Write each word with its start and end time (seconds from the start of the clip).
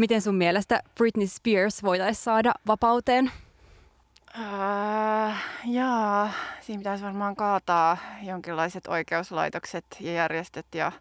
Miten 0.00 0.22
sun 0.22 0.34
mielestä 0.34 0.82
Britney 0.94 1.26
Spears 1.26 1.82
voitaisiin 1.82 2.24
saada 2.24 2.52
vapauteen? 2.66 3.32
Uh, 4.38 5.34
jaa, 5.64 6.30
siinä 6.60 6.80
pitäisi 6.80 7.04
varmaan 7.04 7.36
kaataa 7.36 7.96
jonkinlaiset 8.22 8.86
oikeuslaitokset 8.86 9.84
ja 10.00 10.12
järjestöt 10.12 10.66
ja 10.74 10.92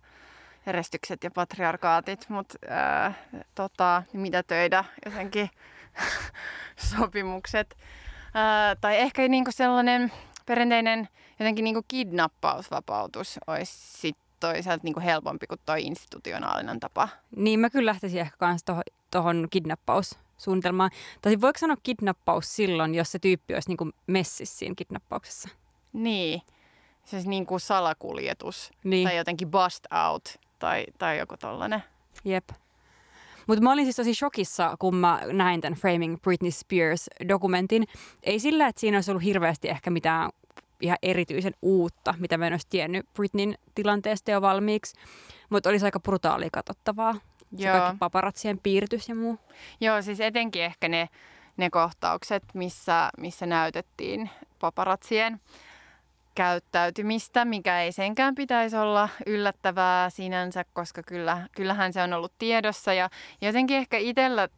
järjestykset 0.66 1.24
ja 1.24 1.32
patriarkaatit, 1.32 2.30
mutta 2.30 2.58
uh, 2.66 3.16
tota, 3.56 4.04
mitä 4.14 4.44
töitä 4.44 4.84
jotenkin 5.06 5.50
sopimukset. 6.98 7.78
Uh, 7.80 8.80
tai 8.82 8.98
ehkä 8.98 9.28
niinku 9.28 9.52
sellainen 9.52 10.12
perinteinen 10.46 11.10
jotenkin 11.40 11.64
niinku 11.64 11.84
kidnappausvapautus 11.88 13.40
olisi 13.48 13.74
sit 14.00 14.18
toisaalta 14.40 14.84
niinku 14.84 15.00
helpompi 15.00 15.48
kuin 15.48 15.60
toi 15.66 15.82
institutionaalinen 15.84 16.80
tapa. 16.80 17.10
Niin, 17.36 17.60
mä 17.60 17.70
kyllä 17.70 17.90
lähtisin 17.90 18.20
ehkä 18.22 18.38
kans 18.38 18.66
tuohon 19.12 19.48
kidnappaussuunnitelmaan. 19.50 20.92
Tai 21.22 21.42
voiko 21.42 21.60
sanoa 21.60 21.78
kidnappaus 21.84 22.56
silloin, 22.56 22.96
jos 22.96 23.12
se 23.12 23.20
tyyppi 23.20 23.54
olisi 23.54 23.70
niinku 23.70 23.90
messissä 24.08 24.58
siinä 24.58 24.76
kidnappauksessa? 24.76 25.50
Niin, 25.94 26.42
siis 27.06 27.26
niinku 27.26 27.60
salakuljetus 27.60 28.72
Niin. 28.84 29.08
tai 29.08 29.18
jotenkin 29.18 29.52
bust 29.52 29.86
out 30.08 30.24
tai, 30.60 30.86
tai 30.98 31.18
joku 31.20 31.38
tollanen. 31.38 31.84
Jep. 32.26 32.50
Mutta 33.48 33.64
mä 33.64 33.72
olin 33.72 33.86
siis 33.86 33.96
tosi 33.96 34.14
shokissa, 34.16 34.76
kun 34.80 34.96
mä 34.96 35.22
näin 35.32 35.62
tämän 35.62 35.80
Framing 35.80 36.22
Britney 36.22 36.52
Spears-dokumentin. 36.52 37.84
Ei 38.24 38.40
sillä, 38.40 38.68
että 38.68 38.80
siinä 38.80 38.98
olisi 38.98 39.12
ollut 39.12 39.24
hirveästi 39.24 39.70
ehkä 39.70 39.90
mitään 39.90 40.30
ihan 40.82 40.98
erityisen 41.02 41.54
uutta, 41.62 42.14
mitä 42.18 42.38
mä 42.38 42.48
en 42.48 42.54
olisi 42.54 42.68
tiennyt 42.70 43.06
Britneyn 43.14 43.56
tilanteesta 43.76 44.32
jo 44.32 44.42
valmiiksi. 44.42 45.00
Mutta 45.50 45.70
olisi 45.70 45.86
aika 45.86 46.00
brutaalia 46.00 46.50
katsottavaa. 46.52 47.14
Se 47.58 47.68
Joo. 47.68 47.80
kaikki 47.80 47.98
paparatsien 47.98 48.60
piirtys 48.64 49.10
ja 49.10 49.16
muu. 49.16 49.40
Joo, 49.82 50.02
siis 50.02 50.20
etenkin 50.20 50.64
ehkä 50.64 50.88
ne, 50.88 51.10
ne 51.58 51.70
kohtaukset, 51.70 52.44
missä, 52.54 53.10
missä 53.18 53.46
näytettiin 53.46 54.30
paparatsien 54.60 55.42
käyttäytymistä, 56.36 57.46
mikä 57.46 57.82
ei 57.82 57.92
senkään 57.92 58.36
pitäisi 58.36 58.78
olla 58.78 59.10
yllättävää 59.26 60.10
sinänsä, 60.10 60.66
koska 60.74 61.04
kyllä, 61.04 61.48
kyllähän 61.56 61.94
se 61.94 62.02
on 62.02 62.14
ollut 62.14 62.34
tiedossa. 62.38 62.94
Ja 62.94 63.10
jotenkin 63.42 63.78
ehkä 63.78 63.98
itsellä 63.98 64.50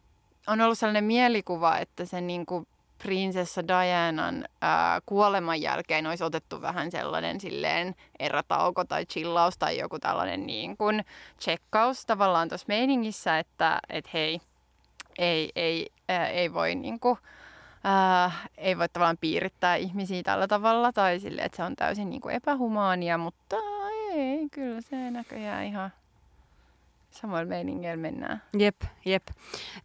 on 0.46 0.60
ollut 0.60 0.78
sellainen 0.78 1.04
mielikuva, 1.04 1.78
että 1.78 2.04
se 2.04 2.20
niin 2.20 2.46
kuin 2.46 2.66
prinsessa 3.02 3.68
Dianan 3.68 4.44
ää, 4.60 5.00
kuoleman 5.06 5.62
jälkeen 5.62 6.06
olisi 6.06 6.24
otettu 6.24 6.62
vähän 6.62 6.90
sellainen 6.90 7.40
silleen 7.40 7.94
erätauko 8.18 8.84
tai 8.84 9.06
chillaus 9.06 9.58
tai 9.58 9.78
joku 9.78 9.98
tällainen 9.98 10.46
niin 10.46 10.76
kuin 10.76 11.04
tsekkaus 11.38 12.06
tavallaan 12.06 12.48
tuossa 12.48 12.64
meiningissä, 12.68 13.38
että 13.38 13.78
et 13.88 14.12
hei, 14.12 14.40
ei, 15.18 15.50
ei, 15.56 15.90
ää, 16.08 16.26
ei 16.26 16.52
voi 16.54 16.74
niinku, 16.74 17.18
ää, 17.84 18.30
ei 18.58 18.78
voi 18.78 18.88
tavallaan 18.88 19.18
piirittää 19.20 19.76
ihmisiä 19.76 20.22
tällä 20.22 20.48
tavalla 20.48 20.92
tai 20.92 21.20
sille, 21.20 21.42
että 21.42 21.56
se 21.56 21.62
on 21.62 21.76
täysin 21.76 22.10
niinku 22.10 22.28
epähumaania, 22.28 23.18
mutta 23.18 23.56
ei, 24.12 24.48
kyllä 24.50 24.80
se 24.80 25.10
näköjään 25.10 25.64
ihan 25.64 25.92
samoilla 27.12 27.48
meiningeillä 27.48 28.02
mennään. 28.02 28.42
Jep, 28.58 28.82
jep. 29.04 29.22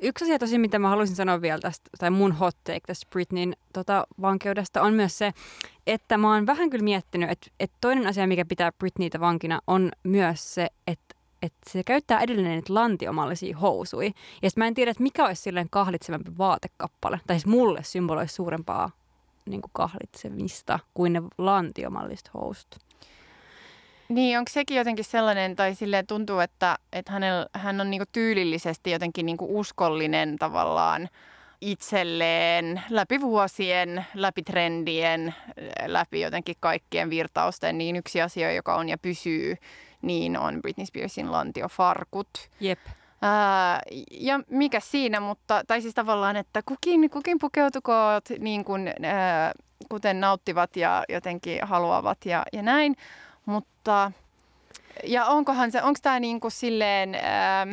Yksi 0.01 0.25
asia 0.25 0.39
tosi, 0.39 0.57
mitä 0.57 0.79
mä 0.79 0.89
haluaisin 0.89 1.15
sanoa 1.15 1.41
vielä 1.41 1.59
tästä, 1.59 1.89
tai 1.99 2.09
mun 2.11 2.31
hot 2.31 2.57
take 2.63 2.81
tästä 2.87 3.07
Britneyn 3.09 3.53
tota, 3.73 4.07
vankeudesta, 4.21 4.81
on 4.81 4.93
myös 4.93 5.17
se, 5.17 5.33
että 5.87 6.17
mä 6.17 6.33
oon 6.33 6.45
vähän 6.45 6.69
kyllä 6.69 6.83
miettinyt, 6.83 7.31
että, 7.31 7.47
että 7.59 7.77
toinen 7.81 8.07
asia, 8.07 8.27
mikä 8.27 8.45
pitää 8.45 8.71
Britneytä 8.71 9.19
vankina, 9.19 9.61
on 9.67 9.91
myös 10.03 10.53
se, 10.53 10.67
että 10.87 11.17
että 11.41 11.69
se 11.69 11.83
käyttää 11.83 12.19
edelleen 12.19 12.55
niitä 12.55 12.73
lantiomallisia 12.73 13.57
housui. 13.57 14.13
Ja 14.41 14.49
sit 14.49 14.57
mä 14.57 14.67
en 14.67 14.73
tiedä, 14.73 14.91
että 14.91 15.03
mikä 15.03 15.25
olisi 15.25 15.41
silleen 15.41 15.67
kahlitsevampi 15.69 16.31
vaatekappale. 16.37 17.19
Tai 17.27 17.35
siis 17.35 17.45
mulle 17.45 17.83
symboloisi 17.83 18.35
suurempaa 18.35 18.91
niin 19.45 19.61
kuin 19.61 19.71
kahlitsemista 19.73 20.79
kuin 20.93 21.13
ne 21.13 21.21
lantiomalliset 21.37 22.29
housut. 22.33 22.75
Niin, 24.09 24.37
onko 24.37 24.51
sekin 24.53 24.77
jotenkin 24.77 25.05
sellainen, 25.05 25.55
tai 25.55 25.75
silleen 25.75 26.07
tuntuu, 26.07 26.39
että, 26.39 26.77
että 26.93 27.11
hänel, 27.11 27.45
hän 27.53 27.81
on 27.81 27.89
niinku 27.89 28.05
tyylillisesti 28.11 28.91
jotenkin 28.91 29.25
niinku 29.25 29.59
uskollinen 29.59 30.35
tavallaan 30.39 31.09
itselleen 31.61 32.81
läpi 32.89 33.21
vuosien, 33.21 34.05
läpi 34.13 34.43
trendien, 34.43 35.35
läpi 35.85 36.21
jotenkin 36.21 36.55
kaikkien 36.59 37.09
virtausten, 37.09 37.77
niin 37.77 37.95
yksi 37.95 38.21
asia, 38.21 38.51
joka 38.51 38.75
on 38.75 38.89
ja 38.89 38.97
pysyy, 38.97 39.55
niin 40.01 40.37
on 40.37 40.61
Britney 40.61 40.85
Spearsin 40.85 41.31
lantiofarkut. 41.31 42.29
Jep. 42.59 42.79
Ää, 43.21 43.81
ja 44.11 44.39
mikä 44.49 44.79
siinä, 44.79 45.19
mutta, 45.19 45.63
tai 45.67 45.81
siis 45.81 45.93
tavallaan, 45.93 46.35
että 46.35 46.61
kukin, 46.65 47.09
kukin 47.09 47.37
pukeutukoot 47.41 48.25
niin 48.39 48.65
kuin, 48.65 48.93
ää, 49.03 49.51
kuten 49.89 50.19
nauttivat 50.19 50.75
ja 50.75 51.03
jotenkin 51.09 51.59
haluavat 51.61 52.25
ja, 52.25 52.43
ja 52.53 52.61
näin. 52.61 52.95
Mutta, 53.47 54.11
ja 55.03 55.25
onkohan 55.25 55.71
se, 55.71 55.83
onko 55.83 55.99
tämä 56.03 56.19
niin 56.19 56.39
kuin 56.39 56.51
silleen, 56.51 57.15
ää, 57.15 57.67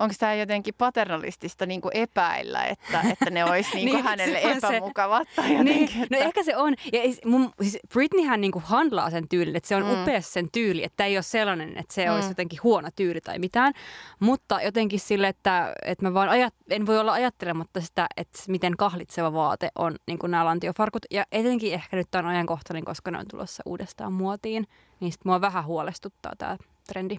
onko 0.00 0.14
tämä 0.18 0.34
jotenkin 0.34 0.74
paternalistista 0.78 1.66
niin 1.66 1.80
kuin 1.80 1.96
epäillä, 1.96 2.64
että, 2.64 3.00
että 3.12 3.30
ne 3.30 3.44
olisi 3.44 3.70
niin 3.76 3.88
kuin 3.88 3.94
Niin, 3.96 4.04
hänelle 4.04 4.40
se. 4.40 4.50
epämukavat 4.52 5.28
tai 5.36 5.50
jotenkin, 5.56 5.74
Niin, 5.86 6.02
että, 6.02 6.16
no 6.16 6.22
ehkä 6.22 6.42
se 6.42 6.56
on. 6.56 6.74
Ja 6.92 7.00
mun, 7.24 7.50
siis 7.62 7.78
Britneyhän 7.92 8.40
niinku 8.40 8.62
handlaa 8.64 9.10
sen 9.10 9.28
tyylin, 9.28 9.56
että 9.56 9.68
se 9.68 9.76
on 9.76 9.82
Mm. 9.84 10.02
upea 10.02 10.20
sen 10.20 10.48
tyyli, 10.52 10.84
että 10.84 11.04
ei 11.04 11.16
ole 11.16 11.22
sellainen, 11.22 11.78
että 11.78 11.94
se 11.94 12.06
Mm. 12.08 12.14
olisi 12.14 12.28
jotenkin 12.28 12.60
huono 12.62 12.88
tyyli 12.96 13.20
tai 13.20 13.38
mitään. 13.38 13.72
Mutta 14.20 14.60
jotenkin 14.62 15.00
sille, 15.00 15.28
että, 15.28 15.74
että 15.84 16.04
mä 16.04 16.14
vaan 16.14 16.28
ajat, 16.28 16.54
en 16.70 16.86
voi 16.86 16.98
olla 16.98 17.12
ajattelematta 17.12 17.80
sitä, 17.80 18.06
että 18.16 18.38
miten 18.48 18.76
kahlitseva 18.76 19.32
vaate 19.32 19.68
on 19.78 19.96
niin 20.06 20.18
kuin 20.18 20.30
nämä 20.30 20.44
lantiofarkut. 20.44 21.06
Ja 21.10 21.24
etenkin 21.32 21.74
ehkä 21.74 21.96
nyt 21.96 22.14
on 22.14 22.26
ajankohtainen, 22.26 22.84
koska 22.84 23.10
ne 23.10 23.18
on 23.18 23.26
tulossa 23.30 23.62
uudestaan 23.66 24.12
muotiin. 24.12 24.66
Niin 25.00 25.12
sit 25.12 25.24
mua 25.24 25.40
vähän 25.40 25.64
huolestuttaa 25.64 26.32
tämä 26.38 26.56
trendi. 26.88 27.16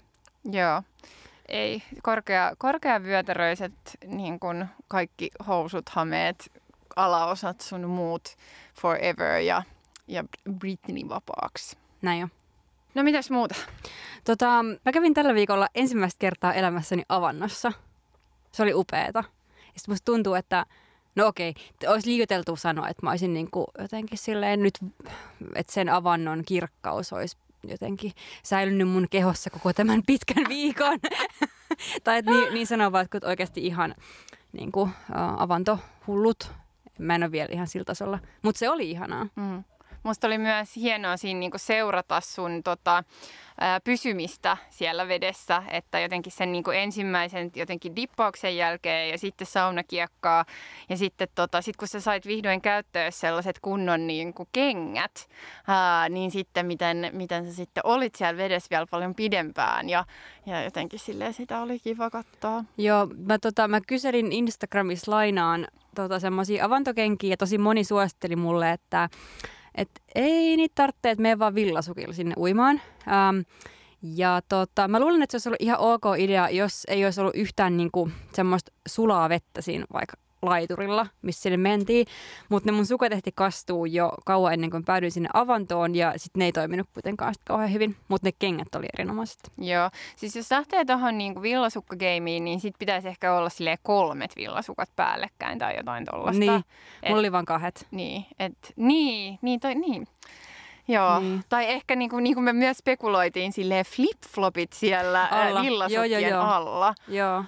Joo. 0.51 0.81
Ei, 1.51 1.83
korkea, 2.01 2.51
korkeavyötäröiset 2.57 3.73
niin 4.05 4.39
kuin 4.39 4.65
kaikki 4.87 5.31
housut, 5.47 5.89
hameet, 5.89 6.51
alaosat 6.95 7.61
sun 7.61 7.89
muut 7.89 8.37
forever 8.81 9.39
ja, 9.39 9.63
ja 10.07 10.23
Britney 10.59 11.09
vapaaksi. 11.09 11.77
Näin 12.01 12.19
jo. 12.19 12.27
No 12.95 13.03
mitäs 13.03 13.29
muuta? 13.29 13.55
Tota, 14.23 14.65
mä 14.85 14.91
kävin 14.91 15.13
tällä 15.13 15.33
viikolla 15.33 15.67
ensimmäistä 15.75 16.19
kertaa 16.19 16.53
elämässäni 16.53 17.03
avannossa. 17.09 17.71
Se 18.51 18.63
oli 18.63 18.73
upeeta. 18.73 19.23
Ja 19.57 19.79
sit 19.79 19.87
musta 19.87 20.05
tuntuu, 20.05 20.33
että 20.33 20.65
no 21.15 21.27
okei, 21.27 21.53
olisi 21.87 22.09
liioiteltu 22.09 22.55
sanoa, 22.55 22.89
että 22.89 23.05
mä 23.05 23.09
olisin 23.09 23.33
niinku 23.33 23.65
jotenkin 23.79 24.17
silleen 24.17 24.63
nyt, 24.63 24.79
että 25.55 25.73
sen 25.73 25.89
avannon 25.89 26.43
kirkkaus 26.45 27.13
olisi 27.13 27.37
jotenkin 27.63 28.11
säilynyt 28.43 28.89
mun 28.89 29.07
kehossa 29.09 29.49
koko 29.49 29.73
tämän 29.73 30.01
pitkän 30.07 30.45
viikon. 30.49 30.99
tai 32.03 32.17
että 32.17 32.31
niin, 32.31 32.53
niin 32.53 32.67
sanoo 32.67 32.91
vaan, 32.91 33.05
että 33.05 33.27
oikeasti 33.27 33.65
ihan 33.65 33.95
niinku, 34.51 34.81
uh, 34.81 34.89
avantohullut. 35.37 36.51
Mä 36.99 37.15
en 37.15 37.23
ole 37.23 37.31
vielä 37.31 37.49
ihan 37.51 37.67
sillä 37.67 37.85
tasolla, 37.85 38.19
mutta 38.41 38.59
se 38.59 38.69
oli 38.69 38.91
ihanaa. 38.91 39.27
Mm. 39.35 39.63
Musta 40.03 40.27
oli 40.27 40.37
myös 40.37 40.75
hienoa 40.75 41.17
siinä 41.17 41.39
niinku 41.39 41.57
seurata 41.57 42.21
sun 42.21 42.63
tota, 42.63 43.03
pysymistä 43.83 44.57
siellä 44.69 45.07
vedessä, 45.07 45.63
että 45.71 45.99
jotenkin 45.99 46.31
sen 46.31 46.51
niinku 46.51 46.71
ensimmäisen 46.71 47.51
jotenkin 47.55 47.95
dippauksen 47.95 48.57
jälkeen 48.57 49.09
ja 49.09 49.17
sitten 49.17 49.47
saunakiekkaa 49.47 50.45
ja 50.89 50.97
sitten 50.97 51.27
tota, 51.35 51.61
sit 51.61 51.77
kun 51.77 51.87
sä 51.87 51.99
sait 51.99 52.25
vihdoin 52.25 52.61
käyttöön 52.61 53.11
sellaiset 53.11 53.59
kunnon 53.61 54.07
niinku 54.07 54.47
kengät, 54.51 55.29
ää, 55.67 56.09
niin 56.09 56.31
sitten 56.31 56.65
miten, 56.65 57.09
miten 57.11 57.45
sä 57.45 57.53
sitten 57.53 57.85
olit 57.85 58.15
siellä 58.15 58.37
vedessä 58.37 58.67
vielä 58.69 58.85
paljon 58.91 59.15
pidempään 59.15 59.89
ja, 59.89 60.05
ja 60.45 60.63
jotenkin 60.63 60.99
silleen 60.99 61.33
sitä 61.33 61.61
oli 61.61 61.79
kiva 61.79 62.09
katsoa. 62.09 62.63
Joo, 62.77 63.07
mä, 63.27 63.39
tota, 63.39 63.67
mä 63.67 63.81
kyselin 63.87 64.31
Instagramissa 64.31 65.11
lainaan 65.11 65.67
tota, 65.95 66.19
semmoisia 66.19 66.65
avantokenkiä 66.65 67.29
ja 67.29 67.37
tosi 67.37 67.57
moni 67.57 67.83
suositteli 67.83 68.35
mulle, 68.35 68.71
että 68.71 69.09
et 69.75 69.89
ei 70.15 70.57
niitä 70.57 70.75
tarvitse, 70.75 71.09
että 71.09 71.21
mene 71.21 71.39
vaan 71.39 71.55
villasukilla 71.55 72.13
sinne 72.13 72.35
uimaan. 72.37 72.81
Ähm, 73.07 73.39
ja 74.01 74.41
tota, 74.49 74.87
mä 74.87 74.99
luulen, 74.99 75.21
että 75.21 75.31
se 75.31 75.35
olisi 75.35 75.49
ollut 75.49 75.61
ihan 75.61 75.79
ok 75.79 76.03
idea, 76.17 76.49
jos 76.49 76.83
ei 76.87 77.05
olisi 77.05 77.21
ollut 77.21 77.35
yhtään 77.35 77.77
niinku, 77.77 78.09
semmoista 78.33 78.71
sulaa 78.87 79.29
vettä 79.29 79.61
siinä 79.61 79.85
vaikka 79.93 80.17
laiturilla, 80.41 81.07
missä 81.21 81.41
sinne 81.41 81.57
mentiin. 81.57 82.07
Mutta 82.49 82.71
ne 82.71 82.75
mun 82.75 82.85
sukat 82.85 83.11
ehti 83.11 83.31
kastuu 83.35 83.85
jo 83.85 84.11
kauan 84.25 84.53
ennen 84.53 84.69
kuin 84.71 84.85
päädyin 84.85 85.11
sinne 85.11 85.29
avantoon 85.33 85.95
ja 85.95 86.13
sitten 86.17 86.39
ne 86.39 86.45
ei 86.45 86.51
toiminut 86.51 86.87
kuitenkaan 86.93 87.33
sit 87.33 87.43
kauhean 87.45 87.73
hyvin. 87.73 87.95
Mutta 88.07 88.27
ne 88.27 88.31
kengät 88.39 88.75
oli 88.75 88.85
erinomaiset. 88.93 89.51
Joo, 89.57 89.89
siis 90.15 90.35
jos 90.35 90.51
lähtee 90.51 90.85
tuohon 90.85 91.17
niinku 91.17 91.41
villasukkageimiin, 91.41 92.43
niin 92.45 92.59
sit 92.59 92.75
pitäisi 92.79 93.07
ehkä 93.07 93.33
olla 93.33 93.49
silleen 93.49 93.77
kolmet 93.83 94.35
villasukat 94.35 94.89
päällekkäin 94.95 95.59
tai 95.59 95.77
jotain 95.77 96.05
tollasta. 96.05 96.39
Niin, 96.39 96.53
Et- 97.03 97.09
mulla 97.09 97.19
oli 97.19 97.31
vaan 97.31 97.45
kahdet. 97.45 97.87
Niin, 97.91 98.25
et, 98.39 98.57
niin, 98.75 99.39
niin, 99.41 99.59
toi, 99.59 99.75
niin. 99.75 100.07
Joo, 100.87 101.19
Niin. 101.19 101.31
niin. 101.31 101.43
tai 101.49 101.65
ehkä 101.71 101.95
niin 101.95 102.09
kuin, 102.09 102.23
niin 102.23 102.33
kuin 102.33 102.43
me 102.43 102.53
myös 102.53 102.77
spekuloitiin 102.77 103.53
silleen 103.53 103.85
flip-flopit 103.85 104.67
siellä 104.73 105.27
Alla. 105.31 105.47
alla. 105.47 105.61
villasukkien 105.61 106.11
Joo, 106.11 106.19
joo, 106.21 106.29
joo. 106.31 106.43
alla. 106.43 106.93
Joo. 107.07 107.43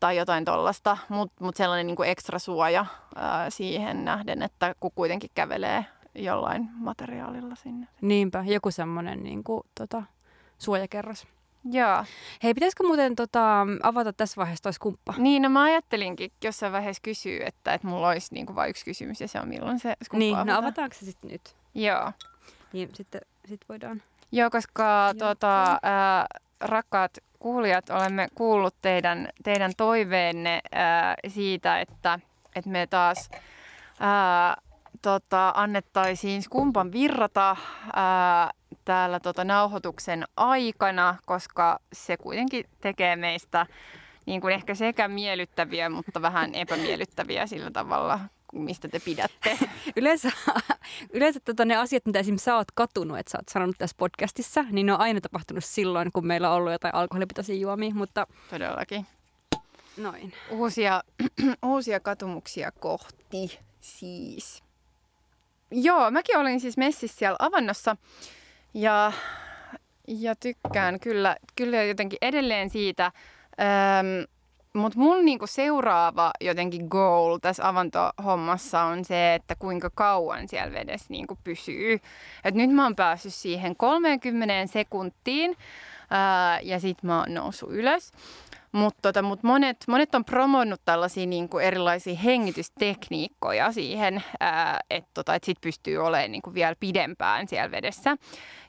Tai 0.00 0.16
jotain 0.16 0.44
tollasta, 0.44 0.98
mutta 1.08 1.44
mut 1.44 1.56
sellainen 1.56 1.86
niin 1.86 1.96
kuin 1.96 2.08
ekstra 2.08 2.38
suoja 2.38 2.86
ää, 3.16 3.50
siihen 3.50 4.04
nähden, 4.04 4.42
että 4.42 4.74
kun 4.80 4.90
kuitenkin 4.94 5.30
kävelee 5.34 5.84
jollain 6.14 6.68
materiaalilla 6.74 7.54
sinne. 7.54 7.88
Niinpä, 8.00 8.44
joku 8.46 8.70
semmoinen 8.70 9.22
niin 9.22 9.44
kuin, 9.44 9.62
tota, 9.74 10.02
suojakerros. 10.58 11.26
Joo. 11.70 12.04
Hei, 12.42 12.54
pitäisikö 12.54 12.84
muuten 12.86 13.16
tota, 13.16 13.66
avata 13.82 14.12
tässä 14.12 14.36
vaiheessa 14.36 14.62
tois 14.62 14.78
kumppa? 14.78 15.14
Niin, 15.18 15.42
no 15.42 15.48
mä 15.48 15.62
ajattelinkin 15.62 16.32
jossain 16.44 16.72
vaiheessa 16.72 17.02
kysyä, 17.02 17.46
että, 17.46 17.74
että 17.74 17.86
mulla 17.86 18.08
olisi 18.08 18.34
niin 18.34 18.46
kuin 18.46 18.56
vain 18.56 18.70
yksi 18.70 18.84
kysymys 18.84 19.20
ja 19.20 19.28
se 19.28 19.40
on 19.40 19.48
milloin 19.48 19.78
se 19.78 19.94
skumppa 20.04 20.18
Niin, 20.18 20.34
avataan. 20.36 20.54
no 20.62 20.66
avataanko 20.66 20.96
se 20.98 21.04
sitten 21.04 21.30
nyt? 21.30 21.56
Joo. 21.74 22.12
Niin, 22.72 22.90
sitten 22.94 23.20
sit 23.48 23.60
voidaan. 23.68 24.02
Joo, 24.32 24.50
koska 24.50 25.14
tuota, 25.18 25.78
ää, 25.82 26.26
rakkaat 26.60 27.18
kuulijat, 27.38 27.90
olemme 27.90 28.28
kuullut 28.34 28.74
teidän, 28.82 29.28
teidän 29.42 29.72
toiveenne 29.76 30.60
ää, 30.72 31.14
siitä, 31.28 31.80
että, 31.80 32.18
että 32.54 32.70
me 32.70 32.86
taas 32.86 33.30
ää, 34.00 34.56
tota, 35.02 35.52
annettaisiin 35.56 36.42
skumpan 36.42 36.92
virrata 36.92 37.56
ää, 37.96 38.50
täällä 38.84 39.20
tota, 39.20 39.44
nauhoituksen 39.44 40.24
aikana, 40.36 41.16
koska 41.26 41.78
se 41.92 42.16
kuitenkin 42.16 42.64
tekee 42.80 43.16
meistä 43.16 43.66
niin 44.26 44.40
kuin 44.40 44.54
ehkä 44.54 44.74
sekä 44.74 45.08
miellyttäviä, 45.08 45.88
mutta 45.88 46.22
vähän 46.22 46.54
epämiellyttäviä 46.54 47.46
sillä 47.46 47.70
tavalla, 47.70 48.20
mistä 48.52 48.88
te 48.88 48.98
pidätte. 49.00 49.58
Yleensä, 49.96 50.32
yleensä 51.12 51.40
tota, 51.40 51.64
ne 51.64 51.76
asiat, 51.76 52.06
mitä 52.06 52.18
esimerkiksi 52.18 52.44
sä 52.44 52.56
oot 52.56 52.70
katunut, 52.74 53.18
että 53.18 53.30
sä 53.32 53.38
oot 53.38 53.48
sanonut 53.48 53.76
tässä 53.78 53.96
podcastissa, 53.98 54.64
niin 54.70 54.86
ne 54.86 54.92
on 54.92 55.00
aina 55.00 55.20
tapahtunut 55.20 55.64
silloin, 55.64 56.12
kun 56.12 56.26
meillä 56.26 56.50
on 56.50 56.56
ollut 56.56 56.72
jotain 56.72 56.94
alkoholipitoisia 56.94 57.54
juomia, 57.56 57.94
mutta 57.94 58.26
Todellakin. 58.50 59.06
noin. 59.96 60.32
Uusia, 60.50 61.02
uusia 61.66 62.00
katumuksia 62.00 62.72
kohti 62.72 63.58
siis. 63.80 64.62
Joo, 65.70 66.10
mäkin 66.10 66.38
olin 66.38 66.60
siis 66.60 66.76
messissä 66.76 67.18
siellä 67.18 67.36
avannossa 67.38 67.96
ja, 68.74 69.12
ja 70.08 70.34
tykkään 70.36 71.00
kyllä, 71.00 71.36
kyllä 71.56 71.82
jotenkin 71.82 72.18
edelleen 72.22 72.70
siitä. 72.70 73.12
Öm, 73.60 74.37
mutta 74.72 74.98
mun 74.98 75.24
niinku 75.24 75.46
seuraava 75.46 76.30
jotenkin 76.40 76.86
goal 76.90 77.38
tässä 77.38 77.68
avantohommassa 77.68 78.82
on 78.82 79.04
se, 79.04 79.34
että 79.34 79.54
kuinka 79.58 79.90
kauan 79.94 80.48
siellä 80.48 80.72
vedessä 80.72 81.06
niinku 81.08 81.38
pysyy. 81.44 82.00
Et 82.44 82.54
nyt 82.54 82.70
mä 82.70 82.82
oon 82.82 82.96
päässyt 82.96 83.34
siihen 83.34 83.76
30 83.76 84.66
sekuntiin 84.66 85.56
ää, 86.10 86.60
ja 86.60 86.80
sit 86.80 87.02
mä 87.02 87.18
oon 87.20 87.34
noussut 87.34 87.72
ylös. 87.72 88.12
Mutta 88.72 88.98
tota, 89.02 89.22
mut 89.22 89.42
monet, 89.42 89.76
monet 89.88 90.14
on 90.14 90.24
promonnut 90.24 90.80
tällaisia 90.84 91.26
niinku 91.26 91.58
erilaisia 91.58 92.14
hengitystekniikkoja 92.14 93.72
siihen, 93.72 94.22
että 94.90 95.10
tota, 95.14 95.34
et 95.34 95.44
sit 95.44 95.60
pystyy 95.60 95.98
olemaan 95.98 96.32
niinku 96.32 96.54
vielä 96.54 96.74
pidempään 96.80 97.48
siellä 97.48 97.70
vedessä. 97.70 98.16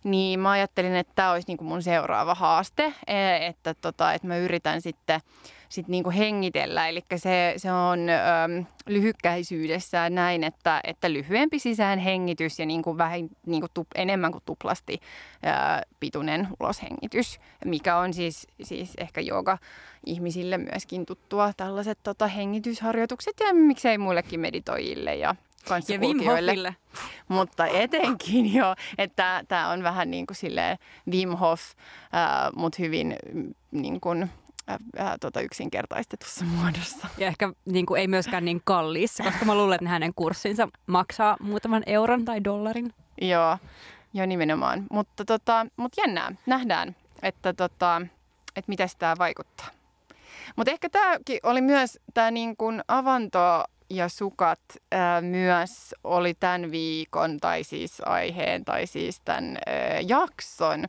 Niin 0.03 0.39
mä 0.39 0.51
ajattelin, 0.51 0.95
että 0.95 1.13
tämä 1.15 1.31
olisi 1.31 1.47
niinku 1.47 1.63
mun 1.63 1.83
seuraava 1.83 2.35
haaste, 2.35 2.93
e, 3.07 3.47
että 3.47 3.73
tota, 3.73 4.13
et 4.13 4.23
mä 4.23 4.37
yritän 4.37 4.81
sitten 4.81 5.21
sit 5.69 5.87
niinku 5.87 6.09
hengitellä. 6.09 6.87
Eli 6.87 7.03
se, 7.15 7.53
se 7.57 7.71
on 7.71 7.99
äm, 8.09 8.65
lyhykkäisyydessään 8.87 10.15
näin, 10.15 10.43
että, 10.43 10.79
että 10.83 11.13
lyhyempi 11.13 11.59
sisään 11.59 11.99
hengitys 11.99 12.59
ja 12.59 12.65
niinku 12.65 12.97
vähän 12.97 13.29
niinku 13.45 13.67
tup, 13.73 13.87
enemmän 13.95 14.31
kuin 14.31 14.43
tuplasti 14.45 14.99
ää, 15.43 15.83
pituinen 15.99 16.47
uloshengitys, 16.59 17.39
mikä 17.65 17.97
on 17.97 18.13
siis, 18.13 18.47
siis 18.61 18.93
ehkä 18.97 19.21
jooga 19.21 19.57
ihmisille 20.05 20.57
myöskin 20.57 21.05
tuttua 21.05 21.51
tällaiset 21.57 21.99
tota, 22.03 22.27
hengitysharjoitukset 22.27 23.39
ja 23.39 23.53
miksei 23.53 23.97
muillekin 23.97 24.39
meditoijille 24.39 25.15
ja 25.15 25.35
Ja 25.89 25.99
Wim 25.99 26.25
Hofille. 26.25 26.75
mutta 27.27 27.67
etenkin 27.67 28.53
jo, 28.59 28.75
että 28.97 29.43
tämä 29.47 29.69
on 29.69 29.83
vähän 29.83 30.11
niin 30.11 30.27
kuin 30.27 30.37
silleen 30.37 30.77
Wim 31.11 31.29
Hof, 31.29 31.61
äh, 31.61 32.51
mutta 32.55 32.75
hyvin 32.79 33.15
mm, 33.33 33.53
niin 33.71 34.01
kuin, 34.01 34.29
äh, 34.71 35.13
tota 35.21 35.41
yksinkertaistetussa 35.41 36.45
muodossa. 36.55 37.07
Ja 37.17 37.27
ehkä 37.27 37.53
niin 37.65 37.85
kuin, 37.85 38.01
ei 38.01 38.07
myöskään 38.07 38.45
niin 38.45 38.61
kalliissa, 38.63 39.23
koska 39.23 39.45
mä 39.45 39.55
luulen, 39.55 39.75
että 39.75 39.89
hänen 39.89 40.13
kurssinsa 40.15 40.67
maksaa 40.87 41.37
muutaman 41.41 41.83
euron 41.85 42.25
tai 42.25 42.43
dollarin. 42.43 42.93
Joo, 43.21 43.57
jo 44.13 44.25
nimenomaan. 44.25 44.85
Mutta 44.91 45.25
tota, 45.25 45.65
mut 45.75 45.93
jännää, 45.97 46.35
nähdään, 46.45 46.95
että, 47.21 47.53
tota, 47.53 48.01
että 48.55 48.69
miten 48.69 48.89
tämä 48.99 49.15
vaikuttaa. 49.19 49.67
Mutta 50.55 50.71
ehkä 50.71 50.89
tämäkin 50.89 51.39
oli 51.43 51.61
myös 51.61 51.99
tämä 52.13 52.31
niin 52.31 52.55
avanto 52.87 53.63
ja 53.89 54.09
sukat 54.09 54.59
ää, 54.91 55.21
myös 55.21 55.95
oli 56.03 56.33
tämän 56.33 56.71
viikon 56.71 57.37
tai 57.37 57.63
siis 57.63 58.01
aiheen 58.05 58.65
tai 58.65 58.87
siis 58.87 59.21
tämän 59.25 59.57
ää, 59.65 59.99
jakson 60.07 60.85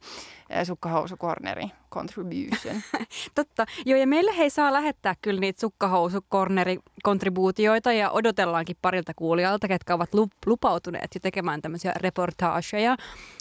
ää, 0.50 0.64
sukkahousukorneri 0.64 1.70
contribution. 1.91 2.82
Totta. 3.35 3.67
Joo, 3.87 3.99
ja 3.99 4.06
meille 4.06 4.37
hei 4.37 4.50
saa 4.50 4.73
lähettää 4.73 5.14
kyllä 5.23 5.41
niitä 5.41 5.61
sukkahousukorneri-kontribuutioita 5.61 7.93
ja 7.93 8.11
odotellaankin 8.11 8.76
parilta 8.82 9.12
kuulijalta, 9.17 9.69
ketkä 9.69 9.94
ovat 9.94 10.14
lup- 10.14 10.37
lupautuneet 10.46 11.11
jo 11.14 11.20
tekemään 11.20 11.62
tämmöisiä 11.62 11.93
reportaageja. 11.96 12.96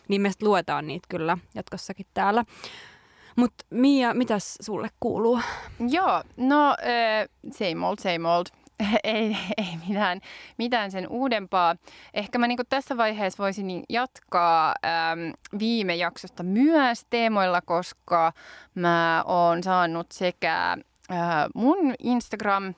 Niin 0.08 0.22
me 0.22 0.32
luetaan 0.42 0.88
niitä 0.88 1.06
kyllä 1.10 1.38
jatkossakin 1.56 2.06
täällä. 2.14 2.46
Mutta 3.36 3.66
Mia, 3.70 4.14
mitäs 4.14 4.56
sulle 4.62 4.90
kuuluu? 5.00 5.40
Joo, 5.90 6.24
no 6.38 6.70
äh, 6.70 6.76
same 7.52 7.88
old, 7.88 7.98
same 8.00 8.30
old. 8.30 8.46
ei, 9.04 9.38
ei 9.58 9.78
mitään, 9.88 10.22
mitään 10.58 10.92
sen 10.92 11.08
uudempaa. 11.08 11.76
Ehkä 12.14 12.38
mä 12.38 12.48
niin 12.48 12.60
tässä 12.70 12.98
vaiheessa 12.98 13.44
voisin 13.44 13.68
niin 13.68 13.84
jatkaa 13.90 14.76
äm, 14.86 15.34
viime 15.60 15.96
jaksosta 15.96 16.44
myös 16.44 17.06
teemoilla, 17.10 17.62
koska 17.62 18.34
mä 18.76 19.24
oon 19.28 19.64
saanut 19.64 20.12
sekä 20.12 20.78
äh, 21.12 21.18
mun 21.56 21.94
Instagram 22.00 22.74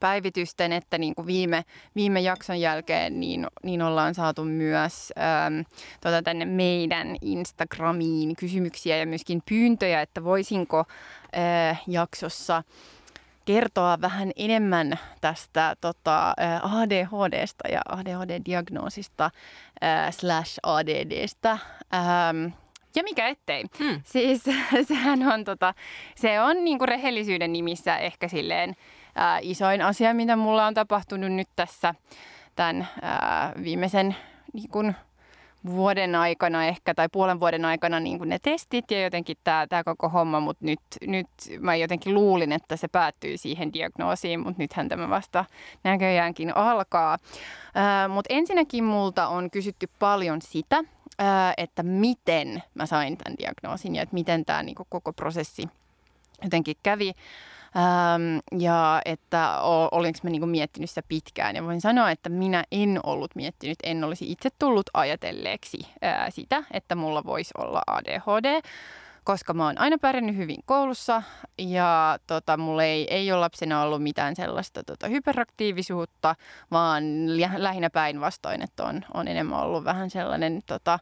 päivitysten, 0.00 0.72
että 0.72 0.98
niin 0.98 1.14
kuin 1.14 1.26
viime, 1.26 1.64
viime 1.96 2.20
jakson 2.20 2.60
jälkeen 2.60 3.20
niin, 3.20 3.46
niin 3.62 3.82
ollaan 3.82 4.14
saatu 4.14 4.44
myös 4.44 5.12
äm, 5.46 5.64
tota 6.00 6.22
tänne 6.22 6.44
meidän 6.44 7.16
Instagramiin 7.20 8.36
kysymyksiä 8.36 8.96
ja 8.96 9.06
myöskin 9.06 9.42
pyyntöjä, 9.48 10.02
että 10.02 10.24
voisinko 10.24 10.84
äh, 11.36 11.82
jaksossa 11.86 12.62
kertoa 13.44 14.00
vähän 14.00 14.30
enemmän 14.36 14.98
tästä 15.20 15.76
tota, 15.80 16.34
ADHDsta 16.62 17.68
ja 17.68 17.80
ADHD-diagnoosista 17.88 19.30
äh, 19.84 20.12
slash 20.12 20.58
ADDstä. 20.62 21.50
Ähm, 21.50 22.52
ja 22.96 23.02
mikä 23.02 23.28
ettei. 23.28 23.64
Hmm. 23.78 24.00
Siis 24.04 24.42
sehän 24.88 25.32
on, 25.32 25.44
tota, 25.44 25.74
se 26.16 26.40
on 26.40 26.64
niinku 26.64 26.86
rehellisyyden 26.86 27.52
nimissä 27.52 27.96
ehkä 27.96 28.28
silleen 28.28 28.76
äh, 29.18 29.38
isoin 29.42 29.82
asia, 29.82 30.14
mitä 30.14 30.36
mulla 30.36 30.66
on 30.66 30.74
tapahtunut 30.74 31.32
nyt 31.32 31.48
tässä 31.56 31.94
tämän 32.56 32.88
äh, 33.04 33.62
viimeisen 33.64 34.16
niin 34.52 34.70
kun, 34.70 34.94
vuoden 35.66 36.14
aikana 36.14 36.66
ehkä 36.66 36.94
tai 36.94 37.08
puolen 37.12 37.40
vuoden 37.40 37.64
aikana 37.64 38.00
niin 38.00 38.18
kuin 38.18 38.28
ne 38.28 38.38
testit 38.38 38.90
ja 38.90 39.02
jotenkin 39.02 39.36
tämä, 39.44 39.66
tämä 39.66 39.84
koko 39.84 40.08
homma, 40.08 40.40
mutta 40.40 40.64
nyt, 40.64 40.80
nyt 41.06 41.26
mä 41.60 41.76
jotenkin 41.76 42.14
luulin, 42.14 42.52
että 42.52 42.76
se 42.76 42.88
päättyy 42.88 43.36
siihen 43.36 43.72
diagnoosiin, 43.72 44.40
mutta 44.40 44.62
nythän 44.62 44.88
tämä 44.88 45.08
vasta 45.08 45.44
näköjäänkin 45.84 46.56
alkaa. 46.56 47.12
Äh, 47.12 48.10
mutta 48.10 48.34
ensinnäkin 48.34 48.84
multa 48.84 49.28
on 49.28 49.50
kysytty 49.50 49.88
paljon 49.98 50.42
sitä, 50.42 50.76
äh, 51.20 51.54
että 51.56 51.82
miten 51.82 52.62
mä 52.74 52.86
sain 52.86 53.16
tämän 53.16 53.38
diagnoosin 53.38 53.94
ja 53.94 54.02
että 54.02 54.14
miten 54.14 54.44
tämä 54.44 54.62
niin 54.62 54.76
koko 54.90 55.12
prosessi 55.12 55.68
jotenkin 56.42 56.76
kävi. 56.82 57.12
Ähm, 57.76 58.38
ja 58.58 59.02
että 59.04 59.60
olinko 59.92 60.18
mä 60.22 60.30
niinku 60.30 60.46
miettinyt 60.46 60.90
sitä 60.90 61.02
pitkään. 61.08 61.56
Ja 61.56 61.64
voin 61.64 61.80
sanoa, 61.80 62.10
että 62.10 62.28
minä 62.28 62.64
en 62.72 63.00
ollut 63.02 63.34
miettinyt, 63.34 63.78
en 63.82 64.04
olisi 64.04 64.32
itse 64.32 64.48
tullut 64.58 64.90
ajatelleeksi 64.94 65.78
ää, 66.02 66.30
sitä, 66.30 66.62
että 66.70 66.94
mulla 66.94 67.24
voisi 67.24 67.54
olla 67.58 67.82
ADHD 67.86 68.60
koska 69.24 69.54
mä 69.54 69.64
oon 69.66 69.78
aina 69.78 69.98
pärjännyt 69.98 70.36
hyvin 70.36 70.60
koulussa 70.64 71.22
ja 71.58 72.18
tota, 72.26 72.56
mulla 72.56 72.84
ei, 72.84 73.14
ei 73.14 73.32
ole 73.32 73.40
lapsena 73.40 73.82
ollut 73.82 74.02
mitään 74.02 74.36
sellaista 74.36 74.84
tota, 74.84 75.08
hyperaktiivisuutta, 75.08 76.36
vaan 76.70 77.04
lähinnä 77.56 77.90
päinvastoin, 77.90 78.62
että 78.62 78.84
on, 78.84 79.04
on 79.14 79.28
enemmän 79.28 79.60
ollut 79.60 79.84
vähän 79.84 80.10
sellainen 80.10 80.60
tota, 80.66 80.98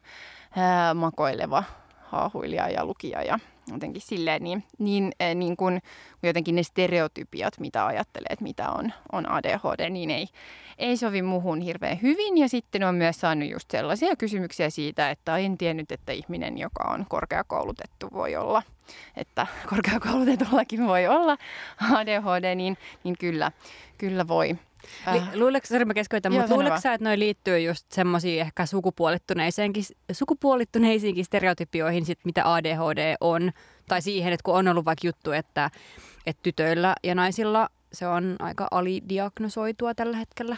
ää, 0.55 0.93
makoileva 0.93 1.63
haahuilija 1.99 2.69
ja 2.69 2.85
lukija 2.85 3.23
ja 3.23 3.39
jotenkin 3.71 4.01
silleen, 4.01 4.43
niin, 4.43 4.63
niin, 4.77 5.11
eh, 5.19 5.35
niin 5.35 5.57
kuin 5.57 5.81
jotenkin 6.23 6.55
ne 6.55 6.63
stereotypiat, 6.63 7.59
mitä 7.59 7.85
ajattelee, 7.85 8.27
että 8.29 8.43
mitä 8.43 8.69
on, 8.69 8.93
on 9.11 9.31
ADHD, 9.31 9.89
niin 9.89 10.09
ei, 10.09 10.27
ei 10.77 10.97
sovi 10.97 11.21
muhun 11.21 11.61
hirveän 11.61 12.01
hyvin. 12.01 12.37
Ja 12.37 12.49
sitten 12.49 12.83
on 12.83 12.95
myös 12.95 13.19
saanut 13.19 13.49
just 13.49 13.71
sellaisia 13.71 14.15
kysymyksiä 14.15 14.69
siitä, 14.69 15.09
että 15.09 15.37
en 15.37 15.57
tiennyt, 15.57 15.91
että 15.91 16.11
ihminen, 16.11 16.57
joka 16.57 16.83
on 16.83 17.05
korkeakoulutettu, 17.09 18.07
voi 18.13 18.35
olla, 18.35 18.63
että 19.17 19.47
korkeakoulutetullakin 19.69 20.87
voi 20.87 21.07
olla 21.07 21.37
ADHD, 21.91 22.55
niin, 22.55 22.77
niin 23.03 23.15
kyllä, 23.19 23.51
kyllä 23.97 24.27
voi. 24.27 24.55
Äh. 25.07 25.35
Luuleeko, 25.35 25.67
sorry 25.67 25.85
mä 25.85 25.93
keskeytän, 25.93 26.33
mutta 26.33 26.53
luuleeko 26.53 26.79
sä, 26.79 26.93
että 26.93 27.09
noi 27.09 27.19
liittyy 27.19 27.59
just 27.59 27.91
semmoisiin 27.91 28.41
ehkä 28.41 28.65
sukupuolittuneisiinkin, 28.65 29.83
sukupuolittuneisiinkin 30.11 31.25
stereotypioihin, 31.25 32.05
sit, 32.05 32.19
mitä 32.25 32.53
ADHD 32.53 33.15
on? 33.21 33.51
Tai 33.87 34.01
siihen, 34.01 34.33
että 34.33 34.43
kun 34.43 34.55
on 34.55 34.67
ollut 34.67 34.85
vaikka 34.85 35.07
juttu, 35.07 35.31
että, 35.31 35.71
että 36.25 36.39
tytöillä 36.43 36.95
ja 37.03 37.15
naisilla 37.15 37.69
se 37.93 38.07
on 38.07 38.35
aika 38.39 38.67
alidiagnosoitua 38.71 39.93
tällä 39.93 40.17
hetkellä? 40.17 40.57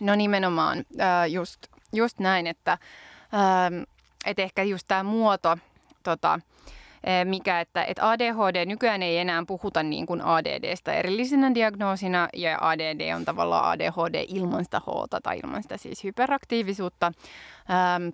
No 0.00 0.14
nimenomaan 0.14 0.78
äh, 0.78 1.30
just, 1.30 1.66
just 1.92 2.18
näin, 2.18 2.46
että, 2.46 2.72
äh, 2.72 2.78
että 4.26 4.42
ehkä 4.42 4.62
just 4.62 4.88
tämä 4.88 5.02
muoto, 5.02 5.58
tota, 6.02 6.40
Eh, 6.42 6.81
mikä, 7.24 7.60
että, 7.60 7.84
että 7.84 8.10
ADHD 8.10 8.66
nykyään 8.66 9.02
ei 9.02 9.18
enää 9.18 9.44
puhuta 9.46 9.82
niin 9.82 10.06
kuin 10.06 10.22
ADDstä 10.22 10.92
erillisenä 10.92 11.54
diagnoosina 11.54 12.28
ja 12.32 12.58
ADD 12.60 13.14
on 13.14 13.24
tavallaan 13.24 13.64
ADHD 13.64 14.24
ilman 14.28 14.64
sitä 14.64 14.80
H 14.80 14.84
tai 15.22 15.40
ilman 15.44 15.62
sitä 15.62 15.76
siis 15.76 16.04
hyperaktiivisuutta. 16.04 17.12
Ähm, 17.70 18.08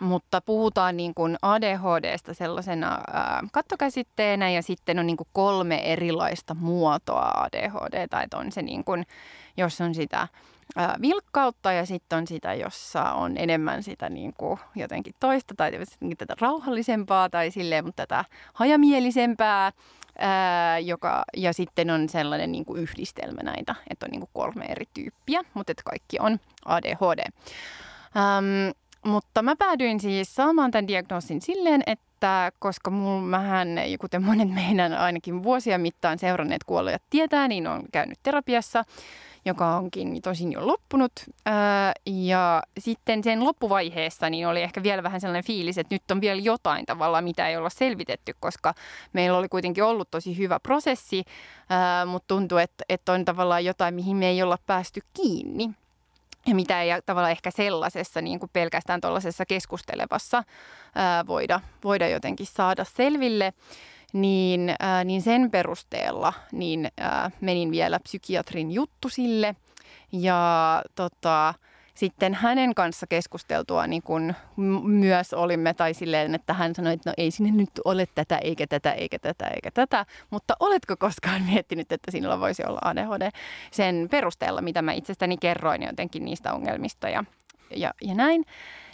mutta 0.00 0.40
puhutaan 0.40 0.96
niin 0.96 1.14
kuin 1.14 1.36
ADHDsta 1.42 2.34
sellaisena 2.34 2.98
ää, 3.12 3.42
kattokäsitteenä 3.52 4.50
ja 4.50 4.62
sitten 4.62 4.98
on 4.98 5.06
niin 5.06 5.16
kuin 5.16 5.28
kolme 5.32 5.92
erilaista 5.92 6.54
muotoa 6.54 7.32
ADHD, 7.34 8.08
tai 8.08 8.26
on 8.34 8.52
se 8.52 8.62
niin 8.62 8.84
kuin, 8.84 9.06
jos 9.56 9.80
on 9.80 9.94
sitä 9.94 10.28
vilkkautta 11.02 11.72
ja 11.72 11.86
sitten 11.86 12.18
on 12.18 12.26
sitä, 12.26 12.54
jossa 12.54 13.02
on 13.12 13.36
enemmän 13.36 13.82
sitä 13.82 14.08
niin 14.08 14.34
kuin 14.38 14.60
jotenkin 14.74 15.14
toista 15.20 15.54
tai 15.56 15.72
tätä 16.18 16.34
rauhallisempaa 16.40 17.30
tai 17.30 17.50
silleen, 17.50 17.84
mutta 17.84 18.06
tätä 18.06 18.24
hajamielisempää. 18.54 19.72
Ää, 20.20 20.78
joka, 20.78 21.24
ja 21.36 21.52
sitten 21.52 21.90
on 21.90 22.08
sellainen 22.08 22.52
niin 22.52 22.64
kuin 22.64 22.82
yhdistelmä 22.82 23.42
näitä, 23.42 23.74
että 23.90 24.06
on 24.06 24.10
niin 24.10 24.20
kuin 24.20 24.30
kolme 24.32 24.64
eri 24.64 24.84
tyyppiä, 24.94 25.40
mutta 25.54 25.72
että 25.72 25.82
kaikki 25.84 26.16
on 26.20 26.40
ADHD. 26.64 27.24
Ähm, 28.16 28.70
mutta 29.04 29.42
mä 29.42 29.56
päädyin 29.56 30.00
siis 30.00 30.34
saamaan 30.34 30.70
tämän 30.70 30.88
diagnoosin 30.88 31.42
silleen, 31.42 31.82
että 31.86 32.52
koska 32.58 32.90
mulla 32.90 33.22
mähän, 33.22 33.68
kuten 34.00 34.22
monet 34.24 34.54
meidän 34.54 34.92
ainakin 34.92 35.42
vuosia 35.42 35.78
mittaan 35.78 36.18
seuranneet 36.18 36.64
kuolleet 36.64 37.02
tietää, 37.10 37.48
niin 37.48 37.66
on 37.66 37.82
käynyt 37.92 38.18
terapiassa 38.22 38.84
joka 39.48 39.76
onkin 39.76 40.22
tosin 40.22 40.52
jo 40.52 40.66
loppunut. 40.66 41.12
ja 42.06 42.62
sitten 42.78 43.24
sen 43.24 43.44
loppuvaiheessa 43.44 44.30
niin 44.30 44.48
oli 44.48 44.62
ehkä 44.62 44.82
vielä 44.82 45.02
vähän 45.02 45.20
sellainen 45.20 45.44
fiilis, 45.44 45.78
että 45.78 45.94
nyt 45.94 46.10
on 46.10 46.20
vielä 46.20 46.40
jotain 46.40 46.86
tavalla, 46.86 47.20
mitä 47.20 47.48
ei 47.48 47.56
olla 47.56 47.70
selvitetty, 47.70 48.34
koska 48.40 48.74
meillä 49.12 49.38
oli 49.38 49.48
kuitenkin 49.48 49.84
ollut 49.84 50.10
tosi 50.10 50.38
hyvä 50.38 50.60
prosessi, 50.60 51.24
mutta 52.06 52.28
tuntuu, 52.28 52.58
että, 52.58 52.84
että 52.88 53.12
on 53.12 53.24
tavallaan 53.24 53.64
jotain, 53.64 53.94
mihin 53.94 54.16
me 54.16 54.28
ei 54.28 54.42
olla 54.42 54.58
päästy 54.66 55.00
kiinni 55.14 55.70
ja 56.46 56.54
mitä 56.54 56.82
ei 56.82 56.90
tavallaan 57.06 57.30
ehkä 57.30 57.50
sellaisessa 57.50 58.20
niin 58.20 58.40
kuin 58.40 58.50
pelkästään 58.52 59.00
tuollaisessa 59.00 59.46
keskustelevassa 59.46 60.44
ää, 60.94 61.26
voida, 61.26 61.60
voida 61.84 62.08
jotenkin 62.08 62.46
saada 62.46 62.84
selville 62.84 63.52
niin, 64.12 64.74
ää, 64.80 65.04
niin 65.04 65.22
sen 65.22 65.50
perusteella 65.50 66.32
niin 66.52 66.88
ää, 67.00 67.30
menin 67.40 67.70
vielä 67.70 68.00
psykiatrin 68.00 68.70
juttu 68.70 69.08
sille. 69.08 69.56
Ja 70.12 70.82
tota, 70.94 71.54
sitten 71.98 72.34
hänen 72.34 72.74
kanssa 72.74 73.06
keskusteltua 73.06 73.86
niin 73.86 74.02
kun 74.02 74.34
myös 74.84 75.34
olimme, 75.34 75.74
tai 75.74 75.94
silleen, 75.94 76.34
että 76.34 76.52
hän 76.52 76.74
sanoi, 76.74 76.92
että 76.92 77.10
no 77.10 77.14
ei 77.16 77.30
sinne 77.30 77.50
nyt 77.50 77.70
ole 77.84 78.06
tätä, 78.14 78.38
eikä 78.38 78.66
tätä, 78.66 78.92
eikä 78.92 79.18
tätä, 79.18 79.48
eikä 79.48 79.70
tätä, 79.70 80.06
mutta 80.30 80.54
oletko 80.60 80.96
koskaan 80.96 81.42
miettinyt, 81.52 81.92
että 81.92 82.10
sinulla 82.10 82.40
voisi 82.40 82.64
olla 82.66 82.78
ADHD 82.84 83.30
sen 83.70 84.08
perusteella, 84.10 84.60
mitä 84.60 84.82
mä 84.82 84.92
itsestäni 84.92 85.36
kerroin 85.36 85.82
jotenkin 85.82 86.24
niistä 86.24 86.52
ongelmista 86.52 87.08
ja, 87.08 87.24
ja, 87.76 87.94
ja 88.02 88.14
näin 88.14 88.44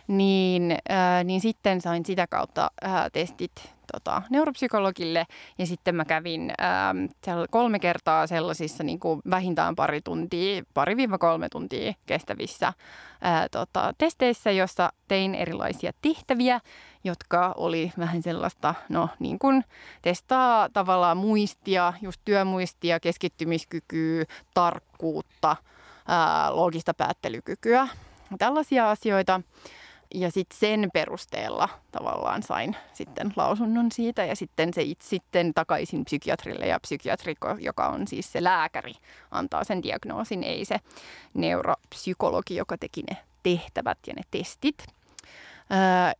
niin, 0.06 0.76
ää, 0.88 1.24
niin 1.24 1.40
sitten 1.40 1.80
sain 1.80 2.06
sitä 2.06 2.26
kautta 2.26 2.70
ää, 2.82 3.10
testit 3.10 3.74
tota, 3.92 4.22
neuropsykologille 4.30 5.26
ja 5.58 5.66
sitten 5.66 5.94
mä 5.94 6.04
kävin 6.04 6.52
ää, 6.58 6.94
kolme 7.50 7.78
kertaa 7.78 8.26
sellaisissa 8.26 8.84
niin 8.84 9.00
kuin 9.00 9.22
vähintään 9.30 9.76
pari 9.76 10.00
tuntia, 10.00 10.62
pari-kolme 10.74 11.48
tuntia 11.48 11.94
kestävissä 12.06 12.72
ää, 13.20 13.48
tota, 13.48 13.92
testeissä, 13.98 14.50
jossa 14.50 14.92
tein 15.08 15.34
erilaisia 15.34 15.92
tehtäviä, 16.02 16.60
jotka 17.04 17.54
oli 17.56 17.92
vähän 17.98 18.22
sellaista, 18.22 18.74
no 18.88 19.08
niin 19.18 19.38
kuin 19.38 19.64
testaa 20.02 20.68
tavallaan 20.72 21.16
muistia, 21.16 21.92
just 22.02 22.20
työmuistia, 22.24 23.00
keskittymiskykyä, 23.00 24.24
tarkkuutta, 24.54 25.56
ää, 26.08 26.56
loogista 26.56 26.94
päättelykykyä, 26.94 27.88
tällaisia 28.38 28.90
asioita. 28.90 29.40
Ja 30.14 30.30
sitten 30.30 30.58
sen 30.58 30.88
perusteella 30.92 31.68
tavallaan 31.92 32.42
sain 32.42 32.76
sitten 32.92 33.32
lausunnon 33.36 33.92
siitä. 33.92 34.24
Ja 34.24 34.36
sitten 34.36 34.74
se 34.74 34.82
sitten 35.00 35.54
takaisin 35.54 36.04
psykiatrille. 36.04 36.66
Ja 36.66 36.80
psykiatri, 36.80 37.34
joka 37.58 37.88
on 37.88 38.08
siis 38.08 38.32
se 38.32 38.44
lääkäri, 38.44 38.92
antaa 39.30 39.64
sen 39.64 39.82
diagnoosin, 39.82 40.42
ei 40.42 40.64
se 40.64 40.80
neuropsykologi, 41.34 42.56
joka 42.56 42.78
teki 42.78 43.02
ne 43.10 43.16
tehtävät 43.42 43.98
ja 44.06 44.14
ne 44.14 44.22
testit. 44.30 44.86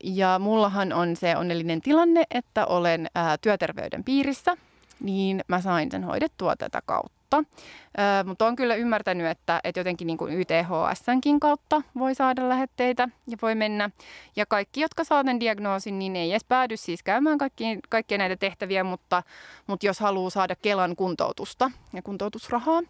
Ja 0.04 0.38
mullahan 0.38 0.92
on 0.92 1.16
se 1.16 1.36
onnellinen 1.36 1.80
tilanne, 1.80 2.24
että 2.30 2.66
olen 2.66 3.06
työterveyden 3.40 4.04
piirissä, 4.04 4.56
niin 5.00 5.40
mä 5.48 5.60
sain 5.60 5.90
sen 5.90 6.04
hoidettua 6.04 6.56
tätä 6.56 6.82
kautta 6.86 7.23
kautta. 7.34 7.62
Ö, 8.20 8.24
mutta 8.24 8.44
olen 8.44 8.56
kyllä 8.56 8.74
ymmärtänyt, 8.74 9.26
että, 9.26 9.60
että 9.64 9.80
jotenkin 9.80 10.06
niin 10.06 10.16
kuin 10.18 10.32
YTHSnkin 10.40 11.40
kautta 11.40 11.82
voi 11.98 12.14
saada 12.14 12.48
lähetteitä 12.48 13.08
ja 13.26 13.36
voi 13.42 13.54
mennä. 13.54 13.90
Ja 14.36 14.46
kaikki, 14.46 14.80
jotka 14.80 15.04
saa 15.04 15.24
tämän 15.24 15.40
diagnoosin, 15.40 15.98
niin 15.98 16.16
ei 16.16 16.30
edes 16.30 16.44
päädy 16.44 16.76
siis 16.76 17.02
käymään 17.02 17.38
kaikki, 17.38 17.78
kaikkia 17.88 18.18
näitä 18.18 18.36
tehtäviä, 18.36 18.84
mutta, 18.84 19.22
mutta 19.66 19.86
jos 19.86 20.00
haluaa 20.00 20.30
saada 20.30 20.56
Kelan 20.62 20.96
kuntoutusta 20.96 21.70
ja 21.92 22.02
kuntoutusrahaa, 22.02 22.82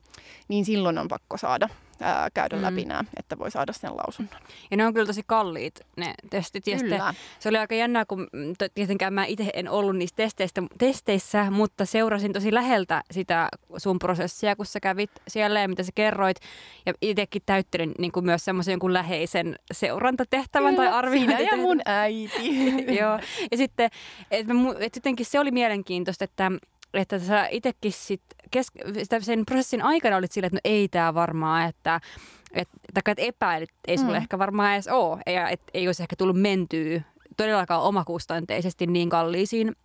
niin 0.48 0.64
silloin 0.64 0.98
on 0.98 1.08
pakko 1.08 1.36
saada 1.36 1.68
ää, 2.00 2.28
käydä 2.34 2.56
mm. 2.56 2.62
läpi 2.62 2.84
nämä, 2.84 3.04
että 3.16 3.38
voi 3.38 3.50
saada 3.50 3.72
sen 3.72 3.96
lausunnon. 3.96 4.40
Ja 4.70 4.76
ne 4.76 4.86
on 4.86 4.94
kyllä 4.94 5.06
tosi 5.06 5.22
kalliit 5.26 5.80
ne 5.96 6.14
testit. 6.30 6.66
Ja 6.66 6.78
kyllä. 6.78 7.14
se 7.38 7.48
oli 7.48 7.58
aika 7.58 7.74
jännää, 7.74 8.04
kun 8.04 8.28
tietenkään 8.74 9.14
mä 9.14 9.24
itse 9.24 9.50
en 9.54 9.70
ollut 9.70 9.96
niissä 9.96 10.16
testeistä, 10.16 10.62
testeissä, 10.78 11.50
mutta 11.50 11.84
seurasin 11.84 12.32
tosi 12.32 12.54
läheltä 12.54 13.02
sitä 13.10 13.48
sun 13.76 13.98
prosessia, 13.98 14.56
kun 14.56 14.66
sä 14.66 14.80
kävit 14.80 15.10
siellä 15.28 15.60
ja 15.60 15.68
mitä 15.68 15.82
sä 15.82 15.92
kerroit. 15.94 16.36
Ja 16.86 16.92
itsekin 17.02 17.42
täyttelin 17.46 17.94
niin 17.98 18.12
kuin 18.12 18.26
myös 18.26 18.44
semmoisen 18.44 18.72
jonkun 18.72 18.92
läheisen 18.92 19.56
seurantatehtävän 19.72 20.74
kyllä, 20.74 20.88
tai 20.90 20.98
arviointitehtävän. 20.98 21.60
ja 21.60 21.66
mun 21.66 21.80
äiti. 21.84 22.54
Joo. 23.00 23.18
Ja 23.50 23.56
sitten, 23.56 23.90
että 24.30 24.54
et 24.80 24.96
jotenkin 24.96 25.26
se 25.26 25.40
oli 25.40 25.50
mielenkiintoista, 25.50 26.24
että 26.24 26.52
että 27.02 27.18
sä 27.18 27.48
itsekin 27.50 27.92
sit 27.92 28.22
kes- 28.50 28.72
sen 29.20 29.46
prosessin 29.46 29.82
aikana 29.82 30.16
olit 30.16 30.32
silleen, 30.32 30.56
että 30.56 30.68
no 30.68 30.74
ei 30.74 30.88
tämä 30.88 31.14
varmaan, 31.14 31.68
että 31.68 32.00
et, 32.52 32.68
että 32.88 33.14
epäilit, 33.16 33.70
ei 33.86 33.98
sulle 33.98 34.12
mm. 34.12 34.22
ehkä 34.22 34.38
varmaan 34.38 34.74
edes 34.74 34.88
ole, 34.88 35.20
ja 35.26 35.48
et, 35.48 35.60
ei 35.74 35.88
olisi 35.88 36.02
ehkä 36.02 36.16
tullut 36.16 36.40
mentyä 36.40 37.00
todellakaan 37.36 37.82
omakustanteisesti 37.82 38.86
niin 38.86 39.10
kalliisiin 39.10 39.76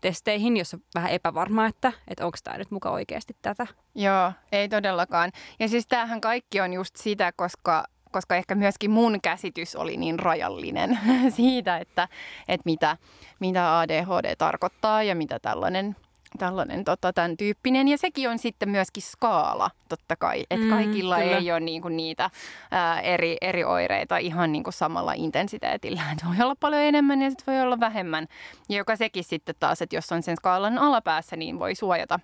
testeihin, 0.00 0.56
jos 0.56 0.74
on 0.74 0.80
vähän 0.94 1.10
epävarma, 1.10 1.66
että, 1.66 1.92
että 2.08 2.26
onko 2.26 2.38
tämä 2.44 2.58
nyt 2.58 2.70
muka 2.70 2.90
oikeasti 2.90 3.36
tätä. 3.42 3.66
Joo, 3.94 4.32
ei 4.52 4.68
todellakaan. 4.68 5.32
Ja 5.58 5.68
siis 5.68 5.86
tämähän 5.86 6.20
kaikki 6.20 6.60
on 6.60 6.72
just 6.72 6.96
sitä, 6.96 7.32
koska 7.36 7.84
koska 8.10 8.36
ehkä 8.36 8.54
myöskin 8.54 8.90
mun 8.90 9.18
käsitys 9.22 9.76
oli 9.76 9.96
niin 9.96 10.18
rajallinen 10.18 10.98
siitä, 11.36 11.76
että, 11.76 12.08
että 12.48 12.62
mitä, 12.64 12.96
mitä 13.40 13.78
ADHD 13.78 14.36
tarkoittaa 14.38 15.02
ja 15.02 15.14
mitä 15.14 15.38
tällainen 15.38 15.96
tällainen 16.38 16.84
tota, 16.84 17.12
tämän 17.12 17.36
tyyppinen. 17.36 17.88
Ja 17.88 17.98
sekin 17.98 18.30
on 18.30 18.38
sitten 18.38 18.68
myöskin 18.68 19.02
skaala, 19.02 19.70
totta 19.88 20.16
kai. 20.16 20.44
Että 20.50 20.66
mm, 20.66 20.70
kaikilla 20.70 21.18
kyllä. 21.18 21.36
ei 21.36 21.52
ole 21.52 21.60
niinku 21.60 21.88
niitä 21.88 22.30
ää, 22.70 23.00
eri, 23.00 23.36
eri 23.40 23.64
oireita 23.64 24.16
ihan 24.16 24.52
niinku 24.52 24.72
samalla 24.72 25.12
intensiteetillä. 25.12 26.02
Et 26.12 26.24
voi 26.28 26.44
olla 26.44 26.56
paljon 26.60 26.82
enemmän 26.82 27.22
ja 27.22 27.30
sitten 27.30 27.54
voi 27.54 27.62
olla 27.62 27.80
vähemmän. 27.80 28.26
Ja 28.68 28.76
joka 28.76 28.96
sekin 28.96 29.24
sitten 29.24 29.54
taas, 29.60 29.82
että 29.82 29.96
jos 29.96 30.12
on 30.12 30.22
sen 30.22 30.36
skaalan 30.36 30.78
alapäässä, 30.78 31.36
niin 31.36 31.58
voi 31.58 31.74
suojata 31.74 32.20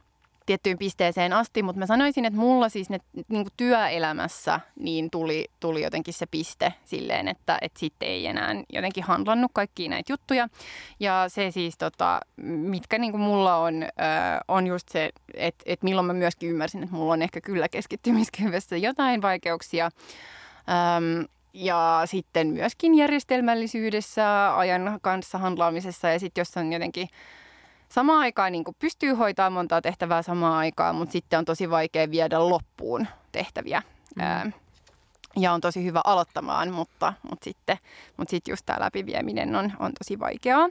tiettyyn 0.46 0.78
pisteeseen 0.78 1.32
asti, 1.32 1.62
mutta 1.62 1.78
mä 1.78 1.86
sanoisin, 1.86 2.24
että 2.24 2.38
mulla 2.38 2.68
siis 2.68 2.90
ne, 2.90 2.98
niin 3.14 3.44
kuin 3.44 3.52
työelämässä 3.56 4.60
niin 4.80 5.10
tuli, 5.10 5.44
tuli 5.60 5.82
jotenkin 5.82 6.14
se 6.14 6.26
piste 6.26 6.72
silleen, 6.84 7.28
että, 7.28 7.58
että 7.60 7.78
sitten 7.78 8.08
ei 8.08 8.26
enää 8.26 8.54
jotenkin 8.72 9.04
handlannut 9.04 9.50
kaikkia 9.54 9.90
näitä 9.90 10.12
juttuja. 10.12 10.48
Ja 11.00 11.24
se 11.28 11.50
siis, 11.50 11.78
tota, 11.78 12.20
mitkä 12.42 12.98
niin 12.98 13.12
kuin 13.12 13.20
mulla 13.20 13.56
on, 13.56 13.74
on 14.48 14.66
just 14.66 14.88
se, 14.88 15.10
että, 15.34 15.64
että 15.66 15.84
milloin 15.84 16.06
mä 16.06 16.12
myöskin 16.12 16.50
ymmärsin, 16.50 16.82
että 16.82 16.96
mulla 16.96 17.12
on 17.12 17.22
ehkä 17.22 17.40
kyllä 17.40 17.68
keskittymiskyvyssä 17.68 18.76
jotain 18.76 19.22
vaikeuksia. 19.22 19.84
Ähm, 20.68 21.24
ja 21.54 22.02
sitten 22.04 22.46
myöskin 22.46 22.94
järjestelmällisyydessä, 22.94 24.56
ajan 24.58 24.98
kanssa 25.02 25.38
handlaamisessa 25.38 26.08
ja 26.08 26.18
sitten 26.18 26.40
jos 26.40 26.56
on 26.56 26.72
jotenkin 26.72 27.08
samaan 27.88 28.18
aikaan 28.18 28.52
niin 28.52 28.64
pystyy 28.78 29.12
hoitamaan 29.12 29.52
montaa 29.52 29.82
tehtävää 29.82 30.22
samaan 30.22 30.54
aikaan, 30.54 30.96
mutta 30.96 31.12
sitten 31.12 31.38
on 31.38 31.44
tosi 31.44 31.70
vaikea 31.70 32.10
viedä 32.10 32.48
loppuun 32.48 33.06
tehtäviä. 33.32 33.82
Mm. 34.16 34.22
Ää, 34.22 34.50
ja 35.36 35.52
on 35.52 35.60
tosi 35.60 35.84
hyvä 35.84 36.00
aloittamaan, 36.04 36.72
mutta, 36.72 37.12
mutta 37.30 37.44
sitten 37.44 37.78
mutta 38.16 38.30
sitten 38.30 38.52
just 38.52 38.66
tämä 38.66 38.80
läpivieminen 38.80 39.56
on, 39.56 39.72
on 39.78 39.92
tosi 39.98 40.18
vaikeaa 40.18 40.68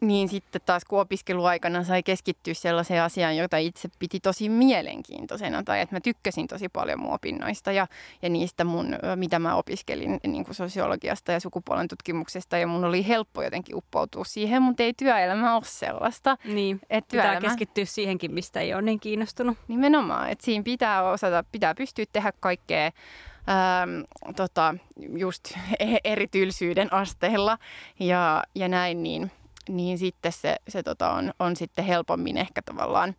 niin 0.00 0.28
sitten 0.28 0.60
taas 0.66 0.84
kun 0.84 1.00
opiskeluaikana 1.00 1.84
sai 1.84 2.02
keskittyä 2.02 2.54
sellaiseen 2.54 3.02
asiaan, 3.02 3.36
jota 3.36 3.56
itse 3.56 3.88
piti 3.98 4.20
tosi 4.20 4.48
mielenkiintoisena 4.48 5.62
tai 5.62 5.80
että 5.80 5.96
mä 5.96 6.00
tykkäsin 6.00 6.46
tosi 6.46 6.68
paljon 6.68 7.00
mun 7.00 7.14
opinnoista 7.14 7.72
ja, 7.72 7.86
ja 8.22 8.28
niistä 8.28 8.64
mun, 8.64 8.96
mitä 9.16 9.38
mä 9.38 9.54
opiskelin 9.54 10.20
niin 10.26 10.44
kuin 10.44 10.54
sosiologiasta 10.54 11.32
ja 11.32 11.40
sukupuolen 11.40 11.88
tutkimuksesta 11.88 12.58
ja 12.58 12.66
mun 12.66 12.84
oli 12.84 13.08
helppo 13.08 13.42
jotenkin 13.42 13.76
uppoutua 13.76 14.24
siihen, 14.24 14.62
mutta 14.62 14.82
ei 14.82 14.92
työelämä 14.94 15.56
ole 15.56 15.64
sellaista. 15.64 16.36
Niin, 16.44 16.80
että 16.90 17.08
työelämä... 17.08 17.36
pitää 17.36 17.50
keskittyä 17.50 17.84
siihenkin, 17.84 18.34
mistä 18.34 18.60
ei 18.60 18.74
ole 18.74 18.82
niin 18.82 19.00
kiinnostunut. 19.00 19.58
Nimenomaan, 19.68 20.30
että 20.30 20.44
siinä 20.44 20.62
pitää 20.62 21.10
osata, 21.10 21.44
pitää 21.52 21.74
pystyä 21.74 22.04
tehdä 22.12 22.32
kaikkea 22.40 22.84
ähm, 22.84 24.32
tota, 24.36 24.74
just 25.16 25.50
e-, 25.78 25.98
eritylsyyden 26.04 26.92
asteella 26.92 27.58
ja, 28.00 28.42
ja 28.54 28.68
näin, 28.68 29.02
niin 29.02 29.30
niin 29.68 29.98
sitten 29.98 30.32
se, 30.32 30.56
se 30.68 30.82
tota 30.82 31.10
on, 31.10 31.32
on 31.38 31.56
sitten 31.56 31.84
helpommin 31.84 32.36
ehkä 32.36 32.62
tavallaan 32.62 33.14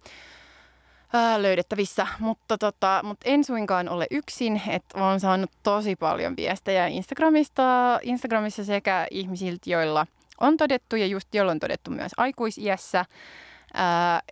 ää, 1.14 1.42
löydettävissä. 1.42 2.08
Mutta, 2.20 2.58
tota, 2.58 3.02
mutta 3.04 3.30
en 3.30 3.44
suinkaan 3.44 3.90
ole 3.90 4.08
yksin, 4.12 4.62
että 4.68 5.04
olen 5.04 5.20
saanut 5.20 5.52
tosi 5.64 5.96
paljon 5.96 6.36
viestejä 6.38 6.88
Instagramista, 6.88 8.00
Instagramissa 8.02 8.64
sekä 8.64 9.08
ihmisiltä, 9.12 9.70
joilla 9.70 10.08
on 10.42 10.58
todettu 10.58 10.96
ja 10.96 11.06
just 11.06 11.36
joilla 11.36 11.52
on 11.52 11.60
todettu 11.60 11.92
myös 11.92 12.12
aikuisiässä 12.18 13.06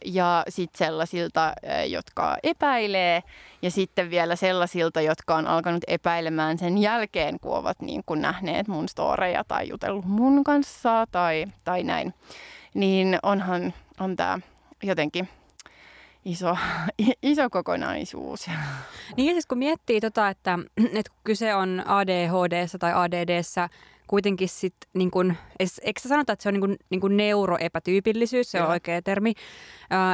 ja 0.05 0.43
sitten 0.49 0.77
sellaisilta, 0.77 1.53
jotka 1.87 2.37
epäilee 2.43 3.23
ja 3.61 3.71
sitten 3.71 4.09
vielä 4.09 4.35
sellaisilta, 4.35 5.01
jotka 5.01 5.35
on 5.35 5.47
alkanut 5.47 5.83
epäilemään 5.87 6.57
sen 6.57 6.77
jälkeen, 6.77 7.39
kun 7.39 7.57
ovat 7.57 7.81
niin 7.81 8.03
kuin 8.05 8.21
nähneet 8.21 8.67
mun 8.67 8.89
storeja 8.89 9.43
tai 9.47 9.69
jutellut 9.69 10.05
mun 10.05 10.43
kanssa 10.43 11.07
tai, 11.11 11.45
tai 11.63 11.83
näin. 11.83 12.13
Niin 12.73 13.19
onhan 13.23 13.73
on 13.99 14.15
tämä 14.15 14.39
jotenkin 14.83 15.29
iso, 16.25 16.57
iso 17.23 17.49
kokonaisuus. 17.49 18.47
Niin 19.17 19.27
ja 19.27 19.33
siis 19.33 19.45
kun 19.45 19.57
miettii 19.57 20.01
tota, 20.01 20.29
että, 20.29 20.59
että 20.77 21.11
kyse 21.23 21.55
on 21.55 21.83
ADHD 21.85 22.67
tai 22.79 22.93
ADDssä 22.93 23.69
kuitenkin 24.07 24.49
sitten, 24.49 24.89
niin 24.93 25.11
kun, 25.11 25.35
eikö 25.59 26.01
sä 26.01 26.09
sanota, 26.09 26.33
että 26.33 26.43
se 26.43 26.49
on 26.49 26.53
niin 26.53 26.61
kun, 26.61 26.75
niin 26.89 27.01
kun 27.01 27.17
neuroepätyypillisyys, 27.17 28.51
se 28.51 28.57
Joo. 28.57 28.65
on 28.65 28.71
oikea 28.71 29.01
termi, 29.01 29.33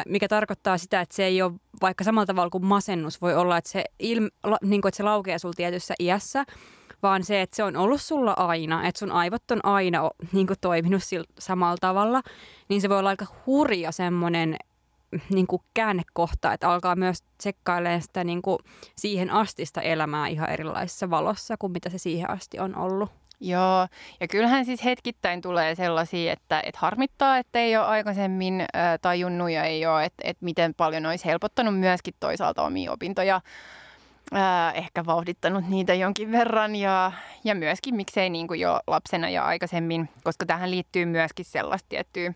mikä 0.07 0.27
tarkoittaa 0.27 0.77
sitä, 0.77 1.01
että 1.01 1.15
se 1.15 1.25
ei 1.25 1.41
ole 1.41 1.53
vaikka 1.81 2.03
samalla 2.03 2.25
tavalla 2.25 2.49
kuin 2.49 2.65
masennus 2.65 3.21
voi 3.21 3.35
olla, 3.35 3.57
että 3.57 3.69
se, 3.69 3.83
ilm, 3.99 4.27
niin 4.61 4.81
kun, 4.81 4.89
että 4.89 4.97
se 4.97 5.03
laukeaa 5.03 5.39
sulla 5.39 5.53
tietyssä 5.57 5.93
iässä, 5.99 6.45
vaan 7.03 7.23
se, 7.23 7.41
että 7.41 7.55
se 7.55 7.63
on 7.63 7.75
ollut 7.75 8.01
sulla 8.01 8.33
aina, 8.37 8.87
että 8.87 8.99
sun 8.99 9.11
aivot 9.11 9.51
on 9.51 9.65
aina 9.65 10.11
niin 10.31 10.47
kuin, 10.47 10.57
toiminut 10.61 11.03
sillä 11.03 11.25
samalla 11.39 11.77
tavalla, 11.81 12.21
niin 12.69 12.81
se 12.81 12.89
voi 12.89 12.99
olla 12.99 13.09
aika 13.09 13.25
hurja 13.45 13.91
semmoinen 13.91 14.55
niin 15.29 15.47
kuin 15.47 15.61
käännekohta, 15.73 16.53
että 16.53 16.69
alkaa 16.69 16.95
myös 16.95 17.23
tsekkailemaan 17.37 18.01
sitä 18.01 18.23
niin 18.23 18.41
kuin 18.41 18.59
siihen 18.95 19.29
astista 19.29 19.81
elämää 19.81 20.27
ihan 20.27 20.49
erilaisessa 20.49 21.09
valossa 21.09 21.57
kuin 21.57 21.71
mitä 21.71 21.89
se 21.89 21.97
siihen 21.97 22.29
asti 22.29 22.59
on 22.59 22.75
ollut. 22.75 23.09
Joo, 23.43 23.87
ja 24.19 24.27
kyllähän 24.27 24.65
siis 24.65 24.83
hetkittäin 24.83 25.41
tulee 25.41 25.75
sellaisia, 25.75 26.33
että, 26.33 26.61
että 26.65 26.79
harmittaa, 26.81 27.37
että 27.37 27.59
ei 27.59 27.77
ole 27.77 27.85
aikaisemmin 27.85 28.61
äh, 28.61 28.67
tajunnut 29.01 29.51
ja 29.51 29.63
ei 29.63 29.85
ole, 29.85 30.05
että, 30.05 30.21
että 30.23 30.45
miten 30.45 30.73
paljon 30.73 31.05
olisi 31.05 31.25
helpottanut 31.25 31.79
myöskin 31.79 32.13
toisaalta 32.19 32.63
omia 32.63 32.91
opintoja, 32.91 33.41
äh, 34.35 34.77
ehkä 34.77 35.05
vauhdittanut 35.05 35.69
niitä 35.69 35.93
jonkin 35.93 36.31
verran 36.31 36.75
ja, 36.75 37.11
ja 37.43 37.55
myöskin 37.55 37.95
miksei 37.95 38.29
niin 38.29 38.47
kuin 38.47 38.59
jo 38.59 38.79
lapsena 38.87 39.29
ja 39.29 39.45
aikaisemmin, 39.45 40.09
koska 40.23 40.45
tähän 40.45 40.71
liittyy 40.71 41.05
myöskin 41.05 41.45
sellaista 41.45 41.89
tiettyä 41.89 42.33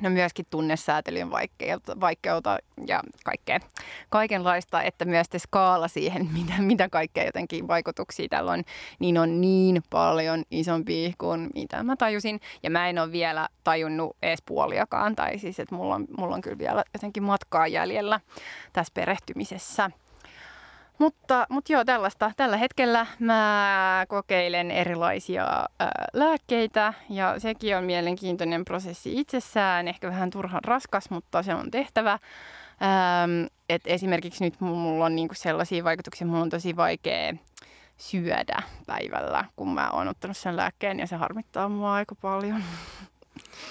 no 0.00 0.10
myöskin 0.10 0.46
tunnesäätelyn 0.50 1.30
vaikeutta, 1.30 2.00
vaikeutta 2.00 2.58
ja 2.86 3.02
kaikkea, 3.24 3.60
kaikenlaista, 4.10 4.82
että 4.82 5.04
myös 5.04 5.26
se 5.32 5.38
skaala 5.38 5.88
siihen, 5.88 6.28
mitä, 6.38 6.52
mitä 6.58 6.88
kaikkea 6.88 7.24
jotenkin 7.24 7.68
vaikutuksia 7.68 8.28
tällä 8.28 8.52
on, 8.52 8.62
niin 8.98 9.18
on 9.18 9.40
niin 9.40 9.82
paljon 9.90 10.42
isompi 10.50 11.14
kuin 11.18 11.50
mitä 11.54 11.82
mä 11.82 11.96
tajusin. 11.96 12.40
Ja 12.62 12.70
mä 12.70 12.88
en 12.88 12.98
ole 12.98 13.12
vielä 13.12 13.48
tajunnut 13.64 14.16
edes 14.22 14.42
puoliakaan, 14.46 15.16
tai 15.16 15.38
siis 15.38 15.60
että 15.60 15.74
mulla 15.74 15.94
on, 15.94 16.06
mulla 16.18 16.34
on 16.34 16.40
kyllä 16.40 16.58
vielä 16.58 16.84
jotenkin 16.94 17.22
matkaa 17.22 17.66
jäljellä 17.66 18.20
tässä 18.72 18.92
perehtymisessä. 18.94 19.90
Mutta, 20.98 21.46
mutta 21.50 21.72
joo, 21.72 21.84
tällaista. 21.84 22.32
Tällä 22.36 22.56
hetkellä 22.56 23.06
mä 23.18 24.04
kokeilen 24.08 24.70
erilaisia 24.70 25.44
ää, 25.78 25.90
lääkkeitä 26.12 26.94
ja 27.10 27.40
sekin 27.40 27.76
on 27.76 27.84
mielenkiintoinen 27.84 28.64
prosessi 28.64 29.20
itsessään. 29.20 29.88
Ehkä 29.88 30.08
vähän 30.08 30.30
turhan 30.30 30.64
raskas, 30.64 31.10
mutta 31.10 31.42
se 31.42 31.54
on 31.54 31.70
tehtävä. 31.70 32.12
Ähm, 32.12 33.46
et 33.68 33.82
esimerkiksi 33.86 34.44
nyt 34.44 34.60
mulla 34.60 35.04
on 35.04 35.16
niinku 35.16 35.34
sellaisia 35.34 35.84
vaikutuksia, 35.84 36.26
mulla 36.26 36.42
on 36.42 36.50
tosi 36.50 36.76
vaikea 36.76 37.34
syödä 37.96 38.62
päivällä, 38.86 39.44
kun 39.56 39.74
mä 39.74 39.90
oon 39.90 40.08
ottanut 40.08 40.36
sen 40.36 40.56
lääkkeen 40.56 40.98
ja 40.98 41.06
se 41.06 41.16
harmittaa 41.16 41.68
mua 41.68 41.94
aika 41.94 42.14
paljon. 42.14 42.62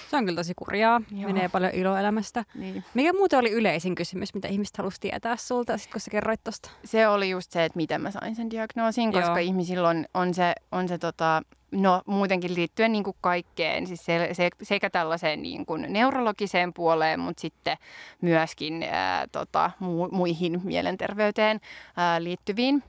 Se 0.09 0.17
on 0.17 0.25
kyllä 0.25 0.39
tosi 0.39 0.53
kurjaa. 0.55 1.01
Joo. 1.11 1.33
Menee 1.33 1.49
paljon 1.49 1.71
iloelämästä. 1.73 2.45
Niin. 2.55 2.83
Mikä 2.93 3.13
muuten 3.13 3.39
oli 3.39 3.51
yleisin 3.51 3.95
kysymys, 3.95 4.33
mitä 4.33 4.47
ihmiset 4.47 4.77
halusi 4.77 5.01
tietää 5.01 5.37
sulta, 5.37 5.77
sit 5.77 5.91
kun 5.91 6.01
sä 6.01 6.11
kerroit 6.11 6.43
tosta? 6.43 6.69
Se 6.85 7.07
oli 7.07 7.29
just 7.29 7.51
se, 7.51 7.65
että 7.65 7.77
miten 7.77 8.01
mä 8.01 8.11
sain 8.11 8.35
sen 8.35 8.49
diagnoosin, 8.49 9.11
koska 9.13 9.29
Joo. 9.29 9.37
ihmisillä 9.37 9.89
on, 9.89 10.05
on 10.13 10.33
se, 10.33 10.53
on 10.71 10.87
se 10.87 10.97
tota, 10.97 11.41
no 11.71 12.01
muutenkin 12.05 12.55
liittyen 12.55 12.91
niin 12.91 13.03
kuin 13.03 13.17
kaikkeen, 13.21 13.87
siis 13.87 14.05
se, 14.05 14.29
se, 14.31 14.49
sekä 14.63 14.89
tällaiseen 14.89 15.41
niin 15.41 15.65
kuin 15.65 15.85
neurologiseen 15.89 16.73
puoleen, 16.73 17.19
mutta 17.19 17.41
sitten 17.41 17.77
myöskin 18.21 18.83
ää, 18.83 19.27
tota, 19.27 19.71
mu, 19.79 20.07
muihin 20.11 20.61
mielenterveyteen 20.63 21.59
ää, 21.97 22.23
liittyviin 22.23 22.83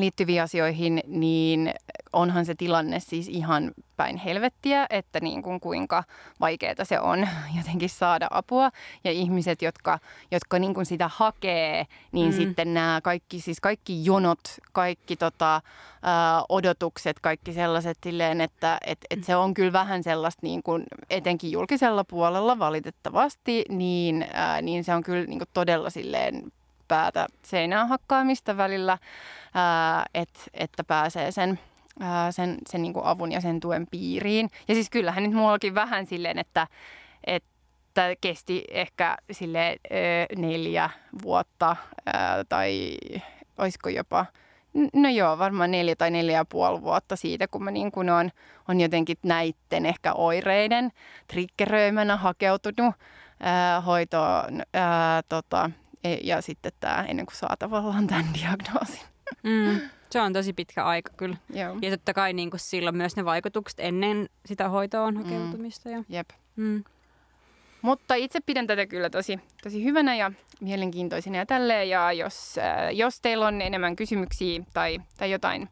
liittyviin 0.00 0.42
asioihin, 0.42 1.00
niin 1.06 1.74
onhan 2.12 2.46
se 2.46 2.54
tilanne 2.54 3.00
siis 3.00 3.28
ihan 3.28 3.72
päin 3.96 4.16
helvettiä, 4.16 4.86
että 4.90 5.20
niin 5.20 5.42
kuin 5.42 5.60
kuinka 5.60 6.04
vaikeaa 6.40 6.84
se 6.84 7.00
on 7.00 7.28
jotenkin 7.58 7.88
saada 7.88 8.26
apua. 8.30 8.70
Ja 9.04 9.10
ihmiset, 9.12 9.62
jotka, 9.62 9.98
jotka 10.30 10.58
niin 10.58 10.74
kuin 10.74 10.86
sitä 10.86 11.10
hakee, 11.14 11.86
niin 12.12 12.30
mm. 12.30 12.36
sitten 12.36 12.74
nämä 12.74 13.00
kaikki, 13.02 13.40
siis 13.40 13.60
kaikki 13.60 14.04
jonot, 14.04 14.40
kaikki 14.72 15.16
tota, 15.16 15.54
ä, 15.54 15.60
odotukset, 16.48 17.20
kaikki 17.20 17.52
sellaiset 17.52 17.98
silleen, 18.02 18.40
että 18.40 18.78
et, 18.86 18.98
et 19.10 19.24
se 19.24 19.36
on 19.36 19.54
kyllä 19.54 19.72
vähän 19.72 20.02
sellaista 20.02 20.40
niin 20.42 20.62
kuin, 20.62 20.84
etenkin 21.10 21.52
julkisella 21.52 22.04
puolella 22.04 22.58
valitettavasti, 22.58 23.64
niin, 23.68 24.22
ä, 24.22 24.62
niin 24.62 24.84
se 24.84 24.94
on 24.94 25.02
kyllä 25.02 25.26
niin 25.26 25.38
kuin 25.38 25.48
todella 25.54 25.90
silleen 25.90 26.52
päätä 26.88 27.26
seinään 27.42 27.88
hakkaamista 27.88 28.56
välillä, 28.56 28.98
ää, 29.54 30.04
et, 30.14 30.28
että 30.54 30.84
pääsee 30.84 31.30
sen, 31.30 31.60
ää, 32.00 32.32
sen, 32.32 32.58
sen 32.68 32.82
niin 32.82 32.94
avun 33.02 33.32
ja 33.32 33.40
sen 33.40 33.60
tuen 33.60 33.86
piiriin. 33.90 34.50
Ja 34.68 34.74
siis 34.74 34.90
kyllähän 34.90 35.22
nyt 35.22 35.32
mullakin 35.32 35.74
vähän 35.74 36.06
silleen, 36.06 36.38
että, 36.38 36.66
että 37.24 38.16
kesti 38.20 38.64
ehkä 38.70 39.16
sille 39.30 39.76
neljä 40.36 40.90
vuotta 41.22 41.76
ää, 42.06 42.44
tai 42.48 42.96
olisiko 43.58 43.88
jopa 43.88 44.26
No 44.92 45.08
joo, 45.08 45.38
varmaan 45.38 45.70
neljä 45.70 45.96
tai 45.96 46.10
neljä 46.10 46.36
ja 46.36 46.44
puoli 46.44 46.82
vuotta 46.82 47.16
siitä, 47.16 47.48
kun 47.48 47.64
mä 47.64 47.70
niin 47.70 47.92
kuin 47.92 48.10
on, 48.10 48.30
on 48.68 48.80
jotenkin 48.80 49.16
näitten 49.22 49.86
ehkä 49.86 50.12
oireiden 50.12 50.90
triggeröimänä 51.28 52.16
hakeutunut 52.16 52.94
ää, 53.40 53.80
hoitoon 53.80 54.62
ää, 54.74 55.22
tota, 55.28 55.70
ja 56.22 56.40
sitten 56.40 56.72
tämä 56.80 57.04
ennen 57.08 57.26
kuin 57.26 57.36
saa 57.36 57.56
tavallaan 57.58 58.06
tämän 58.06 58.26
diagnoosin. 58.40 59.06
Mm. 59.42 59.80
Se 60.10 60.20
on 60.20 60.32
tosi 60.32 60.52
pitkä 60.52 60.84
aika 60.84 61.12
kyllä. 61.16 61.36
Joo. 61.50 61.76
Ja 61.82 61.90
totta 61.90 62.14
kai 62.14 62.32
niin 62.32 62.50
kuin 62.50 62.60
silloin 62.60 62.96
myös 62.96 63.16
ne 63.16 63.24
vaikutukset 63.24 63.80
ennen 63.80 64.28
sitä 64.46 64.68
hoitoon 64.68 65.14
mm. 65.14 65.22
hakeutumista. 65.22 65.88
Mm. 65.88 65.94
Ja... 65.94 66.04
Jep. 66.08 66.30
Mm. 66.56 66.84
Mutta 67.82 68.14
itse 68.14 68.40
pidän 68.46 68.66
tätä 68.66 68.86
kyllä 68.86 69.10
tosi, 69.10 69.40
tosi 69.62 69.84
hyvänä 69.84 70.14
ja 70.14 70.32
mielenkiintoisina 70.60 71.36
ja 71.36 71.46
tälleen. 71.46 71.88
Ja 71.88 72.12
jos, 72.12 72.58
äh, 72.58 72.94
jos 72.94 73.20
teillä 73.20 73.46
on 73.46 73.62
enemmän 73.62 73.96
kysymyksiä 73.96 74.62
tai, 74.72 74.98
tai 75.18 75.30
jotain 75.30 75.68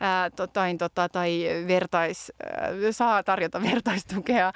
ää, 0.00 0.30
totain, 0.30 0.78
tota, 0.78 1.08
tai 1.08 1.44
vertais, 1.68 2.32
ää, 2.42 2.70
saa 2.90 3.22
tarjota 3.22 3.62
vertaistukea, 3.72 4.52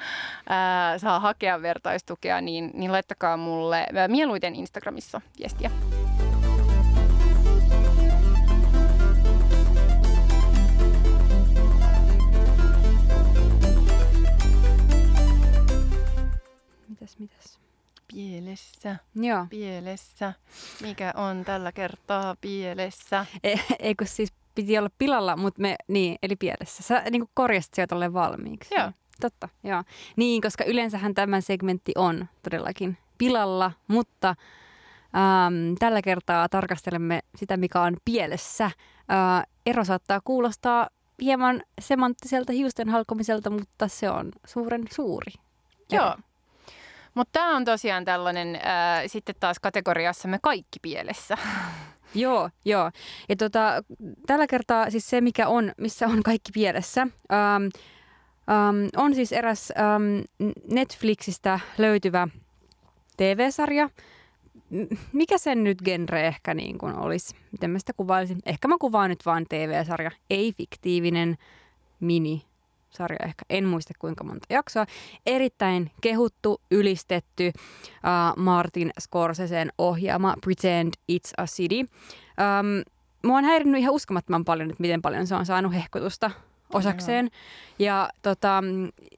ää, 0.49 0.99
saa 0.99 1.21
hakea 1.21 1.63
vertaistukea, 1.63 2.41
niin, 2.41 2.71
niin 2.75 2.93
laittakaa 2.93 3.37
mulle 3.37 3.87
ää, 3.95 4.09
mieluiten 4.09 4.55
Instagramissa 4.55 5.21
viestiä. 5.39 5.71
Mitäs, 16.89 17.19
mitäs? 17.19 17.59
Pielessä, 18.15 18.97
Joo. 19.15 19.47
pielessä. 19.51 20.33
Mikä 20.83 21.13
on 21.17 21.45
tällä 21.45 21.73
kertaa 21.73 22.37
pielessä? 22.41 23.27
E- 23.45 23.55
eikö 23.79 24.07
siis 24.07 24.33
piti 24.61 24.79
olla 24.79 24.91
pilalla, 24.99 25.37
mutta 25.37 25.61
me, 25.61 25.77
niin, 25.89 26.17
eli 26.23 26.37
pielessä. 26.37 26.83
Sä 26.83 27.03
niin 27.11 27.29
korjasit 27.35 27.75
sieltä 27.75 27.95
olleen 27.95 28.13
valmiiksi. 28.13 28.75
Joo. 28.75 28.93
Totta, 29.21 29.49
joo. 29.65 29.85
Niin, 30.17 30.43
koska 30.43 30.65
yleensähän 30.65 31.15
tämä 31.15 31.41
segmentti 31.41 31.93
on 31.97 32.29
todellakin 32.43 32.99
pilalla, 33.19 33.73
mutta 33.87 34.29
äm, 34.29 35.75
tällä 35.79 36.03
kertaa 36.03 36.49
tarkastelemme 36.49 37.21
sitä, 37.37 37.57
mikä 37.57 37.81
on 37.81 37.97
pielessä. 38.05 38.71
Ää, 39.09 39.45
ero 39.67 39.85
saattaa 39.85 40.21
kuulostaa 40.25 40.89
hieman 41.21 41.63
semanttiselta 41.81 42.53
hiusten 42.53 42.89
halkomiselta, 42.89 43.51
mutta 43.51 43.89
se 43.89 44.11
on 44.11 44.33
suuren 44.47 44.83
suuri. 44.93 45.33
ero. 45.93 46.05
Joo. 46.05 46.17
Mutta 47.15 47.33
tämä 47.33 47.57
on 47.57 47.65
tosiaan 47.65 48.05
tällainen 48.05 48.55
äh, 48.55 48.63
sitten 49.07 49.35
taas 49.41 49.59
kategoriassa 49.61 50.29
me 50.29 50.39
kaikki 50.43 50.79
pielessä. 50.83 51.37
Joo, 52.15 52.51
joo. 52.65 52.91
Ja 53.29 53.37
tota, 53.37 53.85
tällä 54.27 54.47
kertaa 54.47 54.91
siis 54.91 55.11
se, 55.11 55.21
mikä 55.21 55.49
on, 55.49 55.73
missä 55.77 56.07
on 56.07 56.23
kaikki 56.23 56.53
pielessä, 56.55 57.01
ähm, 57.03 57.65
ähm, 58.51 58.87
on 58.97 59.15
siis 59.15 59.33
eräs 59.33 59.73
ähm, 59.79 60.53
Netflixistä 60.71 61.61
löytyvä 61.79 62.29
TV-sarja. 63.17 63.91
Mikä 65.13 65.39
sen 65.39 65.65
nyt 65.65 65.83
genre 65.83 66.27
ehkä 66.27 66.55
niin 66.55 66.79
kuin 66.79 66.99
olisi? 66.99 67.35
Miten 67.53 67.71
mä 67.71 67.79
sitä 67.79 67.93
kuvailisin? 67.93 68.39
Ehkä 68.47 68.69
mä 68.69 68.77
kuvaan 68.81 69.11
nyt 69.11 69.27
vaan 69.27 69.47
TV-sarja, 69.49 70.11
ei 70.31 70.53
fiktiivinen 70.53 71.37
mini 72.01 72.43
sarja 72.91 73.19
ehkä, 73.25 73.45
en 73.51 73.65
muista 73.65 73.95
kuinka 73.99 74.25
monta 74.25 74.47
jaksoa. 74.51 74.87
Erittäin 75.27 75.91
kehuttu, 76.01 76.61
ylistetty 76.71 77.47
uh, 77.47 78.43
Martin 78.43 78.91
Scorseseen 79.01 79.73
ohjaama 79.79 80.35
Pretend 80.45 80.95
It's 81.13 81.33
a 81.37 81.45
City. 81.45 81.81
Um, 81.81 82.85
mua 83.25 83.39
on 83.39 83.45
häirinnyt 83.45 83.81
ihan 83.81 83.95
uskomattoman 83.95 84.45
paljon, 84.45 84.71
että 84.71 84.81
miten 84.81 85.03
paljon 85.03 85.27
se 85.27 85.35
on 85.35 85.47
saanut 85.47 85.75
hehkutusta 85.75 86.31
osakseen. 86.75 87.31
Ja 87.79 88.11
tota, 88.23 88.63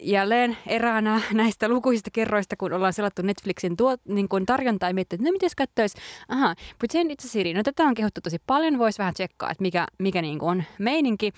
jälleen 0.01 0.57
eräänä 0.67 1.21
näistä 1.33 1.69
lukuisista 1.69 2.11
kerroista, 2.13 2.57
kun 2.57 2.73
ollaan 2.73 2.93
selattu 2.93 3.23
Netflixin 3.23 3.77
tuo, 3.77 3.97
niin 4.09 4.29
kun 4.29 4.47
tarjontaa 4.47 4.89
ja 4.89 4.95
miettinyt, 4.95 5.21
että 5.21 5.31
no 5.31 5.33
miten 5.33 5.51
katsoisi, 5.57 5.99
aha, 6.29 6.55
Pretend 6.79 7.11
It's 7.11 7.27
a 7.27 7.29
City, 7.29 7.55
no 7.55 7.63
tätä 7.63 7.83
on 7.83 7.95
kehuttu 7.95 8.21
tosi 8.21 8.39
paljon, 8.47 8.79
voisi 8.79 8.99
vähän 8.99 9.15
tsekkaa, 9.15 9.51
että 9.51 9.63
mikä, 9.63 9.87
mikä 9.99 10.23
niin 10.23 10.43
on 10.43 10.65
meininki. 10.79 11.33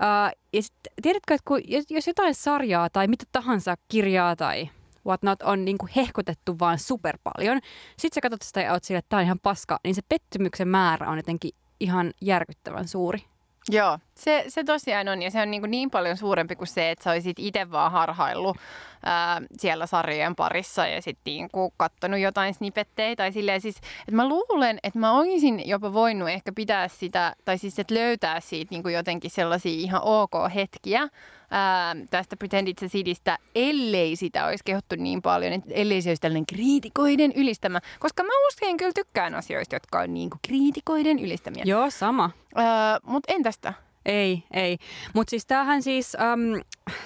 Uh, 0.00 0.38
ja 0.52 0.62
sit, 0.62 0.74
tiedätkö, 1.02 1.34
että 1.34 1.44
kun, 1.48 1.60
jos, 1.68 2.06
jotain 2.06 2.34
sarjaa 2.34 2.90
tai 2.90 3.08
mitä 3.08 3.24
tahansa 3.32 3.76
kirjaa 3.88 4.36
tai 4.36 4.70
whatnot 5.06 5.42
on 5.42 5.64
niin 5.64 5.78
kuin 5.78 5.90
hehkutettu 5.96 6.58
vaan 6.58 6.78
super 6.78 7.18
paljon, 7.24 7.60
sit 7.98 8.12
sä 8.12 8.20
katsot 8.20 8.42
sitä 8.42 8.60
ja 8.60 8.72
oot 8.72 8.84
sille, 8.84 8.98
että 8.98 9.08
tää 9.08 9.18
on 9.18 9.24
ihan 9.24 9.40
paska, 9.42 9.80
niin 9.84 9.94
se 9.94 10.02
pettymyksen 10.08 10.68
määrä 10.68 11.10
on 11.10 11.16
jotenkin 11.16 11.50
ihan 11.80 12.12
järkyttävän 12.20 12.88
suuri. 12.88 13.24
Joo, 13.68 13.98
se, 14.20 14.44
se 14.48 14.64
tosiaan 14.64 15.08
on 15.08 15.22
ja 15.22 15.30
se 15.30 15.40
on 15.40 15.50
niin, 15.50 15.62
kuin 15.62 15.70
niin 15.70 15.90
paljon 15.90 16.16
suurempi 16.16 16.56
kuin 16.56 16.68
se, 16.68 16.90
että 16.90 17.04
sä 17.04 17.10
olisit 17.10 17.38
itse 17.38 17.70
vaan 17.70 17.92
harhaillut 17.92 18.56
ää, 19.04 19.42
siellä 19.58 19.86
sarjojen 19.86 20.36
parissa 20.36 20.86
ja 20.86 21.02
sitten 21.02 21.30
niin 21.30 21.48
kuin 21.52 21.72
kattonut 21.76 22.20
jotain 22.20 22.54
snippettejä 22.54 23.16
tai 23.16 23.32
silleen 23.32 23.60
siis, 23.60 23.76
että 23.76 24.12
mä 24.12 24.28
luulen, 24.28 24.78
että 24.82 24.98
mä 24.98 25.12
olisin 25.12 25.68
jopa 25.68 25.92
voinut 25.92 26.28
ehkä 26.28 26.52
pitää 26.52 26.88
sitä, 26.88 27.36
tai 27.44 27.58
siis 27.58 27.78
että 27.78 27.94
löytää 27.94 28.40
siitä 28.40 28.70
niin 28.70 28.82
kuin 28.82 28.94
jotenkin 28.94 29.30
sellaisia 29.30 29.72
ihan 29.72 30.02
ok 30.04 30.32
hetkiä, 30.54 31.08
ää, 31.50 31.96
tästä 32.10 32.36
Pretend 32.36 32.68
It's 32.68 32.86
a 32.86 32.88
Citystä, 32.88 33.38
ellei 33.54 34.16
sitä 34.16 34.46
olisi 34.46 34.64
kehottu 34.64 34.96
niin 34.98 35.22
paljon, 35.22 35.52
että 35.52 35.74
ellei 35.74 36.02
se 36.02 36.10
olisi 36.10 36.22
tällainen 36.22 36.46
kriitikoiden 36.46 37.32
ylistämä. 37.36 37.80
Koska 37.98 38.22
mä 38.22 38.32
usein 38.48 38.76
kyllä 38.76 38.92
tykkään 38.94 39.34
asioista, 39.34 39.74
jotka 39.74 40.00
on 40.00 40.14
niin 40.14 40.30
kuin 40.30 40.40
kriitikoiden 40.46 41.18
ylistämiä. 41.18 41.62
Joo, 41.66 41.90
sama. 41.90 42.30
Ää, 42.54 42.98
Mutta 43.02 43.32
en 43.32 43.42
tästä. 43.42 43.89
Ei, 44.06 44.42
ei. 44.50 44.78
Mutta 45.14 45.30
siis 45.30 45.46
tämähän 45.46 45.82
siis, 45.82 46.16
äm, 46.20 46.62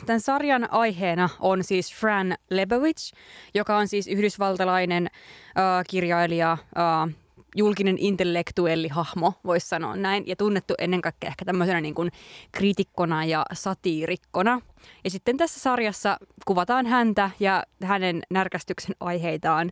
tämän 0.07 0.21
sarjan 0.21 0.73
aiheena 0.73 1.29
on 1.41 1.65
siis 1.65 1.95
Fran 1.95 2.35
Lebowitz, 2.51 3.13
joka 3.55 3.77
on 3.77 3.89
siis 3.89 4.09
yhdysvaltalainen 4.09 5.07
äh, 5.07 5.85
kirjailija, 5.91 6.53
äh, 6.53 7.15
julkinen 7.57 7.99
intellektuelli 7.99 8.89
hahmo, 8.89 9.33
voisi 9.45 9.69
sanoa 9.69 9.97
näin, 9.97 10.25
ja 10.27 10.37
tunnettu 10.37 10.75
ennen 10.79 11.03
kaikkea 11.03 11.29
ehkä 11.29 11.45
tämmöisenä 11.45 11.81
niin 11.81 11.95
kuin 11.95 12.13
kriitikkona 12.53 13.25
ja 13.25 13.45
satiirikkona. 13.53 14.61
Ja 15.05 15.11
sitten 15.11 15.37
tässä 15.37 15.61
sarjassa 15.61 16.17
kuvataan 16.45 16.87
häntä 16.87 17.31
ja 17.41 17.63
hänen 17.83 18.23
närkästyksen 18.31 18.95
aiheitaan 19.01 19.71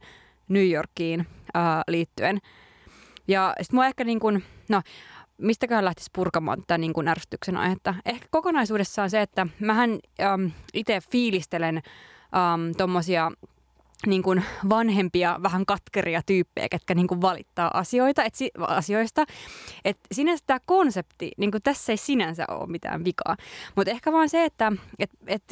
New 0.48 0.70
Yorkiin 0.70 1.20
äh, 1.20 1.62
liittyen. 1.88 2.38
Ja 3.28 3.54
sitten 3.60 3.76
mua 3.76 3.86
ehkä 3.86 4.04
niin 4.04 4.20
kuin, 4.20 4.44
no 4.68 4.82
mistäköhän 5.42 5.84
lähtisi 5.84 6.10
purkamaan 6.12 6.60
tätä 6.60 6.78
niin 6.78 6.92
kuin 6.92 7.08
ärsytyksen 7.08 7.56
aihetta. 7.56 7.94
Ehkä 8.04 8.26
kokonaisuudessaan 8.30 9.10
se, 9.10 9.20
että 9.20 9.46
mähän 9.60 9.98
ähm, 10.20 10.46
itse 10.74 11.00
fiilistelen 11.10 11.76
ähm, 11.76 12.70
tuommoisia 12.76 13.32
niin 14.06 14.22
kuin 14.22 14.44
vanhempia, 14.68 15.40
vähän 15.42 15.66
katkeria 15.66 16.22
tyyppejä, 16.26 16.68
ketkä 16.68 16.94
niin 16.94 17.06
kuin 17.06 17.20
valittaa 17.20 17.70
asioita, 17.74 18.24
et 18.24 18.34
si- 18.34 18.50
asioista. 18.60 19.24
Et 19.84 19.98
sinänsä 20.12 20.44
tämä 20.46 20.58
konsepti, 20.66 21.32
niin 21.36 21.50
kuin 21.50 21.62
tässä 21.62 21.92
ei 21.92 21.96
sinänsä 21.96 22.44
ole 22.48 22.66
mitään 22.66 23.04
vikaa. 23.04 23.36
Mutta 23.76 23.90
ehkä 23.90 24.12
vaan 24.12 24.28
se, 24.28 24.44
että 24.44 24.72
et, 24.98 25.10
et, 25.26 25.42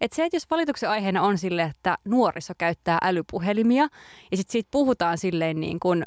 et 0.00 0.12
se, 0.12 0.24
että 0.24 0.36
jos 0.36 0.50
valituksen 0.50 0.90
aiheena 0.90 1.22
on 1.22 1.38
sille, 1.38 1.62
että 1.62 1.98
nuoriso 2.04 2.52
käyttää 2.58 2.98
älypuhelimia 3.02 3.88
ja 4.30 4.36
sitten 4.36 4.52
siitä 4.52 4.68
puhutaan 4.70 5.18
silleen 5.18 5.60
niin 5.60 5.80
kuin 5.80 6.04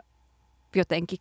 jotenkin 0.75 1.19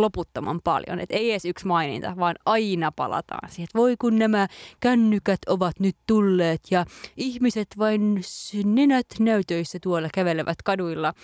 loputtoman 0.00 0.60
paljon. 0.64 1.00
Et 1.00 1.10
ei 1.10 1.30
edes 1.30 1.44
yksi 1.44 1.66
maininta, 1.66 2.14
vaan 2.18 2.36
aina 2.46 2.92
palataan 2.92 3.50
siihen, 3.50 3.64
että 3.64 3.78
voi 3.78 3.96
kun 3.96 4.18
nämä 4.18 4.46
kännykät 4.80 5.38
ovat 5.46 5.80
nyt 5.80 5.96
tulleet 6.06 6.60
ja 6.70 6.84
ihmiset 7.16 7.68
vain 7.78 8.22
nenät 8.64 9.06
näytöissä 9.18 9.78
tuolla 9.82 10.08
kävelevät 10.14 10.62
kaduilla. 10.62 11.14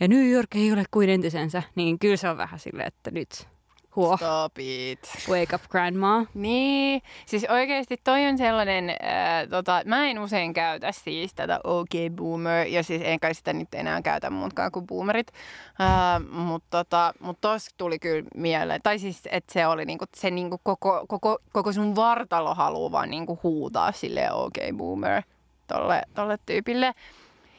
Ja 0.00 0.08
New 0.08 0.30
York 0.30 0.54
ei 0.54 0.72
ole 0.72 0.84
kuin 0.90 1.10
entisensä, 1.10 1.62
niin 1.74 1.98
kyllä 1.98 2.16
se 2.16 2.28
on 2.28 2.36
vähän 2.36 2.58
silleen, 2.58 2.88
että 2.88 3.10
nyt 3.10 3.48
huo, 3.96 4.16
Stop 4.16 4.58
it. 4.58 4.98
wake 5.28 5.54
up 5.54 5.62
grandma. 5.68 6.26
Niin, 6.34 7.02
siis 7.26 7.46
oikeasti 7.48 7.96
toi 8.04 8.26
on 8.26 8.38
sellainen, 8.38 8.90
äh, 8.90 9.48
tota, 9.50 9.82
mä 9.84 10.06
en 10.06 10.18
usein 10.18 10.52
käytä 10.52 10.92
siis 10.92 11.34
tätä 11.34 11.60
OK 11.64 11.90
boomer, 12.16 12.66
ja 12.66 12.82
siis 12.82 13.02
en 13.04 13.20
kai 13.20 13.34
sitä 13.34 13.52
nyt 13.52 13.74
enää 13.74 14.02
käytä 14.02 14.30
muutkaan 14.30 14.72
kuin 14.72 14.86
boomerit, 14.86 15.32
äh, 15.80 16.28
mutta 16.30 16.84
tota, 16.84 17.12
mut 17.20 17.40
tos 17.40 17.68
tuli 17.76 17.98
kyllä 17.98 18.28
mieleen, 18.34 18.82
tai 18.82 18.98
siis 18.98 19.22
että 19.30 19.52
se 19.52 19.66
oli 19.66 19.84
niinku, 19.84 20.04
se 20.16 20.30
niinku 20.30 20.60
koko, 20.62 21.04
koko, 21.08 21.38
koko 21.52 21.72
sun 21.72 21.96
vartalo 21.96 22.54
haluaa 22.54 22.92
vaan 22.92 23.10
niinku 23.10 23.38
huutaa 23.42 23.92
sille 23.92 24.32
OK 24.32 24.54
boomer 24.76 25.22
tolle, 25.66 26.02
tolle 26.14 26.38
tyypille. 26.46 26.94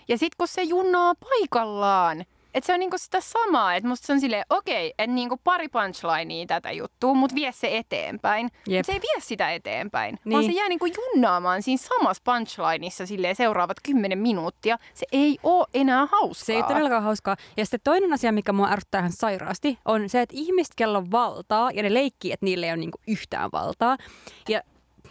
Ja 0.07 0.17
sit 0.17 0.35
kun 0.35 0.47
se 0.47 0.63
junnaa 0.63 1.13
paikallaan, 1.15 2.25
että 2.57 2.65
se 2.65 2.73
on 2.73 2.79
niinku 2.79 2.97
sitä 2.97 3.21
samaa, 3.21 3.75
että 3.75 3.87
musta 3.87 4.07
se 4.07 4.13
on 4.13 4.19
silleen, 4.19 4.45
okei, 4.49 4.89
että 4.89 5.07
niinku 5.07 5.37
pari 5.43 5.67
punchlinea 5.67 6.45
tätä 6.47 6.71
juttua, 6.71 7.13
mutta 7.13 7.35
vie 7.35 7.51
se 7.51 7.77
eteenpäin. 7.77 8.49
Jep. 8.67 8.79
Mut 8.79 8.85
se 8.85 8.91
ei 8.91 9.01
vie 9.01 9.21
sitä 9.21 9.51
eteenpäin, 9.51 10.19
niin. 10.25 10.33
Vaan 10.33 10.45
se 10.45 10.51
jää 10.51 10.69
niinku 10.69 10.85
junnaamaan 10.85 11.63
siinä 11.63 11.83
samassa 11.97 12.23
punchlineissa 12.25 13.05
silleen 13.05 13.35
seuraavat 13.35 13.77
kymmenen 13.83 14.19
minuuttia. 14.19 14.77
Se 14.93 15.05
ei 15.11 15.37
ole 15.43 15.67
enää 15.73 16.07
hauskaa. 16.11 16.45
Se 16.45 16.53
ei 16.53 16.59
ole 16.59 16.67
todellakaan 16.67 17.03
hauskaa. 17.03 17.35
Ja 17.57 17.65
sitten 17.65 17.79
toinen 17.83 18.13
asia, 18.13 18.31
mikä 18.31 18.53
mua 18.53 18.69
ärsyttää 18.69 18.99
ihan 18.99 19.11
sairaasti, 19.11 19.79
on 19.85 20.09
se, 20.09 20.21
että 20.21 20.35
ihmiset, 20.37 20.73
kello 20.75 20.97
on 20.97 21.11
valtaa, 21.11 21.71
ja 21.71 21.83
ne 21.83 21.93
leikkii, 21.93 22.31
että 22.31 22.45
niillä 22.45 22.65
ei 22.65 22.71
ole 22.71 22.77
niinku 22.77 22.99
yhtään 23.07 23.49
valtaa. 23.53 23.97
Ja 24.49 24.61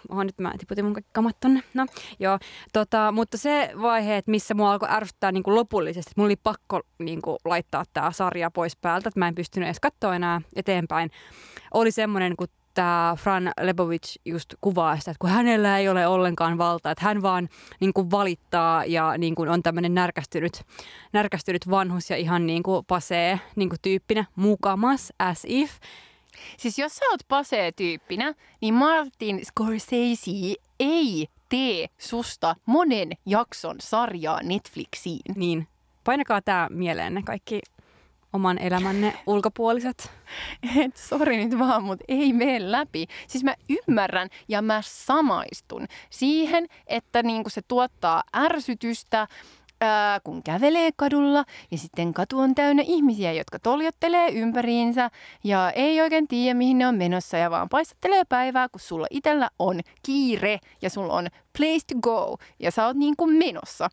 Oho, 0.09 0.25
nyt 0.25 0.39
mä 0.39 0.53
tiputin 0.59 0.85
mun 0.85 0.95
kaikki 0.95 1.11
kamat 1.13 1.37
tonne. 1.41 1.63
No, 1.75 1.87
joo. 2.19 2.39
Tota, 2.73 3.13
mutta 3.13 3.39
se 3.39 3.73
vaihe, 3.83 4.17
että 4.17 4.31
missä 4.31 4.55
mua 4.55 4.73
alkoi 4.73 4.89
ärsyttää 4.91 5.33
niin 5.33 5.43
lopullisesti, 5.47 6.11
että 6.11 6.21
mulla 6.21 6.29
oli 6.29 6.37
pakko 6.37 6.81
niin 6.99 7.23
kuin, 7.23 7.37
laittaa 7.45 7.85
tämä 7.93 8.13
sarja 8.13 8.51
pois 8.51 8.77
päältä, 8.77 9.09
että 9.09 9.21
mä 9.21 9.29
en 9.29 9.35
pystynyt 9.35 9.67
edes 9.67 9.81
katsoa 9.81 10.17
enää 10.17 10.41
eteenpäin, 10.57 11.11
oli 11.75 11.91
semmoinen, 11.91 12.37
kun 12.37 12.49
tämä 12.77 13.17
Fran 13.19 13.53
Lebovic 13.61 14.15
just 14.25 14.55
kuvaa 14.61 14.99
sitä, 14.99 15.11
että 15.11 15.19
kun 15.21 15.31
hänellä 15.31 15.79
ei 15.79 15.89
ole 15.89 16.07
ollenkaan 16.07 16.59
valtaa, 16.59 16.93
että 16.93 17.05
hän 17.05 17.23
vaan 17.23 17.49
niin 17.81 17.93
kuin 17.93 18.11
valittaa 18.11 18.85
ja 18.85 19.19
niin 19.19 19.35
kuin 19.35 19.49
on 19.49 19.63
tämmöinen 19.63 19.95
närkästynyt, 19.95 20.63
närkästynyt 21.13 21.71
vanhus 21.71 22.11
ja 22.11 22.17
ihan 22.17 22.47
niin 22.47 22.63
kuin 22.63 22.85
pasee 22.87 23.41
niin 23.57 23.69
kuin 23.69 23.81
tyyppinä 23.83 24.25
mukamas 24.37 25.13
as 25.19 25.43
if. 25.47 25.71
Siis 26.57 26.79
jos 26.79 26.97
sä 26.97 27.05
oot 27.11 27.21
pasee-tyyppinä, 27.29 28.35
niin 28.61 28.75
Martin 28.75 29.41
Scorsese 29.45 30.31
ei 30.81 31.29
tee 31.49 31.87
susta 31.99 32.57
monen 32.67 33.11
jakson 33.27 33.77
sarjaa 33.81 34.43
Netflixiin. 34.43 35.35
Niin, 35.35 35.69
painakaa 36.05 36.43
tämä 36.43 36.69
mieleenne 36.71 37.23
kaikki 37.23 37.61
oman 38.33 38.59
elämänne 38.59 39.19
ulkopuoliset. 39.27 40.11
Et 40.77 40.97
sori 40.97 41.45
nyt 41.45 41.59
vaan, 41.59 41.85
mutta 41.85 42.05
ei 42.09 42.33
mene 42.33 42.73
läpi. 42.73 43.07
Siis 43.29 43.45
mä 43.45 43.55
ymmärrän 43.69 44.29
ja 44.49 44.63
mä 44.63 44.83
samaistun 44.85 45.87
siihen, 46.11 46.67
että 46.87 47.23
niinku 47.23 47.51
se 47.51 47.61
tuottaa 47.69 48.23
ärsytystä, 48.37 49.29
ää, 49.81 50.21
kun 50.21 50.43
kävelee 50.43 50.91
kadulla 50.97 51.45
ja 51.71 51.79
sitten 51.79 52.15
katu 52.15 52.39
on 52.39 52.55
täynnä 52.55 52.83
ihmisiä, 52.87 53.33
jotka 53.33 53.59
toljottelee 53.59 54.29
ympäriinsä 54.29 55.11
ja 55.45 55.71
ei 55.71 56.01
oikein 56.01 56.29
tiedä, 56.29 56.55
mihin 56.55 56.79
ne 56.79 56.87
on 56.87 56.95
menossa 56.95 57.37
ja 57.37 57.51
vaan 57.51 57.69
paistattelee 57.69 58.25
päivää, 58.29 58.69
kun 58.69 58.81
sulla 58.81 59.07
itellä 59.11 59.51
on 59.59 59.81
kiire 60.03 60.59
ja 60.83 60.91
sulla 60.91 61.13
on 61.13 61.27
place 61.59 61.87
to 61.95 62.01
go 62.01 62.37
ja 62.59 62.71
sä 62.71 62.87
oot 62.87 62.97
niin 62.97 63.15
kuin 63.17 63.37
menossa. 63.37 63.89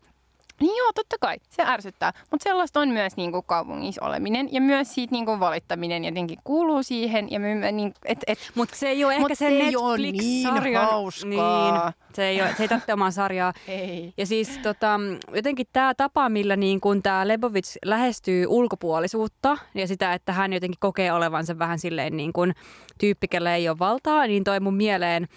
Niin 0.60 0.76
joo, 0.76 0.92
totta 0.94 1.16
kai, 1.20 1.36
se 1.50 1.62
ärsyttää. 1.66 2.12
Mutta 2.30 2.44
sellaista 2.44 2.80
on 2.80 2.88
myös 2.88 3.16
niinku 3.16 3.42
kaupungissa 3.42 4.04
oleminen 4.04 4.48
ja 4.52 4.60
myös 4.60 4.94
siitä 4.94 5.12
niinku 5.12 5.40
valittaminen 5.40 6.04
jotenkin 6.04 6.38
kuuluu 6.44 6.82
siihen. 6.82 7.30
Ja 7.30 7.40
me, 7.40 7.72
niin, 7.72 7.94
et, 8.04 8.18
et, 8.26 8.38
Mutta 8.54 8.76
se 8.76 8.88
ei 8.88 9.04
ole 9.04 9.14
ehkä 9.14 9.34
se, 9.34 9.34
se 9.34 9.50
Netflix-sarjan... 9.50 10.62
Niin, 10.62 10.90
hauskaa. 10.90 11.28
niin, 11.28 11.94
se 12.14 12.24
ei, 12.24 12.42
ole, 12.42 12.54
se 12.56 12.62
ei 12.62 12.68
tarvitse 12.68 12.92
omaa 12.92 13.10
sarjaa. 13.10 13.52
ei. 13.68 14.14
Ja 14.16 14.26
siis 14.26 14.58
tota, 14.58 15.00
jotenkin 15.34 15.66
tämä 15.72 15.94
tapa, 15.94 16.28
millä 16.28 16.56
niin 16.56 16.80
kun 16.80 17.02
tämä 17.02 17.28
Lebovic 17.28 17.76
lähestyy 17.84 18.46
ulkopuolisuutta 18.48 19.58
ja 19.74 19.86
sitä, 19.86 20.14
että 20.14 20.32
hän 20.32 20.52
jotenkin 20.52 20.80
kokee 20.80 21.12
olevansa 21.12 21.58
vähän 21.58 21.78
silleen 21.78 22.16
niin 22.16 22.32
kuin 22.32 22.54
tyyppi, 22.98 23.26
ei 23.54 23.68
ole 23.68 23.78
valtaa, 23.78 24.26
niin 24.26 24.44
toi 24.44 24.60
mun 24.60 24.74
mieleen 24.74 25.28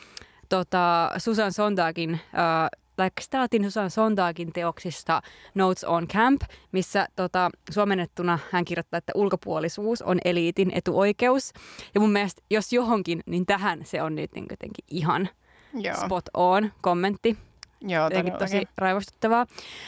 tota, 0.50 1.12
Susan 1.18 1.54
Sondagin 1.54 2.14
äh, 2.14 2.70
tai 2.98 3.12
staatin 3.22 3.64
Susan 3.64 3.90
Sondagin 3.90 4.54
teoksista 4.54 5.22
Notes 5.56 5.84
on 5.84 6.08
Camp, 6.08 6.42
missä 6.72 7.08
tota, 7.16 7.50
suomennettuna 7.72 8.40
hän 8.52 8.66
kirjoittaa, 8.66 8.98
että 8.98 9.12
ulkopuolisuus 9.16 10.02
on 10.02 10.20
eliitin 10.26 10.72
etuoikeus. 10.74 11.52
Ja 11.96 12.02
mun 12.02 12.12
mielestä, 12.12 12.42
jos 12.50 12.74
johonkin, 12.74 13.22
niin 13.26 13.46
tähän 13.46 13.80
se 13.84 14.02
on 14.02 14.16
nyt 14.16 14.32
niin 14.34 14.46
jotenkin 14.50 14.86
ihan 14.88 15.30
Joo. 15.74 15.96
spot 15.96 16.26
on 16.34 16.72
kommentti. 16.82 17.38
Joo, 17.82 18.04
Jotenkin 18.04 18.34
tosi 18.34 18.68
raivostuttavaa. 18.78 19.46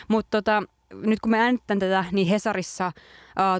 Mutta 0.07 0.41
tota, 0.41 0.63
nyt 0.93 1.19
kun 1.19 1.31
me 1.31 1.39
äänittän 1.39 1.79
tätä, 1.79 2.05
niin 2.11 2.27
Hesarissa 2.27 2.85
äh, 2.85 2.93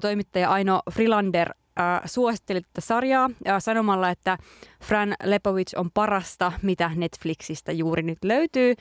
toimittaja 0.02 0.50
Aino 0.50 0.82
Frilander 0.92 1.50
äh, 1.80 2.00
suositteli 2.04 2.60
tätä 2.60 2.80
sarjaa 2.80 3.30
äh, 3.48 3.56
sanomalla, 3.58 4.10
että 4.10 4.38
Fran 4.82 5.14
Lepovic 5.24 5.72
on 5.76 5.90
parasta, 5.90 6.52
mitä 6.62 6.90
Netflixistä 6.94 7.72
juuri 7.72 8.02
nyt 8.02 8.18
löytyy. 8.24 8.74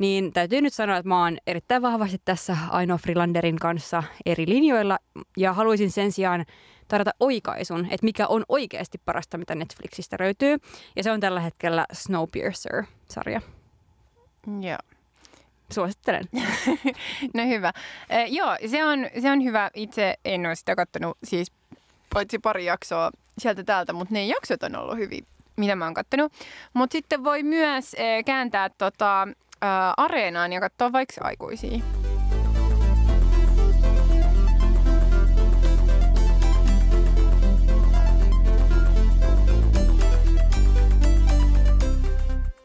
Niin 0.00 0.32
täytyy 0.32 0.60
nyt 0.60 0.74
sanoa, 0.74 0.96
että 0.96 1.08
mä 1.08 1.22
oon 1.22 1.38
erittäin 1.46 1.82
vahvasti 1.82 2.20
tässä 2.24 2.56
Aino 2.70 2.98
Frilanderin 2.98 3.58
kanssa 3.58 4.02
eri 4.26 4.48
linjoilla 4.48 4.98
ja 5.36 5.52
haluaisin 5.52 5.90
sen 5.90 6.12
sijaan 6.12 6.44
tarjota 6.88 7.10
oikaisun, 7.20 7.84
että 7.84 8.04
mikä 8.04 8.26
on 8.26 8.44
oikeasti 8.48 9.00
parasta, 9.04 9.38
mitä 9.38 9.54
Netflixistä 9.54 10.16
löytyy. 10.20 10.56
Ja 10.96 11.02
se 11.02 11.10
on 11.10 11.20
tällä 11.20 11.40
hetkellä 11.40 11.86
Snowpiercer-sarja. 11.92 13.40
Joo. 14.60 14.78
Suosittelen. 15.72 16.24
No 17.34 17.46
hyvä. 17.46 17.72
Eh, 18.10 18.32
joo, 18.32 18.56
se 18.66 18.84
on, 18.84 19.06
se 19.22 19.30
on 19.30 19.44
hyvä. 19.44 19.70
Itse 19.74 20.14
en 20.24 20.46
ole 20.46 20.54
sitä 20.54 20.76
katsonut 20.76 21.18
siis 21.24 21.52
paitsi 22.14 22.38
pari 22.38 22.64
jaksoa 22.64 23.10
sieltä 23.38 23.64
täältä, 23.64 23.92
mutta 23.92 24.14
ne 24.14 24.26
jaksot 24.26 24.62
on 24.62 24.76
ollut 24.76 24.96
hyvin, 24.96 25.26
mitä 25.56 25.76
mä 25.76 25.84
oon 25.84 25.94
kattonut. 25.94 26.32
Mutta 26.74 26.92
sitten 26.92 27.24
voi 27.24 27.42
myös 27.42 27.94
eh, 27.94 28.24
kääntää 28.24 28.68
tota, 28.68 29.28
ä, 29.64 29.94
areenaan 29.96 30.52
ja 30.52 30.60
katsoa 30.60 30.92
vaikka 30.92 31.14
aikuisia. 31.24 31.78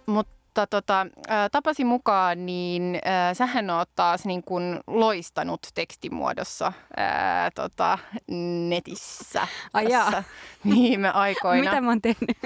Mutta 0.06 0.68
tota, 0.68 1.02
ä, 1.30 1.50
tapasi 1.52 1.84
mukaan, 1.86 2.46
niin 2.46 2.96
ä, 2.96 3.34
sähän 3.34 3.70
oot 3.70 3.90
taas 3.96 4.26
niin 4.26 4.44
kun 4.44 4.80
loistanut 4.88 5.60
tekstimuodossa 5.74 6.74
ää, 6.98 7.52
tota, 7.52 7.98
netissä 8.70 9.48
Ai 9.74 9.86
jaa. 9.90 10.12
tässä 10.12 10.24
viime 10.70 11.10
aikoina. 11.10 11.64
Mitä 11.72 11.82
mä 11.82 11.90
oon 11.92 12.02
tehnyt? 12.02 12.38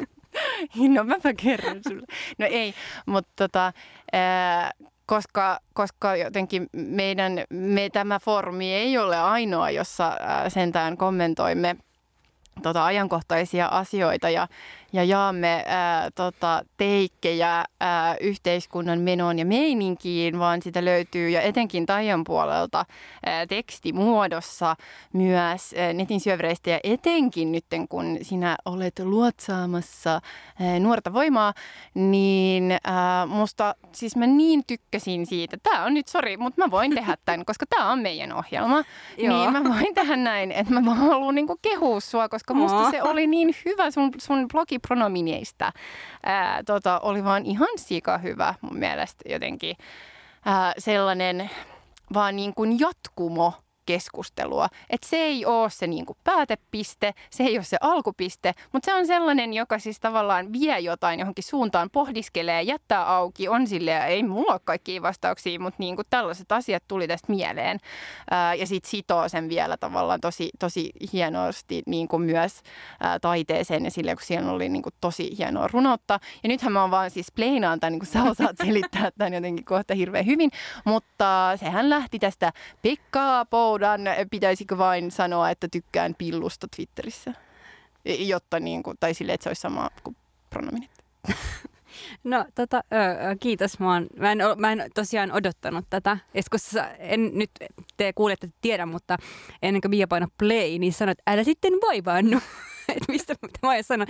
No 0.95 1.04
mäpä 1.04 1.34
kerron 1.34 1.80
sulle. 1.88 2.06
No 2.38 2.45
ei, 2.49 2.73
mutta 3.06 3.32
tota, 3.36 3.73
ää, 4.13 4.71
koska, 5.06 5.60
koska 5.73 6.15
jotenkin 6.15 6.67
meidän, 6.71 7.34
me, 7.49 7.89
tämä 7.93 8.19
foorumi 8.19 8.73
ei 8.73 8.97
ole 8.97 9.17
ainoa, 9.17 9.69
jossa 9.69 10.17
ää, 10.19 10.49
sentään 10.49 10.97
kommentoimme 10.97 11.75
tota, 12.63 12.86
ajankohtaisia 12.86 13.67
asioita 13.67 14.30
ja, 14.30 14.47
ja 14.93 15.04
jaamme 15.04 15.63
ää, 15.67 16.12
tota, 16.12 16.62
teikkejä 16.78 17.65
ää, 17.80 18.15
yhteiskunnan 18.21 18.99
menoon 18.99 19.39
ja 19.39 19.45
meininkiin, 19.45 20.39
vaan 20.39 20.62
sitä 20.62 20.86
löytyy 20.86 21.30
ja 21.30 21.41
etenkin 21.41 21.86
Taian 21.86 22.23
puolelta 22.23 22.86
ää, 23.25 23.47
tekstimuodossa 23.47 24.75
myös 25.13 25.73
ää, 25.78 25.93
netin 25.93 26.19
syövereistä 26.19 26.69
ja 26.69 26.80
etenkin 26.84 27.52
nyt 27.52 27.65
kun 27.89 28.17
sinä 28.21 28.58
olet 28.65 28.99
luotsaamassa 28.99 30.21
ää, 30.60 30.80
nuorta 30.80 31.13
voimaa, 31.13 31.54
niin 31.93 32.78
ää, 32.84 33.25
musta 33.25 33.75
siis 33.91 34.15
mä 34.15 34.28
niin 34.28 34.63
tykkäsin 34.67 35.25
siitä. 35.25 35.58
Tämä 35.63 35.86
on 35.86 35.93
nyt, 35.93 36.08
sori, 36.08 36.38
mutta 36.38 36.62
mä 36.62 36.71
voin 36.71 36.95
tehdä 36.95 37.17
tämän, 37.25 37.45
koska 37.45 37.65
tämä 37.69 37.91
on 37.91 37.99
meidän 37.99 38.34
ohjelma. 38.34 38.84
Joo. 39.17 39.38
niin 39.38 39.52
mä 39.52 39.63
voin 39.63 39.95
tehdä 39.95 40.15
näin, 40.15 40.52
että 40.52 40.73
mä 40.73 40.86
vaan 40.86 40.97
haluan 40.97 41.36
niinku 41.36 41.60
kehua 41.62 41.99
sua, 41.99 42.30
koska 42.30 42.54
musta 42.54 42.91
se 42.91 43.04
oli 43.04 43.28
niin 43.28 43.56
hyvä 43.65 43.91
sun, 43.91 44.12
sun 44.17 44.47
blogipronomineista. 44.80 45.72
Ää, 46.24 46.63
tota, 46.63 47.00
oli 47.00 47.24
vaan 47.24 47.46
ihan 47.46 47.70
sika 47.76 48.18
hyvä 48.18 48.54
mun 48.62 48.78
mielestä 48.78 49.30
jotenkin 49.30 49.76
ää, 50.46 50.74
sellainen 50.78 51.50
vaan 52.13 52.36
niin 52.36 52.54
kuin 52.54 52.80
jatkumo 52.80 53.54
keskustelua. 53.89 54.67
Että 54.89 55.08
se 55.08 55.17
ei 55.17 55.45
ole 55.45 55.69
se 55.69 55.88
niin 55.88 56.06
kuin 56.06 56.17
päätepiste, 56.23 57.13
se 57.30 57.43
ei 57.43 57.58
ole 57.58 57.63
se 57.63 57.78
alkupiste, 57.82 58.54
mutta 58.73 58.86
se 58.86 58.93
on 58.93 59.08
sellainen, 59.08 59.54
joka 59.54 59.80
siis 59.80 59.99
tavallaan 59.99 60.54
vie 60.54 60.80
jotain 60.80 61.19
johonkin 61.19 61.43
suuntaan, 61.43 61.89
pohdiskelee, 61.89 62.62
jättää 62.62 63.15
auki, 63.15 63.47
on 63.47 63.67
silleen, 63.67 64.04
ei 64.04 64.23
mulla 64.23 64.52
ole 64.52 64.62
kaikkia 64.63 65.02
vastauksia, 65.02 65.60
mutta 65.60 65.75
niin 65.80 65.95
kuin 65.95 66.06
tällaiset 66.10 66.52
asiat 66.52 66.84
tuli 66.88 67.08
tästä 67.08 67.32
mieleen. 67.32 67.80
Ää, 68.32 68.54
ja 68.54 68.67
sitten 68.67 68.89
sitoo 68.89 69.30
sen 69.30 69.49
vielä 69.49 69.78
tavallaan 69.78 70.21
tosi, 70.21 70.49
tosi 70.60 70.89
hienosti 71.13 71.84
niin 71.86 72.08
kuin 72.08 72.21
myös 72.21 72.62
ää, 72.99 73.19
taiteeseen 73.19 73.86
ja 73.86 73.91
silleen, 73.91 74.17
kun 74.17 74.25
siellä 74.25 74.52
oli 74.52 74.69
niin 74.69 74.84
kuin 74.84 74.93
tosi 75.02 75.38
hienoa 75.38 75.67
runoutta. 75.67 76.19
Ja 76.43 76.49
nythän 76.49 76.73
mä 76.73 76.82
oon 76.82 76.91
vaan 76.91 77.12
siis 77.12 77.32
pleinaan 77.36 77.80
tämän, 77.80 77.91
niin 77.91 77.99
kuin 77.99 78.10
sä 78.10 78.23
osaat 78.23 78.58
selittää 78.65 79.12
tämän 79.17 79.34
jotenkin 79.34 79.65
kohta 79.65 79.95
hirveän 79.95 80.25
hyvin, 80.25 80.52
mutta 80.86 81.54
sehän 81.56 81.89
lähti 81.89 82.19
tästä 82.19 82.52
Pekka 82.82 83.45
Poudan, 83.80 84.02
pitäisikö 84.32 84.78
vain 84.78 85.12
sanoa, 85.12 85.50
että 85.50 85.68
tykkään 85.72 86.15
pillusta 86.18 86.68
Twitterissä, 86.76 87.34
jotta 88.06 88.60
niin 88.60 88.84
kuin, 88.84 88.98
tai 89.00 89.13
silleen, 89.13 89.34
että 89.34 89.44
se 89.44 89.50
olisi 89.50 89.62
sama 89.62 89.89
kuin 90.04 90.15
pronominit. 90.50 90.92
No 92.24 92.46
tota, 92.56 92.84
kiitos. 93.39 93.80
Mä, 93.80 93.94
oon, 93.94 94.08
mä, 94.18 94.32
en, 94.32 94.38
mä 94.58 94.72
en 94.72 94.86
tosiaan 94.96 95.32
odottanut 95.32 95.86
tätä. 95.89 96.18
Sä, 96.58 96.96
en 97.00 97.32
nyt 97.34 97.52
te 97.98 98.13
kuulette 98.13 98.50
tiedä, 98.62 98.86
mutta 98.86 99.18
ennen 99.62 99.82
kuin 99.82 99.89
Mia 99.89 100.08
paino 100.08 100.28
play, 100.38 100.80
niin 100.80 100.94
sanoit, 100.94 101.20
älä 101.28 101.44
sitten 101.44 101.74
vaivaannu. 101.74 102.39
että 102.97 103.12
mistä 103.12 103.34
mitä 103.41 103.60
mä 103.67 103.82
sanon. 103.82 104.08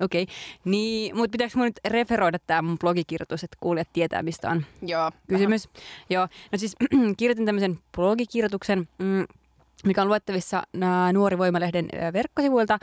Okei. 0.00 0.22
Okay. 0.22 0.26
Niin, 0.64 1.16
mutta 1.16 1.30
pitääkö 1.30 1.52
mun 1.56 1.64
nyt 1.64 1.80
referoida 1.84 2.38
tämä 2.46 2.62
mun 2.62 2.78
blogikirjoitus, 2.78 3.44
että 3.44 3.56
kuulijat 3.60 3.88
tietää, 3.92 4.22
mistä 4.22 4.50
on 4.50 4.64
Joo, 4.82 5.12
kysymys. 5.28 5.68
Joo, 6.10 6.28
no 6.52 6.58
siis 6.58 6.76
kirjoitin 7.18 7.46
tämmöisen 7.46 7.78
blogikirjoituksen, 7.96 8.88
mm, 8.98 9.26
mikä 9.84 10.02
on 10.02 10.08
luettavissa 10.08 10.62
Nuori 11.12 11.38
Voimalehden 11.38 11.88
verkkosivuilta, 12.12 12.78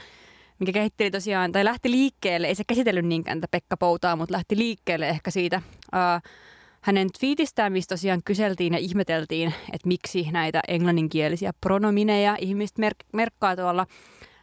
mikä 0.59 0.71
kehitteli 0.71 1.11
tosiaan, 1.11 1.51
tai 1.51 1.65
lähti 1.65 1.91
liikkeelle, 1.91 2.47
ei 2.47 2.55
se 2.55 2.63
käsitellyt 2.67 3.05
niinkään 3.05 3.41
tätä 3.41 3.51
Pekka 3.51 3.77
Poutaa, 3.77 4.15
mutta 4.15 4.33
lähti 4.33 4.57
liikkeelle 4.57 5.09
ehkä 5.09 5.31
siitä 5.31 5.61
ää, 5.91 6.21
hänen 6.81 7.09
twiitistään, 7.19 7.71
missä 7.71 7.89
tosiaan 7.89 8.21
kyseltiin 8.25 8.73
ja 8.73 8.79
ihmeteltiin, 8.79 9.53
että 9.73 9.87
miksi 9.87 10.27
näitä 10.31 10.61
englanninkielisiä 10.67 11.53
pronomineja 11.61 12.35
ihmiset 12.39 12.79
merk- 12.79 13.07
merkkaa 13.13 13.55
tuolla 13.55 13.87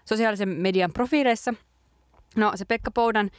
sosiaalisen 0.04 0.48
median 0.48 0.92
profiileissa. 0.92 1.54
No 2.36 2.52
se 2.54 2.64
Pekka 2.64 2.90
Poudan 2.90 3.30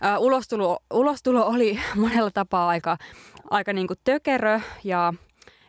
ää, 0.00 0.18
ulostulo, 0.18 0.78
ulostulo 0.92 1.46
oli 1.46 1.80
monella 1.94 2.30
tapaa 2.30 2.68
aika, 2.68 2.96
aika 3.50 3.72
niin 3.72 3.86
kuin 3.86 3.98
tökerö 4.04 4.60
ja 4.84 5.14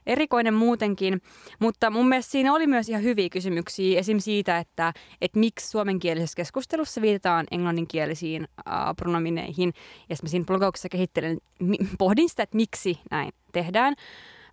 erikoinen 0.05 0.53
muutenkin, 0.53 1.21
mutta 1.59 1.89
mun 1.89 2.09
mielestä 2.09 2.31
siinä 2.31 2.53
oli 2.53 2.67
myös 2.67 2.89
ihan 2.89 3.03
hyviä 3.03 3.29
kysymyksiä 3.29 3.99
esim. 3.99 4.19
siitä, 4.19 4.57
että, 4.57 4.93
että 5.21 5.39
miksi 5.39 5.69
suomenkielisessä 5.69 6.35
keskustelussa 6.35 7.01
viitataan 7.01 7.45
englanninkielisiin 7.51 8.47
äh, 8.57 8.73
pronomineihin. 8.97 9.73
Ja 10.09 10.15
sitten 10.15 10.29
siinä 10.29 10.45
blogauksessa 10.45 10.89
kehittelen, 10.89 11.37
pohdin 11.97 12.29
sitä, 12.29 12.43
että 12.43 12.55
miksi 12.57 12.99
näin 13.11 13.31
tehdään. 13.51 13.95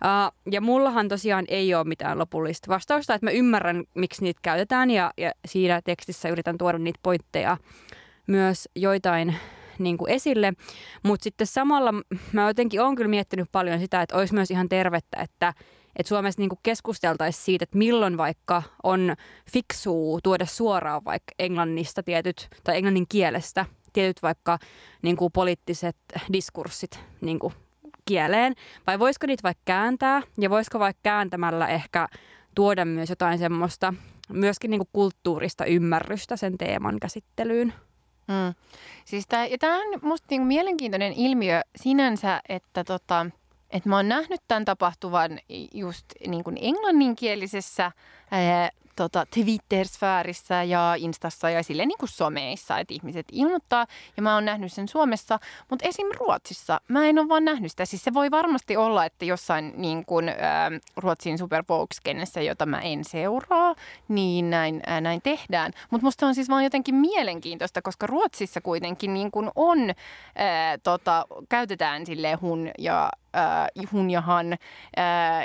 Uh, 0.05 0.53
ja 0.53 0.61
mullahan 0.61 1.09
tosiaan 1.09 1.45
ei 1.49 1.75
ole 1.75 1.85
mitään 1.85 2.19
lopullista 2.19 2.69
vastausta, 2.69 3.15
että 3.15 3.27
mä 3.27 3.31
ymmärrän, 3.31 3.85
miksi 3.95 4.23
niitä 4.23 4.41
käytetään 4.43 4.91
ja, 4.91 5.13
ja 5.17 5.33
siinä 5.47 5.81
tekstissä 5.85 6.29
yritän 6.29 6.59
tuoda 6.59 6.79
niitä 6.79 7.01
pointteja 7.03 7.57
myös 8.27 8.69
joitain 8.77 9.37
niin 9.79 9.99
kuin 9.99 10.11
esille. 10.11 10.53
Mutta 11.03 11.25
sitten 11.25 11.47
samalla 11.47 11.93
mä 12.33 12.49
jotenkin 12.49 12.81
olen 12.81 12.95
kyllä 12.95 13.11
miettinyt 13.11 13.49
paljon 13.53 13.81
sitä, 13.81 14.03
että 14.03 14.17
olisi 14.17 14.35
myös 14.35 14.51
ihan 14.51 14.69
tervettä, 14.69 15.21
että, 15.23 15.55
että 15.97 16.09
Suomessa 16.09 16.41
niin 16.41 16.51
keskusteltaisiin 16.63 17.45
siitä, 17.45 17.63
että 17.63 17.79
milloin 17.79 18.17
vaikka 18.17 18.63
on 18.83 19.15
fiksuu 19.53 20.21
tuoda 20.23 20.47
suoraan 20.47 21.05
vaikka 21.05 21.33
englannista 21.39 22.03
tietyt, 22.03 22.49
tai 22.65 22.77
englannin 22.77 23.07
kielestä 23.09 23.67
tietyt 23.93 24.23
vaikka 24.23 24.59
niin 25.03 25.17
kuin 25.17 25.33
poliittiset 25.33 25.97
diskurssit 26.33 27.01
niin 27.21 27.39
kuin 27.39 27.55
kieleen, 28.05 28.55
vai 28.87 28.99
voisiko 28.99 29.27
niitä 29.27 29.43
vaikka 29.43 29.63
kääntää, 29.65 30.23
ja 30.39 30.51
voisiko 30.51 30.79
vaikka 30.79 31.01
kääntämällä 31.03 31.69
ehkä 31.69 32.09
tuoda 32.55 32.85
myös 32.85 33.11
jotain 33.11 33.39
semmoista 33.39 33.95
myöskin 34.29 34.71
niin 34.71 34.79
kuin 34.79 34.89
kulttuurista 34.93 35.65
ymmärrystä 35.65 36.37
sen 36.37 36.59
teeman 36.59 37.01
käsittelyyn. 37.01 37.75
Mm. 38.29 38.55
Siis 39.05 39.27
tämä 39.61 39.77
on 39.77 39.99
musta 40.03 40.27
niinku 40.31 40.47
mielenkiintoinen 40.47 41.13
ilmiö 41.13 41.61
sinänsä, 41.77 42.41
että 42.49 42.85
tota, 42.85 43.27
et 43.71 43.85
mä 43.85 43.97
oon 43.97 44.09
nähnyt 44.09 44.41
tämän 44.49 44.65
tapahtuvan 44.65 45.39
just 45.75 46.07
niin 46.27 46.45
kuin 46.45 46.57
englanninkielisessä 46.61 47.93
ää, 48.31 48.71
tota, 48.97 49.27
Twitter-sfäärissä 49.35 50.63
ja 50.63 50.95
Instassa 50.99 51.51
ja 51.51 51.63
sille 51.63 51.87
niin 51.87 51.99
kuin 51.99 52.09
someissa, 52.09 52.79
että 52.79 52.95
ihmiset 52.95 53.27
ilmoittaa. 53.33 53.87
Ja 54.17 54.23
mä 54.23 54.35
oon 54.35 54.45
nähnyt 54.45 54.73
sen 54.73 54.89
Suomessa, 54.89 55.39
mutta 55.71 55.89
esim. 55.89 56.05
Ruotsissa 56.19 56.81
mä 56.89 57.07
en 57.07 57.19
ole 57.19 57.29
vaan 57.29 57.45
nähnyt 57.45 57.71
sitä. 57.71 57.85
Siis 57.85 58.05
se 58.05 58.15
voi 58.15 58.31
varmasti 58.31 58.77
olla, 58.77 59.05
että 59.05 59.25
jossain 59.25 59.73
niin 59.77 60.05
kuin, 60.05 60.29
äh, 60.29 60.37
Ruotsin 60.97 61.39
Super 61.39 61.65
jota 62.47 62.67
mä 62.67 62.81
en 62.81 63.05
seuraa, 63.05 63.75
niin 64.09 64.51
näin, 64.51 64.83
äh, 64.89 65.01
näin 65.01 65.23
tehdään. 65.23 65.73
Mutta 65.91 66.05
musta 66.05 66.27
on 66.27 66.35
siis 66.35 66.49
vaan 66.49 66.65
jotenkin 66.65 66.95
mielenkiintoista, 66.95 67.83
koska 67.83 68.07
Ruotsissa 68.07 68.61
kuitenkin 68.61 69.15
niin 69.15 69.31
kuin 69.31 69.51
on, 69.55 69.91
äh, 69.91 69.97
tota, 70.83 71.27
käytetään 71.49 72.07
sille 72.07 72.35
hun 72.35 72.71
ja, 72.79 73.11
äh, 73.37 73.93
hun 73.93 74.11
ja 74.11 74.21
han, 74.21 74.53
äh, 74.53 74.59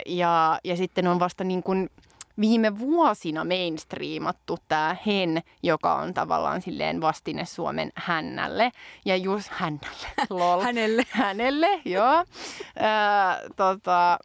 ja, 0.05 0.59
ja 0.63 0.75
sitten 0.75 1.07
on 1.07 1.19
vasta 1.19 1.43
niin 1.43 1.63
kuin 1.63 1.89
viime 2.41 2.79
vuosina 2.79 3.43
mainstreamattu 3.43 4.57
tämä 4.67 4.95
hen, 5.05 5.41
joka 5.63 5.95
on 5.95 6.13
tavallaan 6.13 6.61
silleen 6.61 7.01
vastine 7.01 7.45
Suomen 7.45 7.91
hännälle. 7.95 8.71
Ja 9.05 9.17
just 9.17 9.49
hännälle, 9.51 10.07
lol. 10.29 10.61
hänelle. 10.61 11.03
Hänelle, 11.09 11.81
joo. 11.85 12.15
Äh, 12.17 12.25
tota, 13.55 14.19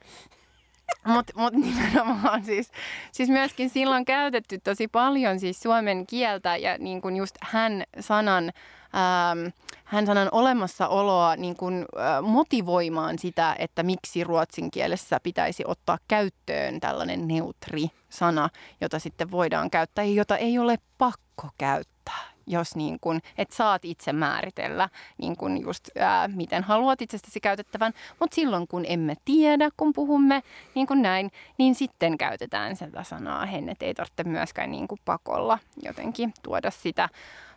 mutta 1.07 1.33
mut 1.37 1.55
nimenomaan 1.55 2.45
siis, 2.45 2.71
siis 3.13 3.29
myöskin 3.29 3.71
silloin 3.71 4.05
käytetty 4.05 4.59
tosi 4.59 4.89
paljon 4.89 5.41
siis 5.41 5.61
suomen 5.61 6.07
kieltä 6.07 6.57
ja 6.57 6.79
niin 6.79 7.03
kuin 7.03 7.17
just 7.17 7.37
hän-sanan 7.41 8.53
ähm, 8.95 9.47
hän 9.85 10.07
sanan 10.07 10.29
olemassaoloa 10.33 11.37
niin 11.37 11.57
kuin, 11.57 11.75
äh, 11.99 12.23
motivoimaan 12.23 13.19
sitä, 13.19 13.57
että 13.59 13.83
miksi 13.83 14.25
ruotsin 14.25 14.71
kielessä 14.71 15.21
pitäisi 15.23 15.65
ottaa 15.67 15.99
käyttöön 16.09 16.81
tällainen 16.81 17.29
neutri 17.29 17.87
sana, 18.09 18.49
jota 18.81 18.99
sitten 18.99 19.31
voidaan 19.31 19.71
käyttää 19.71 20.05
ja 20.05 20.15
jota 20.15 20.37
ei 20.37 20.59
ole 20.59 20.79
pakko 20.99 21.49
käyttää 21.59 22.35
jos 22.47 22.77
niin 22.77 22.99
kun, 23.01 23.21
et 23.39 23.53
saat 23.53 23.85
itse 23.85 24.13
määritellä 24.13 24.89
niin 25.19 25.37
kun 25.37 25.63
just, 25.63 25.89
ää, 25.99 26.29
miten 26.29 26.65
haluat 26.65 27.03
itsestäsi 27.03 27.41
käytettävän. 27.41 27.93
Mutta 28.21 28.35
silloin 28.35 28.69
kun 28.69 28.85
emme 28.89 29.15
tiedä, 29.25 29.71
kun 29.77 29.93
puhumme 29.93 30.43
niin 30.75 30.87
kuin 30.87 31.03
näin, 31.03 31.31
niin 31.59 31.75
sitten 31.75 32.19
käytetään 32.19 32.77
sitä 32.77 33.03
sanaa 33.03 33.47
hen, 33.47 33.69
että 33.69 33.85
ei 33.85 33.95
tarvitse 33.95 34.25
myöskään 34.25 34.71
niin 34.71 34.89
kuin 34.89 35.01
pakolla 35.05 35.59
jotenkin 35.83 36.35
tuoda 36.43 36.71
sitä 36.71 37.09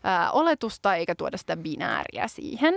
ää, 0.04 0.32
oletusta 0.32 0.96
eikä 0.96 1.16
tuoda 1.16 1.38
sitä 1.38 1.58
binääriä 1.58 2.28
siihen. 2.28 2.74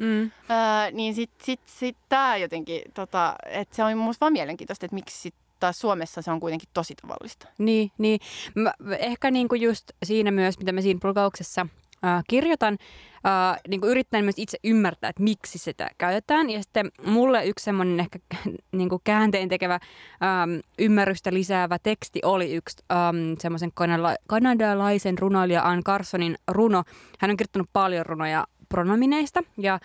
Mm. 0.00 0.30
Ää, 0.48 0.90
niin 0.90 1.14
sitten 1.14 1.46
sit, 1.46 1.60
sit 1.66 1.96
tämä 2.08 2.36
jotenkin, 2.36 2.82
tota, 2.94 3.34
että 3.46 3.76
se 3.76 3.84
on 3.84 3.98
minusta 3.98 4.20
vaan 4.20 4.32
mielenkiintoista, 4.32 4.86
että 4.86 4.94
miksi 4.94 5.20
sit 5.20 5.34
taas 5.60 5.78
Suomessa 5.78 6.22
se 6.22 6.30
on 6.30 6.40
kuitenkin 6.40 6.68
tosi 6.74 6.94
tavallista. 7.02 7.48
Niin, 7.58 7.90
niin. 7.98 8.20
Mä, 8.54 8.72
ehkä 8.98 9.30
niinku 9.30 9.54
just 9.54 9.84
siinä 10.04 10.30
myös, 10.30 10.58
mitä 10.58 10.72
mä 10.72 10.80
siinä 10.80 11.00
blogauksessa 11.00 11.66
äh, 12.04 12.24
kirjoitan, 12.28 12.78
äh, 13.26 13.60
niinku 13.68 13.86
yrittäen 13.86 14.24
myös 14.24 14.38
itse 14.38 14.58
ymmärtää, 14.64 15.10
että 15.10 15.22
miksi 15.22 15.58
sitä 15.58 15.90
käytetään. 15.98 16.50
Ja 16.50 16.62
sitten 16.62 16.90
mulle 17.06 17.46
yksi 17.46 17.64
semmoinen 17.64 18.00
ehkä 18.00 18.18
niinku 18.72 19.00
käänteen 19.04 19.48
tekevä 19.48 19.74
ähm, 19.74 20.58
ymmärrystä 20.78 21.34
lisäävä 21.34 21.78
teksti 21.78 22.20
oli 22.24 22.54
yksi 22.54 22.84
ähm, 22.92 23.16
semmoisen 23.38 23.70
kanala- 23.70 24.16
kanadalaisen 24.26 25.18
runoilija 25.18 25.62
Ann 25.62 25.84
Carsonin 25.84 26.36
runo. 26.48 26.82
Hän 27.20 27.30
on 27.30 27.36
kirjoittanut 27.36 27.70
paljon 27.72 28.06
runoja 28.06 28.46
pronomineista 28.68 29.42
ja 29.58 29.80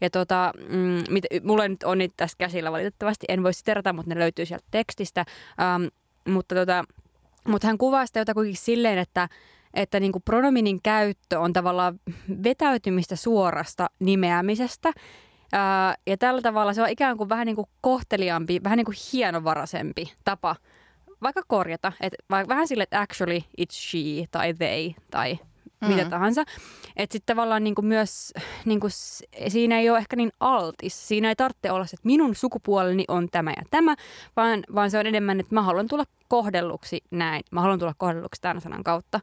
ja 0.00 0.10
tota, 0.10 0.52
mm, 0.68 1.02
mit, 1.10 1.24
mulla 1.42 1.68
nyt 1.68 1.82
on 1.82 1.98
niitä 1.98 2.14
tässä 2.16 2.36
käsillä 2.38 2.72
valitettavasti, 2.72 3.26
en 3.28 3.42
voi 3.42 3.54
siterata, 3.54 3.92
mutta 3.92 4.14
ne 4.14 4.20
löytyy 4.20 4.46
sieltä 4.46 4.66
tekstistä. 4.70 5.24
Ähm, 5.60 5.84
mutta, 6.34 6.54
tota, 6.54 6.84
mutta 7.48 7.66
hän 7.66 7.78
kuvaa 7.78 8.06
sitä 8.06 8.18
jotakuinkin 8.18 8.56
silleen, 8.56 8.98
että, 8.98 9.28
että 9.74 10.00
niin 10.00 10.12
kuin 10.12 10.22
pronominin 10.22 10.82
käyttö 10.82 11.40
on 11.40 11.52
tavallaan 11.52 12.00
vetäytymistä 12.42 13.16
suorasta 13.16 13.90
nimeämisestä. 13.98 14.92
Ää, 15.52 15.94
ja 16.06 16.16
tällä 16.16 16.42
tavalla 16.42 16.74
se 16.74 16.82
on 16.82 16.88
ikään 16.88 17.16
kuin 17.16 17.28
vähän 17.28 17.46
niin 17.46 17.56
kuin 17.56 17.68
kohteliaampi, 17.80 18.60
vähän 18.64 18.76
niin 18.76 18.84
kuin 18.84 18.96
hienovaraisempi 19.12 20.12
tapa 20.24 20.56
vaikka 21.22 21.42
korjata. 21.46 21.92
Et 22.00 22.14
vähän 22.30 22.68
sille, 22.68 22.82
että 22.82 23.00
actually 23.00 23.38
it's 23.60 23.74
she 23.90 24.26
tai 24.30 24.54
they 24.54 24.90
tai 25.10 25.38
mm. 25.80 25.88
mitä 25.88 26.04
tahansa. 26.04 26.42
Että 26.96 27.12
sitten 27.12 27.34
tavallaan 27.34 27.64
niinku 27.64 27.82
myös 27.82 28.32
niinku, 28.64 28.86
siinä 29.48 29.78
ei 29.78 29.90
ole 29.90 29.98
ehkä 29.98 30.16
niin 30.16 30.32
altis. 30.40 31.08
Siinä 31.08 31.28
ei 31.28 31.36
tarvitse 31.36 31.70
olla 31.70 31.86
se, 31.86 31.94
että 31.94 32.06
minun 32.06 32.34
sukupuoleni 32.34 33.04
on 33.08 33.28
tämä 33.30 33.50
ja 33.50 33.62
tämä, 33.70 33.94
vaan, 34.36 34.62
vaan 34.74 34.90
se 34.90 34.98
on 34.98 35.06
enemmän, 35.06 35.40
että 35.40 35.54
mä 35.54 35.62
haluan 35.62 35.88
tulla 35.88 36.04
kohdelluksi 36.28 37.00
näin. 37.10 37.42
Mä 37.50 37.60
haluan 37.60 37.78
tulla 37.78 37.94
kohdelluksi 37.98 38.40
tämän 38.42 38.60
sanan 38.60 38.84
kautta. 38.84 39.20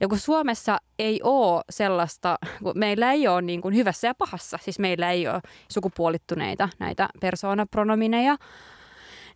Ja 0.00 0.08
kun 0.08 0.18
Suomessa 0.18 0.78
ei 0.98 1.20
ole 1.22 1.64
sellaista, 1.70 2.38
kun 2.62 2.72
meillä 2.78 3.12
ei 3.12 3.28
ole 3.28 3.42
niin 3.42 3.60
kuin 3.60 3.74
hyvässä 3.74 4.08
ja 4.08 4.14
pahassa, 4.14 4.58
siis 4.62 4.78
meillä 4.78 5.10
ei 5.10 5.28
ole 5.28 5.40
sukupuolittuneita 5.68 6.68
näitä 6.78 7.08
persoonapronomineja, 7.20 8.36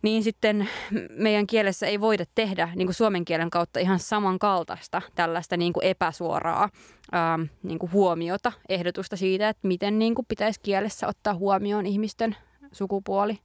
niin 0.01 0.23
sitten 0.23 0.69
meidän 1.09 1.47
kielessä 1.47 1.87
ei 1.87 2.01
voida 2.01 2.25
tehdä 2.35 2.69
niin 2.75 2.87
kuin 2.87 2.95
suomen 2.95 3.25
kielen 3.25 3.49
kautta 3.49 3.79
ihan 3.79 3.99
samankaltaista 3.99 5.01
tällaista 5.15 5.57
niin 5.57 5.73
kuin 5.73 5.85
epäsuoraa 5.85 6.69
ää, 7.11 7.39
niin 7.63 7.79
kuin 7.79 7.91
huomiota, 7.91 8.51
ehdotusta 8.69 9.17
siitä, 9.17 9.49
että 9.49 9.67
miten 9.67 9.99
niin 9.99 10.15
kuin 10.15 10.25
pitäisi 10.25 10.59
kielessä 10.63 11.07
ottaa 11.07 11.33
huomioon 11.33 11.85
ihmisten 11.85 12.35
sukupuoli. 12.71 13.39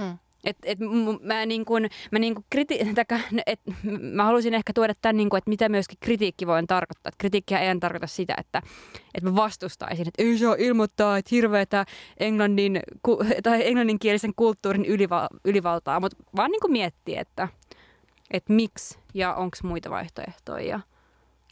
Hmm. 0.00 0.18
Et, 0.44 0.56
et, 0.64 0.78
mä, 1.22 1.46
niin 1.46 1.64
kun, 1.64 1.88
mä, 2.10 2.18
niin 2.18 2.34
kun 2.34 2.44
kriti- 2.54 2.94
täkä, 2.94 3.20
et, 3.46 3.60
mä 4.00 4.24
haluaisin 4.24 4.54
ehkä 4.54 4.72
tuoda 4.72 4.94
tämän, 5.02 5.16
niin 5.16 5.30
kun, 5.30 5.38
että 5.38 5.50
mitä 5.50 5.68
myöskin 5.68 5.98
kritiikki 6.00 6.46
voi 6.46 6.62
tarkoittaa. 6.66 7.12
Kritiikkiä 7.18 7.58
ei 7.58 7.78
tarkoita 7.80 8.06
sitä, 8.06 8.34
että, 8.38 8.62
että 9.14 9.30
mä 9.30 9.36
vastustaisin, 9.36 10.08
että 10.08 10.22
ei 10.22 10.38
saa 10.38 10.56
ilmoittaa, 10.58 11.18
että 11.18 11.28
hirveätä 11.30 11.86
englannin, 12.20 12.80
tai 13.42 13.66
englanninkielisen 13.68 14.32
kulttuurin 14.36 14.84
yliva, 14.84 15.28
ylivaltaa, 15.44 16.00
mutta 16.00 16.16
vaan 16.36 16.50
niin 16.50 16.72
miettiä, 16.72 17.20
että, 17.20 17.48
että 18.30 18.52
miksi 18.52 18.98
ja 19.14 19.34
onko 19.34 19.56
muita 19.62 19.90
vaihtoehtoja. 19.90 20.80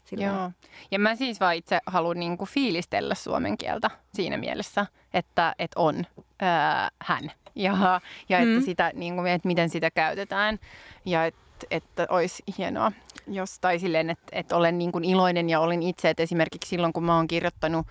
Sillä 0.09 0.25
Joo. 0.25 0.51
Ja 0.91 0.99
mä 0.99 1.15
siis 1.15 1.39
vaan 1.39 1.55
itse 1.55 1.79
haluan 1.85 2.19
niinku 2.19 2.45
fiilistellä 2.45 3.15
suomen 3.15 3.57
kieltä 3.57 3.89
siinä 4.13 4.37
mielessä, 4.37 4.85
että, 5.13 5.55
että 5.59 5.79
on 5.79 6.05
ää, 6.39 6.89
hän 6.99 7.31
ja, 7.55 8.01
ja 8.29 8.39
mm. 8.39 8.55
että, 8.55 8.65
sitä, 8.65 8.91
niin 8.95 9.15
kuin, 9.15 9.27
että 9.27 9.47
miten 9.47 9.69
sitä 9.69 9.91
käytetään 9.91 10.59
ja 11.05 11.25
että, 11.25 11.39
että 11.71 12.07
olisi 12.09 12.43
hienoa, 12.57 12.91
jos, 13.27 13.59
tai 13.59 13.79
silleen, 13.79 14.09
että, 14.09 14.27
että 14.31 14.55
olen 14.55 14.77
niin 14.77 14.91
kuin 14.91 15.05
iloinen 15.05 15.49
ja 15.49 15.59
olin 15.59 15.83
itse, 15.83 16.09
että 16.09 16.23
esimerkiksi 16.23 16.69
silloin 16.69 16.93
kun 16.93 17.03
mä 17.03 17.15
oon 17.15 17.27
kirjoittanut 17.27 17.87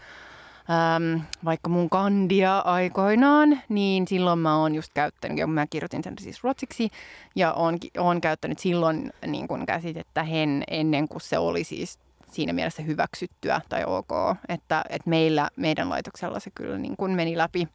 äm, 0.97 1.21
vaikka 1.45 1.71
mun 1.71 1.91
kandia 1.91 2.59
aikoinaan, 2.59 3.63
niin 3.69 4.09
silloin 4.09 4.39
mä 4.39 4.59
oon 4.59 4.75
just 4.75 4.93
käyttänyt, 4.95 5.39
ja 5.39 5.47
mä 5.47 5.67
kirjoitin 5.67 6.05
sen 6.05 6.15
siis 6.21 6.45
ruotsiksi, 6.45 6.91
ja 7.37 7.53
oon, 7.53 7.79
oon 7.99 8.21
käyttänyt 8.21 8.59
silloin 8.59 9.13
niin 9.27 9.49
kuin 9.49 9.67
käsitettä 9.67 10.23
hen 10.23 10.65
ennen 10.69 11.09
kuin 11.09 11.21
se 11.21 11.39
oli 11.39 11.65
siis 11.65 11.99
siinä 12.31 12.53
mielessä 12.53 12.83
hyväksyttyä 12.83 13.61
tai 13.69 13.85
ok, 13.87 14.11
että, 14.49 14.85
että 14.89 15.11
meillä, 15.11 15.49
meidän 15.57 15.91
laitoksella 15.91 16.41
se 16.41 16.51
kyllä 16.55 16.79
niin 16.79 16.97
kuin 16.97 17.13
meni 17.13 17.37
läpi. 17.37 17.69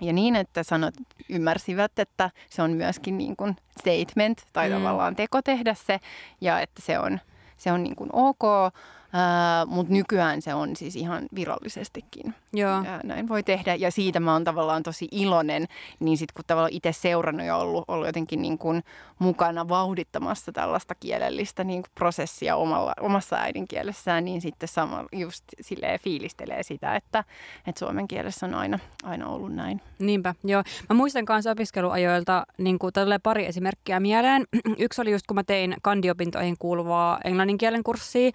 Ja 0.00 0.12
niin, 0.12 0.36
että 0.36 0.62
sanot, 0.62 0.94
ymmärsivät, 1.28 1.98
että 1.98 2.30
se 2.50 2.62
on 2.62 2.70
myöskin 2.70 3.18
niin 3.18 3.36
kuin 3.36 3.56
statement 3.80 4.42
tai 4.52 4.68
mm. 4.68 4.74
tavallaan 4.74 5.16
teko 5.16 5.42
tehdä 5.42 5.74
se 5.74 6.00
ja 6.40 6.60
että 6.60 6.82
se 6.82 6.98
on, 6.98 7.20
se 7.56 7.72
on 7.72 7.82
niin 7.82 7.96
kuin 7.96 8.10
ok. 8.12 8.74
Uh, 9.06 9.70
Mutta 9.70 9.92
nykyään 9.92 10.42
se 10.42 10.54
on 10.54 10.76
siis 10.76 10.96
ihan 10.96 11.26
virallisestikin. 11.34 12.34
Joo. 12.52 12.82
Ja 12.84 13.00
näin 13.04 13.28
voi 13.28 13.42
tehdä 13.42 13.74
ja 13.74 13.90
siitä 13.90 14.20
mä 14.20 14.32
oon 14.32 14.44
tavallaan 14.44 14.82
tosi 14.82 15.08
iloinen. 15.10 15.66
Niin 16.00 16.18
sitten 16.18 16.34
kun 16.34 16.44
tavallaan 16.46 16.72
itse 16.72 16.92
seurannut 16.92 17.46
ja 17.46 17.56
ollut, 17.56 17.84
ollut 17.88 18.06
jotenkin 18.06 18.42
niin 18.42 18.58
kuin 18.58 18.82
mukana 19.18 19.68
vauhdittamassa 19.68 20.52
tällaista 20.52 20.94
kielellistä 20.94 21.64
niin 21.64 21.82
kuin 21.82 21.90
prosessia 21.94 22.56
omalla, 22.56 22.92
omassa 23.00 23.36
äidinkielessään, 23.36 24.24
niin 24.24 24.40
sitten 24.40 24.68
samalla 24.68 25.08
just 25.12 25.44
silleen 25.60 26.00
fiilistelee 26.00 26.62
sitä, 26.62 26.96
että, 26.96 27.24
että 27.66 27.78
suomen 27.78 28.08
kielessä 28.08 28.46
on 28.46 28.54
aina, 28.54 28.78
aina 29.02 29.28
ollut 29.28 29.54
näin. 29.54 29.80
Niinpä, 29.98 30.34
joo. 30.44 30.62
Mä 30.88 30.96
muistan 30.96 31.24
kanssa 31.24 31.50
opiskeluajoilta 31.50 32.46
niin 32.58 32.78
kuin 32.78 32.92
pari 33.22 33.46
esimerkkiä 33.46 34.00
mieleen. 34.00 34.44
Yksi 34.78 35.00
oli 35.00 35.12
just 35.12 35.26
kun 35.26 35.34
mä 35.34 35.44
tein 35.44 35.76
kandiopintoihin 35.82 36.56
kuuluvaa 36.58 37.20
englanninkielen 37.24 37.82
kurssia, 37.82 38.30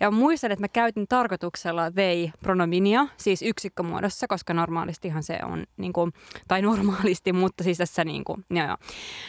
ja 0.00 0.10
muistan, 0.10 0.52
että 0.52 0.62
mä 0.62 0.68
käytin 0.68 1.06
tarkoituksella 1.08 1.90
they 1.90 2.30
pronominia, 2.40 3.06
siis 3.16 3.42
yksikkömuodossa, 3.42 4.26
koska 4.26 4.54
normaalistihan 4.54 5.22
se 5.22 5.38
on, 5.44 5.64
niin 5.76 5.92
kuin, 5.92 6.12
tai 6.48 6.62
normaalisti, 6.62 7.32
mutta 7.42 7.64
siis 7.64 7.78
tässä 7.78 8.04
niin 8.04 8.24
kuin, 8.24 8.44
joo, 8.50 8.66
joo. 8.66 8.76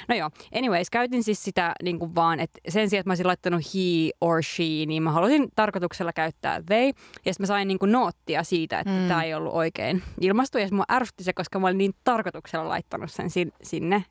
No 0.07 0.15
joo, 0.15 0.29
anyways, 0.55 0.89
käytin 0.89 1.23
siis 1.23 1.43
sitä 1.43 1.73
niin 1.83 1.99
kuin 1.99 2.15
vaan, 2.15 2.39
että 2.39 2.59
sen 2.69 2.89
sijaan, 2.89 2.99
että 2.99 3.09
mä 3.09 3.11
olisin 3.11 3.27
laittanut 3.27 3.61
he 3.73 4.11
or 4.21 4.43
she, 4.43 4.63
niin 4.63 5.03
mä 5.03 5.11
halusin 5.11 5.47
tarkoituksella 5.55 6.13
käyttää 6.13 6.61
they, 6.65 6.85
ja 6.85 6.93
sitten 7.33 7.35
mä 7.39 7.45
sain 7.45 7.67
niin 7.67 7.79
kuin 7.79 7.91
noottia 7.91 8.43
siitä, 8.43 8.79
että 8.79 8.93
mm. 8.93 9.07
tämä 9.07 9.23
ei 9.23 9.33
ollut 9.33 9.53
oikein 9.53 10.03
ilmastu, 10.21 10.57
ja 10.57 10.67
mua 10.71 10.85
ärsytti 10.91 11.23
se, 11.23 11.33
koska 11.33 11.59
mä 11.59 11.67
olin 11.67 11.77
niin 11.77 11.93
tarkoituksella 12.03 12.69
laittanut 12.69 13.11
sen 13.11 13.29
sinne. 13.63 14.05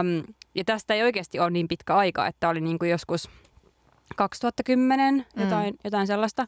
Um, 0.00 0.34
ja 0.54 0.64
tästä 0.64 0.94
ei 0.94 1.02
oikeasti 1.02 1.40
ole 1.40 1.50
niin 1.50 1.68
pitkä 1.68 1.96
aika, 1.96 2.26
että 2.26 2.48
oli 2.48 2.60
niin 2.60 2.78
kuin 2.78 2.90
joskus– 2.90 3.28
2010, 4.16 5.14
mm. 5.14 5.42
jotain, 5.42 5.74
jotain 5.84 6.06
sellaista. 6.06 6.46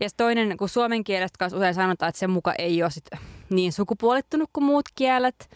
Ja 0.00 0.08
toinen, 0.16 0.56
kun 0.56 0.68
suomen 0.68 1.04
kielestä 1.04 1.38
kanssa 1.38 1.56
usein 1.56 1.74
sanotaan, 1.74 2.08
että 2.08 2.18
sen 2.18 2.30
muka 2.30 2.54
ei 2.58 2.82
ole 2.82 2.90
sit 2.90 3.10
niin 3.50 3.72
sukupuolittunut 3.72 4.50
kuin 4.52 4.64
muut 4.64 4.84
kielet, 4.94 5.50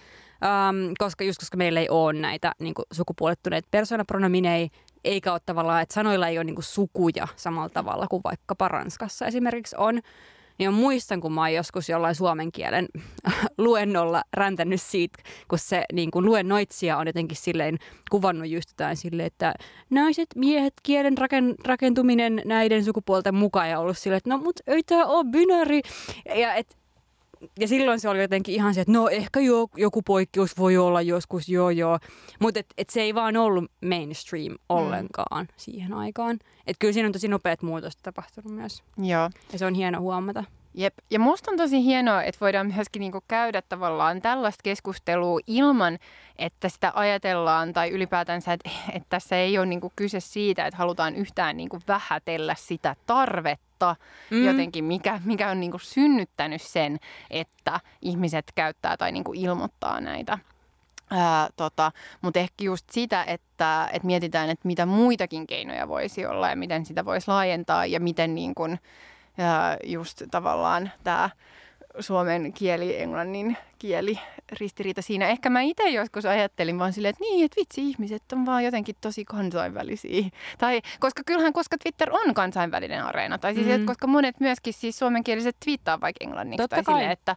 um, 0.45 0.95
koska 0.99 1.24
just 1.24 1.38
koska 1.38 1.57
meillä 1.57 1.80
ei 1.80 1.88
ole 1.88 2.12
näitä 2.12 2.53
niin 2.59 2.74
sukupuolittuneita 2.93 3.68
persoonapronomineja, 3.70 4.68
eikä 5.05 5.32
ole 5.32 5.41
tavallaan, 5.47 5.82
että 5.82 5.95
sanoilla 5.95 6.28
ei 6.28 6.38
ole 6.38 6.45
niin 6.45 6.57
sukuja 6.61 7.28
samalla 7.36 7.68
tavalla 7.68 8.07
kuin 8.07 8.22
vaikkapa 8.24 8.68
Ranskassa 8.68 9.26
esimerkiksi 9.26 9.76
on 9.78 10.01
niin 10.61 10.74
muistan, 10.74 11.20
kun 11.20 11.32
mä 11.32 11.40
oon 11.40 11.52
joskus 11.52 11.88
jollain 11.88 12.14
suomen 12.14 12.52
kielen 12.52 12.88
luennolla 13.58 14.22
räntänyt 14.34 14.82
siitä, 14.82 15.22
kun 15.48 15.58
se 15.58 15.84
niin 15.92 16.11
kuin 16.11 16.24
luennoitsija 16.24 16.96
on 16.96 17.06
jotenkin 17.06 17.36
silleen 17.36 17.78
kuvannut 18.11 18.48
just 18.48 18.70
jotain 18.70 18.96
silleen, 18.96 19.26
että 19.26 19.54
naiset, 19.90 20.28
miehet, 20.36 20.74
kielen 20.82 21.14
rakentuminen 21.64 22.42
näiden 22.44 22.84
sukupuolten 22.84 23.34
mukaan 23.34 23.70
ja 23.70 23.78
ollut 23.78 23.98
silleen, 23.98 24.16
että 24.16 24.30
no 24.30 24.38
mut 24.38 24.61
ei 24.66 24.82
tää 24.82 25.06
ole 25.06 25.24
binäri. 25.24 25.80
Ja 26.34 26.54
et, 26.54 26.76
ja 27.59 27.68
silloin 27.68 28.01
se 28.01 28.09
oli 28.09 28.20
jotenkin 28.20 28.55
ihan 28.55 28.74
se, 28.74 28.80
että 28.80 28.93
no 28.93 29.09
ehkä 29.09 29.41
jo, 29.41 29.68
joku 29.76 30.03
poikkeus 30.03 30.59
voi 30.59 30.76
olla 30.76 31.03
joskus, 31.03 31.49
joo 31.49 31.70
joo. 31.70 31.99
Mutta 32.38 32.61
et, 32.61 32.66
et 32.78 32.91
se 32.91 33.01
ei 33.01 33.14
vaan 33.14 33.36
ollut 33.36 33.70
mainstream 33.84 34.57
ollenkaan 34.68 35.45
mm. 35.45 35.55
siihen 35.57 35.93
aikaan. 35.93 36.38
Että 36.66 36.78
kyllä 36.78 36.93
siinä 36.93 37.07
on 37.07 37.12
tosi 37.12 37.28
nopeat 37.28 37.62
muutokset 37.62 38.03
tapahtunut 38.03 38.53
myös. 38.53 38.82
Joo. 38.99 39.30
Ja 39.53 39.59
se 39.59 39.66
on 39.66 39.74
hieno 39.74 40.01
huomata. 40.01 40.45
Jep. 40.74 40.95
Ja 41.11 41.18
musta 41.18 41.51
on 41.51 41.57
tosi 41.57 41.84
hienoa, 41.84 42.22
että 42.22 42.41
voidaan 42.41 42.72
myöskin 42.74 43.01
niinku 43.01 43.20
käydä 43.28 43.62
tavallaan 43.62 44.22
tällaista 44.22 44.61
keskustelua 44.62 45.41
ilman, 45.47 45.99
että 46.36 46.68
sitä 46.68 46.93
ajatellaan 46.95 47.72
tai 47.72 47.91
ylipäätänsä, 47.91 48.53
että, 48.53 48.70
että 48.93 49.07
tässä 49.09 49.36
ei 49.36 49.59
ole 49.59 49.66
niinku 49.66 49.93
kyse 49.97 50.20
siitä, 50.20 50.66
että 50.66 50.78
halutaan 50.78 51.16
yhtään 51.16 51.57
niinku 51.57 51.78
vähätellä 51.88 52.55
sitä 52.59 52.97
tarvetta 53.07 53.70
mm. 54.31 54.45
jotenkin, 54.45 54.85
mikä, 54.85 55.20
mikä 55.24 55.51
on 55.51 55.61
niinku 55.61 55.78
synnyttänyt 55.78 56.62
sen, 56.62 56.99
että 57.31 57.81
ihmiset 58.03 58.53
käyttää 58.55 58.97
tai 58.97 59.12
niinku 59.12 59.33
ilmoittaa 59.35 60.01
näitä. 60.01 60.39
Ää, 61.11 61.49
tota, 61.57 61.93
Mutta 62.22 62.39
ehkä 62.39 62.64
just 62.64 62.91
sitä, 62.91 63.24
että, 63.24 63.89
että 63.93 64.07
mietitään, 64.07 64.51
että 64.51 64.66
mitä 64.66 64.87
muitakin 64.87 65.47
keinoja 65.47 65.89
voisi 65.89 66.26
olla 66.26 66.49
ja 66.49 66.57
miten 66.57 66.87
sitä 66.87 67.05
voisi 67.05 67.28
laajentaa 67.28 67.87
ja 67.87 68.01
miten 68.01 68.35
niin 68.35 68.55
kun, 68.55 68.78
ja 69.39 69.76
just 69.85 70.22
tavallaan 70.31 70.91
tämä 71.05 71.31
suomen 71.99 72.53
kieli, 72.53 73.03
englannin 73.03 73.57
kieli 73.78 74.18
ristiriita 74.61 75.03
siinä. 75.03 75.28
Ehkä 75.28 75.51
mä 75.51 75.61
itse 75.61 75.91
joskus 75.91 76.26
ajattelin 76.26 76.78
vaan 76.78 76.93
silleen, 76.93 77.11
että 77.11 77.24
niin, 77.24 77.45
että 77.45 77.61
vitsi, 77.61 77.88
ihmiset 77.88 78.22
on 78.32 78.47
vaan 78.47 78.64
jotenkin 78.64 78.97
tosi 79.01 79.24
kansainvälisiä. 79.24 80.24
Tai 80.59 80.80
koska 81.01 81.22
kyllähän, 81.26 81.53
koska 81.53 81.76
Twitter 81.78 82.09
on 82.12 82.34
kansainvälinen 82.34 83.05
areena. 83.05 83.38
Tai 83.38 83.55
siis, 83.55 83.78
mm. 83.78 83.86
koska 83.86 84.07
monet 84.07 84.41
myöskin 84.41 84.72
siis 84.72 84.99
suomenkieliset 84.99 85.57
twiittaa 85.64 86.01
vaikka 86.01 86.24
englanniksi. 86.24 86.62
Totta 86.62 86.76
tai 86.76 86.84
kai. 86.84 86.95
Silleen, 86.95 87.11
että, 87.11 87.36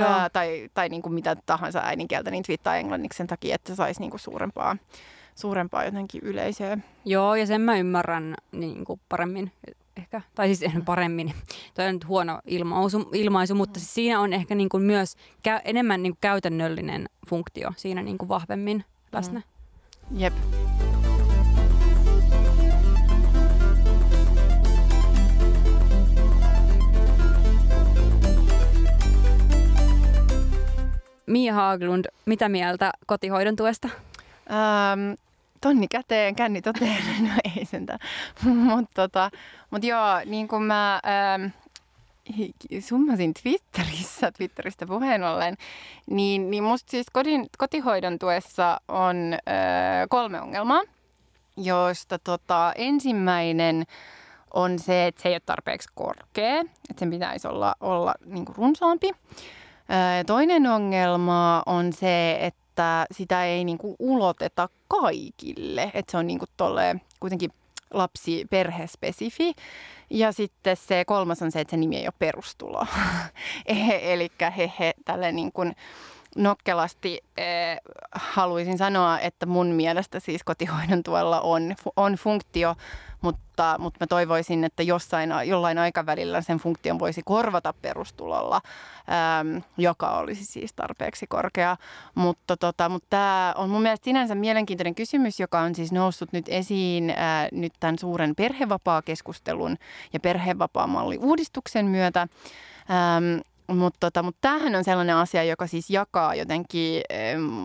ää, 0.00 0.30
tai, 0.30 0.68
tai 0.74 0.88
niin 0.88 1.02
kuin 1.02 1.12
mitä 1.12 1.36
tahansa 1.46 1.80
äidinkieltä, 1.84 2.30
niin 2.30 2.42
twiittaa 2.42 2.76
englanniksi 2.76 3.16
sen 3.16 3.26
takia, 3.26 3.54
että 3.54 3.74
saisi 3.74 4.00
niin 4.00 4.10
kuin 4.10 4.20
suurempaa 4.20 4.76
suurempaa 5.34 5.84
jotenkin 5.84 6.20
yleisöä. 6.24 6.78
Joo, 7.04 7.34
ja 7.34 7.46
sen 7.46 7.60
mä 7.60 7.78
ymmärrän 7.78 8.34
niin 8.52 8.84
kuin 8.84 9.00
paremmin 9.08 9.52
ehkä, 9.98 10.22
tai 10.34 10.54
siis 10.54 10.72
paremmin, 10.84 11.34
toi 11.74 11.86
on 11.86 11.94
nyt 11.94 12.06
huono 12.06 12.38
ilmaisu, 12.46 13.10
ilmaisu 13.12 13.54
mutta 13.54 13.80
siis 13.80 13.94
siinä 13.94 14.20
on 14.20 14.32
ehkä 14.32 14.54
niin 14.54 14.68
kuin 14.68 14.82
myös 14.82 15.14
kä- 15.48 15.60
enemmän 15.64 16.02
niin 16.02 16.12
kuin 16.12 16.20
käytännöllinen 16.20 17.08
funktio 17.28 17.72
siinä 17.76 18.02
niin 18.02 18.18
kuin 18.18 18.28
vahvemmin 18.28 18.84
läsnä. 19.12 19.42
Mm. 20.10 20.20
Jep. 20.20 20.34
Mia 31.26 31.54
Haaglund, 31.54 32.04
mitä 32.26 32.48
mieltä 32.48 32.92
kotihoidon 33.06 33.56
tuesta? 33.56 33.88
Ähm, 34.50 35.27
tonni 35.60 35.88
käteen, 35.88 36.34
känni 36.34 36.62
toteen, 36.62 37.04
no 37.20 37.30
ei 37.56 37.64
sentään. 37.64 37.98
Mutta 38.44 38.90
tota, 38.94 39.30
mut 39.70 39.84
joo, 39.84 40.20
niin 40.24 40.48
kuin 40.48 40.62
mä 40.62 41.00
ähm, 41.34 41.50
summasin 42.80 43.34
Twitterissä, 43.42 44.32
Twitteristä 44.32 44.86
puheen 44.86 45.24
ollen, 45.24 45.56
niin, 46.10 46.50
niin 46.50 46.64
musta 46.64 46.90
siis 46.90 47.06
kodin, 47.12 47.46
kotihoidon 47.58 48.18
tuessa 48.18 48.80
on 48.88 49.16
äh, 49.34 50.06
kolme 50.08 50.40
ongelmaa, 50.40 50.82
joista 51.56 52.18
tota, 52.18 52.72
ensimmäinen 52.76 53.84
on 54.54 54.78
se, 54.78 55.06
että 55.06 55.22
se 55.22 55.28
ei 55.28 55.34
ole 55.34 55.42
tarpeeksi 55.46 55.88
korkea, 55.94 56.60
että 56.60 57.00
sen 57.00 57.10
pitäisi 57.10 57.48
olla, 57.48 57.74
olla 57.80 58.14
niin 58.24 58.44
kuin 58.44 58.56
runsaampi. 58.56 59.10
Äh, 59.10 60.24
toinen 60.26 60.66
ongelma 60.66 61.62
on 61.66 61.92
se, 61.92 62.38
että 62.40 62.67
että 62.78 63.06
sitä 63.14 63.44
ei 63.44 63.64
niin 63.64 63.78
kuin 63.78 63.96
uloteta 63.98 64.68
kaikille, 64.88 65.90
että 65.94 66.10
se 66.10 66.16
on 66.16 66.26
niin 66.26 66.38
kuin 66.38 66.48
tolleen, 66.56 67.00
kuitenkin 67.20 67.50
lapsi 67.90 68.46
perhespesifi. 68.50 69.54
Ja 70.10 70.32
sitten 70.32 70.76
se 70.76 71.04
kolmas 71.04 71.42
on 71.42 71.52
se, 71.52 71.60
että 71.60 71.70
se 71.70 71.76
nimi 71.76 71.96
ei 71.96 72.06
ole 72.06 72.12
perustulo. 72.18 72.86
Eli 74.02 74.30
he, 74.56 74.72
he 74.78 74.94
tälle 75.04 75.32
niin 75.32 75.52
kuin 75.52 75.76
nokkelasti 76.36 77.20
eh, 77.36 77.78
haluaisin 78.12 78.78
sanoa, 78.78 79.20
että 79.20 79.46
mun 79.46 79.66
mielestä 79.66 80.20
siis 80.20 80.44
kotihoidon 80.44 81.02
tuella 81.02 81.40
on, 81.40 81.74
on 81.96 82.14
funktio, 82.14 82.76
mutta, 83.20 83.76
mutta 83.78 83.98
mä 84.00 84.06
toivoisin, 84.06 84.64
että 84.64 84.82
jossain, 84.82 85.30
jollain 85.44 85.78
aikavälillä 85.78 86.40
sen 86.40 86.58
funktion 86.58 86.98
voisi 86.98 87.22
korvata 87.24 87.74
perustulolla, 87.82 88.60
äm, 89.40 89.62
joka 89.76 90.10
olisi 90.10 90.44
siis 90.44 90.72
tarpeeksi 90.72 91.26
korkea. 91.26 91.76
Mutta, 92.14 92.56
tota, 92.56 92.88
mutta 92.88 93.06
tämä 93.10 93.54
on 93.56 93.70
mun 93.70 93.82
mielestä 93.82 94.04
sinänsä 94.04 94.34
mielenkiintoinen 94.34 94.94
kysymys, 94.94 95.40
joka 95.40 95.60
on 95.60 95.74
siis 95.74 95.92
noussut 95.92 96.32
nyt 96.32 96.46
esiin 96.48 97.10
ää, 97.10 97.48
nyt 97.52 97.72
tämän 97.80 97.98
suuren 97.98 98.34
perhevapaa-keskustelun 98.34 99.76
ja 100.12 100.20
perhevapaa-malli-uudistuksen 100.20 101.86
myötä. 101.86 102.20
Ähm, 102.90 103.40
mutta 103.68 103.98
tota, 104.00 104.22
mut 104.22 104.36
tämähän 104.40 104.74
on 104.74 104.84
sellainen 104.84 105.16
asia, 105.16 105.44
joka 105.44 105.66
siis 105.66 105.90
jakaa 105.90 106.34
jotenkin 106.34 107.02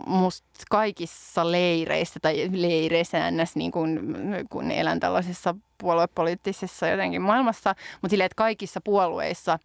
musta 0.05 0.47
kaikissa 0.69 1.51
leireissä 1.51 2.19
tai 2.21 2.49
leireissä 2.51 3.31
ns. 3.31 3.55
Niin 3.55 3.71
kun, 3.71 4.15
kun 4.49 4.71
elän 4.71 4.99
tällaisessa 4.99 5.55
puoluepoliittisessa 5.77 6.87
jotenkin 6.87 7.21
maailmassa, 7.21 7.75
mutta 8.01 8.09
silleen, 8.09 8.25
että 8.25 8.35
kaikissa 8.35 8.81
puolueissa 8.83 9.59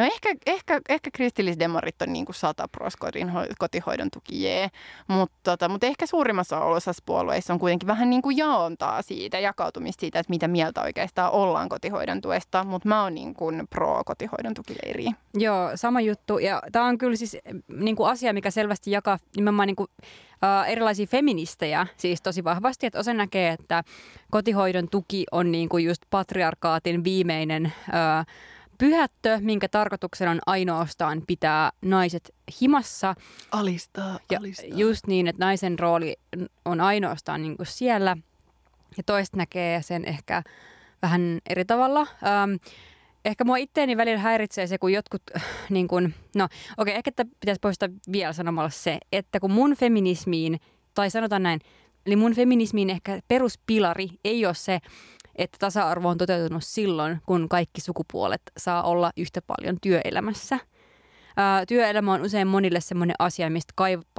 No 0.00 0.06
ehkä, 0.06 0.34
ehkä, 0.46 0.80
ehkä 0.88 1.10
kristillisdemarit 1.12 2.02
on 2.02 2.12
niin 2.12 2.24
kuin 2.24 2.36
100 2.36 2.68
pros 2.68 2.92
kotihoidon 3.58 4.10
tuki, 4.10 4.42
jee. 4.42 4.68
Mutta 5.08 5.36
tota, 5.42 5.68
mut 5.68 5.84
ehkä 5.84 6.06
suurimmassa 6.06 6.60
osassa 6.60 7.02
puolueissa 7.06 7.52
on 7.52 7.58
kuitenkin 7.58 7.86
vähän 7.86 8.10
niin 8.10 8.22
kuin 8.22 8.36
jaontaa 8.36 9.02
siitä, 9.02 9.38
jakautumista 9.38 10.00
siitä, 10.00 10.18
että 10.18 10.30
mitä 10.30 10.48
mieltä 10.48 10.82
oikeastaan 10.82 11.32
ollaan 11.32 11.68
kotihoidon 11.68 12.20
tuesta. 12.20 12.64
Mutta 12.64 12.88
mä 12.88 13.02
oon 13.02 13.14
niin 13.14 13.34
kuin 13.34 13.66
pro 13.70 14.04
kotihoidon 14.04 14.54
tukileiri. 14.54 15.06
Joo, 15.34 15.70
sama 15.74 16.00
juttu. 16.00 16.38
Ja 16.38 16.62
tämä 16.72 16.84
on 16.84 16.98
kyllä 16.98 17.16
siis 17.16 17.36
niin 17.68 17.96
kuin 17.96 18.10
asia, 18.10 18.32
mikä 18.32 18.50
selvästi 18.50 18.90
jakaa 18.90 19.18
nimenomaan 19.36 19.66
niin 19.66 19.76
kuin 19.76 19.88
uh, 20.00 20.68
erilaisia 20.68 21.06
feministejä 21.06 21.86
siis 21.96 22.22
tosi 22.22 22.44
vahvasti, 22.44 22.86
että 22.86 22.98
osa 22.98 23.14
näkee, 23.14 23.52
että 23.52 23.84
kotihoidon 24.30 24.88
tuki 24.88 25.24
on 25.32 25.52
niin 25.52 25.68
kuin 25.68 25.84
just 25.84 26.02
patriarkaatin 26.10 27.04
viimeinen 27.04 27.72
uh, 27.88 28.26
pyhättö, 28.80 29.38
minkä 29.40 29.68
tarkoituksena 29.68 30.30
on 30.30 30.40
ainoastaan 30.46 31.22
pitää 31.26 31.70
naiset 31.82 32.34
himassa. 32.60 33.14
Alistaa, 33.52 34.18
alistaa. 34.38 34.66
Ja 34.68 34.76
just 34.76 35.06
niin, 35.06 35.26
että 35.26 35.44
naisen 35.44 35.78
rooli 35.78 36.16
on 36.64 36.80
ainoastaan 36.80 37.42
niin 37.42 37.56
kuin 37.56 37.66
siellä. 37.66 38.16
Ja 38.96 39.02
toista 39.06 39.36
näkee 39.36 39.82
sen 39.82 40.04
ehkä 40.04 40.42
vähän 41.02 41.38
eri 41.50 41.64
tavalla. 41.64 42.00
Um, 42.00 42.58
ehkä 43.24 43.44
mua 43.44 43.56
itteeni 43.56 43.96
välillä 43.96 44.20
häiritsee 44.20 44.66
se, 44.66 44.78
kun 44.78 44.92
jotkut, 44.92 45.22
niin 45.70 45.88
kun, 45.88 46.14
no 46.34 46.44
okei, 46.44 46.58
okay, 46.78 46.94
ehkä 46.94 47.10
pitäisi 47.40 47.60
poistaa 47.60 47.88
vielä 48.12 48.32
sanomalla 48.32 48.70
se, 48.70 48.98
että 49.12 49.40
kun 49.40 49.52
mun 49.52 49.76
feminismiin, 49.76 50.60
tai 50.94 51.10
sanotaan 51.10 51.42
näin, 51.42 51.60
eli 52.06 52.16
mun 52.16 52.34
feminismiin 52.34 52.90
ehkä 52.90 53.20
peruspilari 53.28 54.08
ei 54.24 54.46
ole 54.46 54.54
se, 54.54 54.78
että 55.36 55.56
tasa-arvo 55.58 56.08
on 56.08 56.18
toteutunut 56.18 56.64
silloin, 56.64 57.20
kun 57.26 57.48
kaikki 57.48 57.80
sukupuolet 57.80 58.42
saa 58.56 58.82
olla 58.82 59.10
yhtä 59.16 59.42
paljon 59.42 59.76
työelämässä– 59.80 60.58
työelämä 61.68 62.12
on 62.12 62.22
usein 62.22 62.48
monille 62.48 62.80
semmoinen 62.80 63.16
asia, 63.18 63.50
mistä 63.50 63.74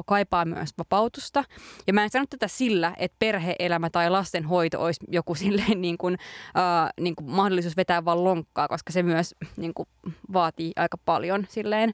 kaipaa 0.06 0.46
myös 0.46 0.70
vapautusta. 0.78 1.44
Ja 1.88 1.94
mä 1.94 2.04
en 2.04 2.10
sano 2.10 2.26
tätä 2.30 2.48
sillä, 2.48 2.94
että 2.98 3.16
perheelämä 3.20 3.90
tai 3.90 4.10
lastenhoito 4.10 4.84
olisi 4.84 5.06
joku 5.08 5.36
silleen 5.42 5.82
niin 5.82 5.98
kuin, 5.98 6.18
ää, 6.56 6.90
niin 7.00 7.16
kuin 7.16 7.32
mahdollisuus 7.32 7.78
vetää 7.78 8.06
vaan 8.06 8.24
lonkkaa, 8.24 8.68
koska 8.68 8.94
se 8.94 9.04
myös 9.04 9.36
niin 9.58 9.74
kuin, 9.74 9.90
vaatii 10.34 10.72
aika 10.76 10.98
paljon 11.06 11.46
silleen 11.50 11.92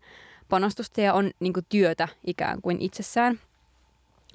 panostusta 0.49 1.01
ja 1.01 1.13
on 1.13 1.31
niin 1.39 1.53
kuin, 1.53 1.65
työtä 1.69 2.07
ikään 2.27 2.61
kuin 2.61 2.81
itsessään. 2.81 3.39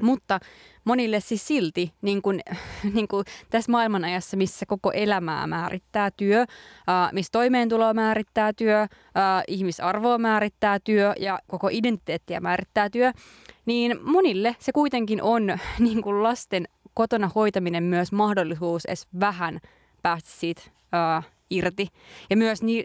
Mutta 0.02 0.40
monille 0.84 1.20
siis 1.20 1.46
silti 1.46 1.92
niin 2.02 2.22
kuin, 2.22 2.40
niin 2.94 3.08
kuin 3.08 3.24
tässä 3.50 3.72
maailmanajassa, 3.72 4.36
missä 4.36 4.66
koko 4.66 4.90
elämää 4.92 5.46
määrittää 5.46 6.10
työ, 6.10 6.44
missä 7.12 7.30
toimeentuloa 7.32 7.94
määrittää 7.94 8.52
työ, 8.52 8.86
ihmisarvoa 9.48 10.18
määrittää 10.18 10.78
työ 10.84 11.14
ja 11.18 11.38
koko 11.46 11.68
identiteettiä 11.70 12.40
määrittää 12.40 12.90
työ, 12.90 13.12
niin 13.66 13.98
monille 14.02 14.56
se 14.58 14.72
kuitenkin 14.72 15.22
on 15.22 15.46
niin 15.78 16.02
kuin 16.02 16.22
lasten 16.22 16.68
kotona 16.94 17.30
hoitaminen 17.34 17.82
myös 17.82 18.12
mahdollisuus 18.12 18.84
edes 18.84 19.06
vähän 19.20 19.60
päästä 20.02 20.30
siitä 20.32 20.62
äh, 20.94 21.26
irti. 21.50 21.88
Ja 22.30 22.36
myös, 22.36 22.62
niin, 22.62 22.84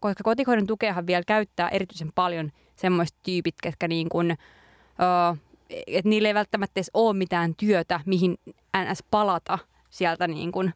koska 0.00 0.24
kotihoidon 0.24 0.66
tukeahan 0.66 1.06
vielä 1.06 1.22
käyttää 1.26 1.68
erityisen 1.68 2.10
paljon 2.14 2.50
semmoiset 2.76 3.16
tyypit, 3.22 3.54
ketkä 3.62 3.88
niin 3.88 4.08
kuin, 4.08 4.30
uh, 4.30 5.38
että 5.86 6.08
niillä 6.08 6.28
ei 6.28 6.34
välttämättä 6.34 6.72
edes 6.76 6.90
ole 6.94 7.16
mitään 7.16 7.54
työtä, 7.56 8.00
mihin 8.06 8.38
ns. 8.76 9.02
palata 9.10 9.58
sieltä 9.90 10.28
niin 10.28 10.52
kuin 10.52 10.74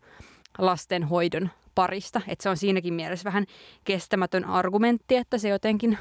lastenhoidon 0.59 1.51
parista. 1.75 2.21
Että 2.29 2.43
se 2.43 2.49
on 2.49 2.57
siinäkin 2.57 2.95
mielessä 2.95 3.25
vähän 3.25 3.47
kestämätön 3.85 4.45
argumentti, 4.45 5.17
että 5.17 5.39
se 5.39 5.49
jotenkin 5.49 5.99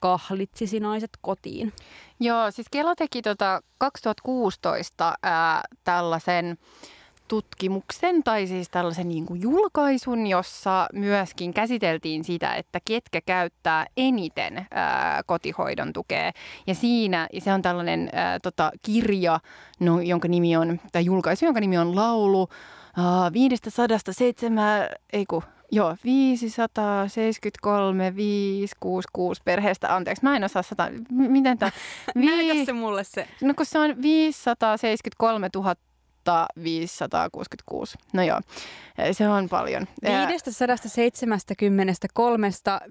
kahlitsisi 0.00 0.80
naiset 0.80 1.10
kotiin. 1.20 1.72
Joo, 2.20 2.50
siis 2.50 2.66
Kela 2.70 2.94
teki 2.94 3.22
tota 3.22 3.60
2016 3.78 5.14
ää, 5.22 5.62
tällaisen 5.84 6.58
tutkimuksen 7.28 8.22
tai 8.22 8.46
siis 8.46 8.70
tällaisen 8.70 9.08
niin 9.08 9.26
kuin 9.26 9.42
julkaisun, 9.42 10.26
jossa 10.26 10.86
myöskin 10.92 11.54
käsiteltiin 11.54 12.24
sitä, 12.24 12.54
että 12.54 12.80
ketkä 12.84 13.20
käyttää 13.20 13.86
eniten 13.96 14.66
ää, 14.70 15.22
kotihoidon 15.26 15.92
tukea. 15.92 16.32
Ja 16.66 16.74
siinä, 16.74 17.28
ja 17.32 17.40
se 17.40 17.52
on 17.52 17.62
tällainen 17.62 18.08
ää, 18.12 18.40
tota, 18.40 18.70
kirja, 18.82 19.40
no, 19.80 20.00
jonka 20.00 20.28
nimi 20.28 20.56
on, 20.56 20.80
tai 20.92 21.04
julkaisu, 21.04 21.44
jonka 21.44 21.60
nimi 21.60 21.78
on 21.78 21.96
Laulu 21.96 22.48
ää, 22.96 23.32
507, 23.32 24.88
ei 25.12 25.26
kun, 25.26 25.42
Joo, 25.72 25.96
573, 26.04 28.16
566 28.16 29.42
perheestä. 29.44 29.94
Anteeksi, 29.94 30.24
mä 30.24 30.36
en 30.36 30.44
osaa 30.44 30.62
sata... 30.62 30.88
Miten 31.10 31.58
tämä... 31.58 31.72
Vi... 32.20 32.66
se 32.66 32.72
mulle 32.72 33.04
se? 33.04 33.28
No 33.42 33.54
kun 33.54 33.66
se 33.66 33.78
on 33.78 34.02
573 34.02 35.48
000 35.54 35.74
566. 36.62 37.98
No 38.12 38.22
joo, 38.22 38.40
se 39.12 39.28
on 39.28 39.48
paljon. 39.48 39.88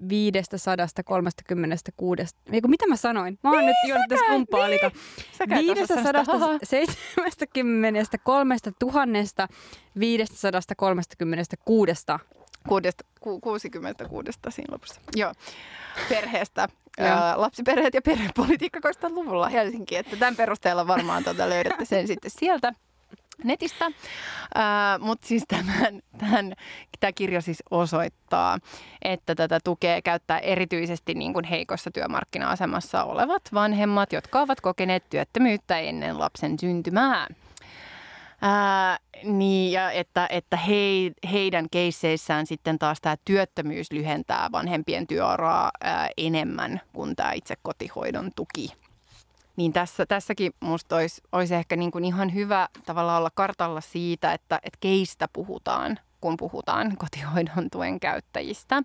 573 0.08 1.20
536. 1.28 2.34
Eiku, 2.52 2.68
mitä 2.68 2.86
mä 2.86 2.96
sanoin? 2.96 3.38
Mä 3.42 3.50
oon 3.50 3.58
niin, 3.58 3.66
nyt 3.66 3.76
juonut 3.88 4.08
tässä 4.08 4.26
kumpaa 4.26 4.68
niin. 4.68 4.80
573 10.00 11.02
536 11.04 11.92
Kuudesta, 12.68 13.04
ku, 13.20 13.40
66 13.40 14.30
siinä 14.50 14.72
lopussa. 14.72 15.00
Joo, 15.16 15.32
perheestä. 16.08 16.68
Ää, 16.98 17.40
lapsiperheet 17.40 17.94
ja 17.94 18.02
perhepolitiikka 18.02 18.80
2000-luvulla 18.90 19.48
Helsinki. 19.48 19.96
Että 19.96 20.16
tämän 20.16 20.36
perusteella 20.36 20.86
varmaan 20.86 21.24
tuota 21.24 21.48
löydätte 21.48 21.84
sen 21.84 22.06
sitten 22.06 22.30
sieltä 22.30 22.72
netistä. 23.44 23.84
Äh, 23.84 23.92
Mutta 25.00 25.26
siis 25.26 25.42
tämän, 25.48 26.00
tämän, 26.18 26.52
tämä 27.00 27.12
kirja 27.12 27.40
siis 27.40 27.62
osoittaa, 27.70 28.58
että 29.02 29.34
tätä 29.34 29.58
tukea 29.64 30.02
käyttää 30.02 30.38
erityisesti 30.38 31.14
niin 31.14 31.32
kuin 31.32 31.44
heikossa 31.44 31.90
työmarkkina-asemassa 31.90 33.04
olevat 33.04 33.42
vanhemmat, 33.54 34.12
jotka 34.12 34.40
ovat 34.40 34.60
kokeneet 34.60 35.10
työttömyyttä 35.10 35.78
ennen 35.78 36.18
lapsen 36.18 36.58
syntymää. 36.58 37.26
Ää, 38.42 38.98
niin, 39.24 39.72
ja 39.72 39.90
että, 39.90 40.26
että 40.30 40.56
he, 40.56 40.74
heidän 41.32 41.66
keisseissään 41.70 42.46
sitten 42.46 42.78
taas 42.78 43.00
tämä 43.00 43.16
työttömyys 43.24 43.92
lyhentää 43.92 44.48
vanhempien 44.52 45.06
työuraa 45.06 45.70
ää, 45.80 46.10
enemmän 46.16 46.80
kuin 46.92 47.16
tämä 47.16 47.32
itse 47.32 47.54
kotihoidon 47.62 48.30
tuki. 48.36 48.72
Niin 49.58 49.72
tässä, 49.72 50.06
tässäkin 50.06 50.52
musta 50.60 50.96
olisi, 50.96 51.22
olisi 51.32 51.54
ehkä 51.54 51.76
niin 51.76 51.90
kuin 51.90 52.04
ihan 52.04 52.34
hyvä 52.34 52.68
tavalla 52.86 53.16
olla 53.16 53.30
kartalla 53.34 53.80
siitä, 53.80 54.32
että, 54.32 54.60
että 54.62 54.78
keistä 54.80 55.28
puhutaan, 55.32 55.98
kun 56.20 56.36
puhutaan 56.36 56.96
kotihoidon 57.02 57.70
tuen 57.72 58.00
käyttäjistä. 58.00 58.82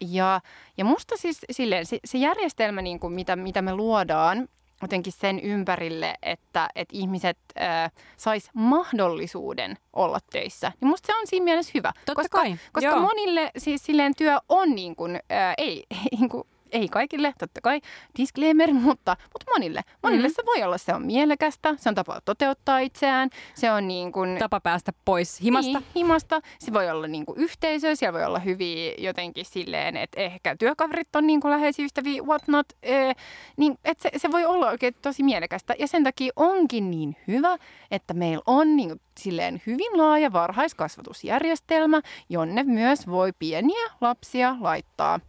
ja, 0.00 0.40
ja 0.76 0.84
musta 0.84 1.16
siis 1.16 1.40
silleen, 1.50 1.86
se, 1.86 1.98
se 2.04 2.18
järjestelmä, 2.18 2.82
niin 2.82 3.00
kuin 3.00 3.12
mitä, 3.12 3.36
mitä 3.36 3.62
me 3.62 3.74
luodaan, 3.74 4.48
jotenkin 4.82 5.12
sen 5.12 5.40
ympärille, 5.40 6.14
että, 6.22 6.68
että 6.74 6.96
ihmiset 6.96 7.38
äh, 7.60 7.92
sais 8.16 8.50
mahdollisuuden 8.54 9.76
olla 9.92 10.18
töissä. 10.32 10.72
Niin 10.80 10.88
musta 10.88 11.06
se 11.06 11.14
on 11.14 11.26
siinä 11.26 11.44
mielessä 11.44 11.72
hyvä. 11.74 11.92
Totta 11.92 12.14
koska, 12.14 12.38
kai. 12.38 12.56
Koska 12.72 12.90
Joo. 12.90 13.00
monille 13.00 13.50
siis 13.56 13.84
silleen 13.84 14.14
työ 14.14 14.38
on 14.48 14.74
niin 14.74 14.96
kuin, 14.96 15.16
äh, 15.16 15.54
ei, 15.64 15.86
niin 16.12 16.28
kuin 16.28 16.44
ei 16.72 16.88
kaikille, 16.88 17.34
totta 17.38 17.60
kai, 17.60 17.80
disclaimer, 18.18 18.72
mutta, 18.88 19.16
mutta 19.22 19.52
monille. 19.54 19.80
Monille 20.02 20.28
mm-hmm. 20.28 20.34
se 20.34 20.46
voi 20.46 20.62
olla, 20.62 20.78
se 20.78 20.94
on 20.94 21.06
mielekästä, 21.06 21.74
se 21.78 21.88
on 21.88 21.94
tapa 21.94 22.20
toteuttaa 22.24 22.78
itseään, 22.78 23.30
se 23.54 23.72
on 23.72 23.88
niin 23.88 24.12
kuin... 24.12 24.38
Tapa 24.38 24.60
päästä 24.60 24.92
pois 25.04 25.40
himasta. 25.40 25.78
Niin, 25.78 25.88
himasta. 25.96 26.40
Se 26.58 26.72
voi 26.72 26.90
olla 26.90 27.06
niin 27.06 27.26
kuin 27.26 27.38
yhteisö, 27.38 27.96
siellä 27.96 28.18
voi 28.18 28.26
olla 28.26 28.38
hyviä 28.38 28.94
jotenkin 28.98 29.44
silleen, 29.44 29.96
että 29.96 30.20
ehkä 30.20 30.56
työkaverit 30.56 31.16
on 31.16 31.26
niin 31.26 31.40
kuin 31.40 31.50
läheisiä 31.50 31.84
ystäviä, 31.84 32.22
what 32.22 32.42
not. 32.48 32.66
Eh, 32.82 33.16
niin, 33.56 33.78
että 33.84 34.02
se, 34.02 34.18
se 34.18 34.32
voi 34.32 34.44
olla 34.44 34.70
oikein 34.70 34.94
tosi 35.02 35.22
mielekästä. 35.22 35.74
Ja 35.78 35.86
sen 35.86 36.04
takia 36.04 36.32
onkin 36.36 36.90
niin 36.90 37.16
hyvä, 37.28 37.56
että 37.90 38.14
meillä 38.14 38.42
on 38.46 38.76
niin 38.76 38.88
kuin 38.88 39.00
silleen 39.20 39.62
hyvin 39.66 39.98
laaja 39.98 40.32
varhaiskasvatusjärjestelmä, 40.32 42.00
jonne 42.28 42.62
myös 42.62 43.06
voi 43.06 43.32
pieniä 43.38 43.90
lapsia 44.00 44.56
laittaa 44.60 45.20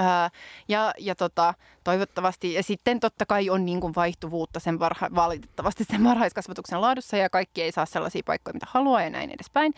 Ää, 0.00 0.30
ja, 0.68 0.92
ja 0.98 1.14
tota, 1.14 1.54
toivottavasti, 1.84 2.52
ja 2.52 2.62
sitten 2.62 3.00
totta 3.00 3.26
kai 3.26 3.50
on 3.50 3.64
niin 3.64 3.80
kuin 3.80 3.94
vaihtuvuutta 3.96 4.60
sen 4.60 4.78
varha, 4.78 5.08
valitettavasti 5.14 5.84
sen 5.84 6.04
varhaiskasvatuksen 6.04 6.80
laadussa 6.80 7.16
ja 7.16 7.30
kaikki 7.30 7.62
ei 7.62 7.72
saa 7.72 7.86
sellaisia 7.86 8.22
paikkoja, 8.26 8.54
mitä 8.54 8.66
haluaa 8.70 9.02
ja 9.02 9.10
näin 9.10 9.30
edespäin. 9.30 9.74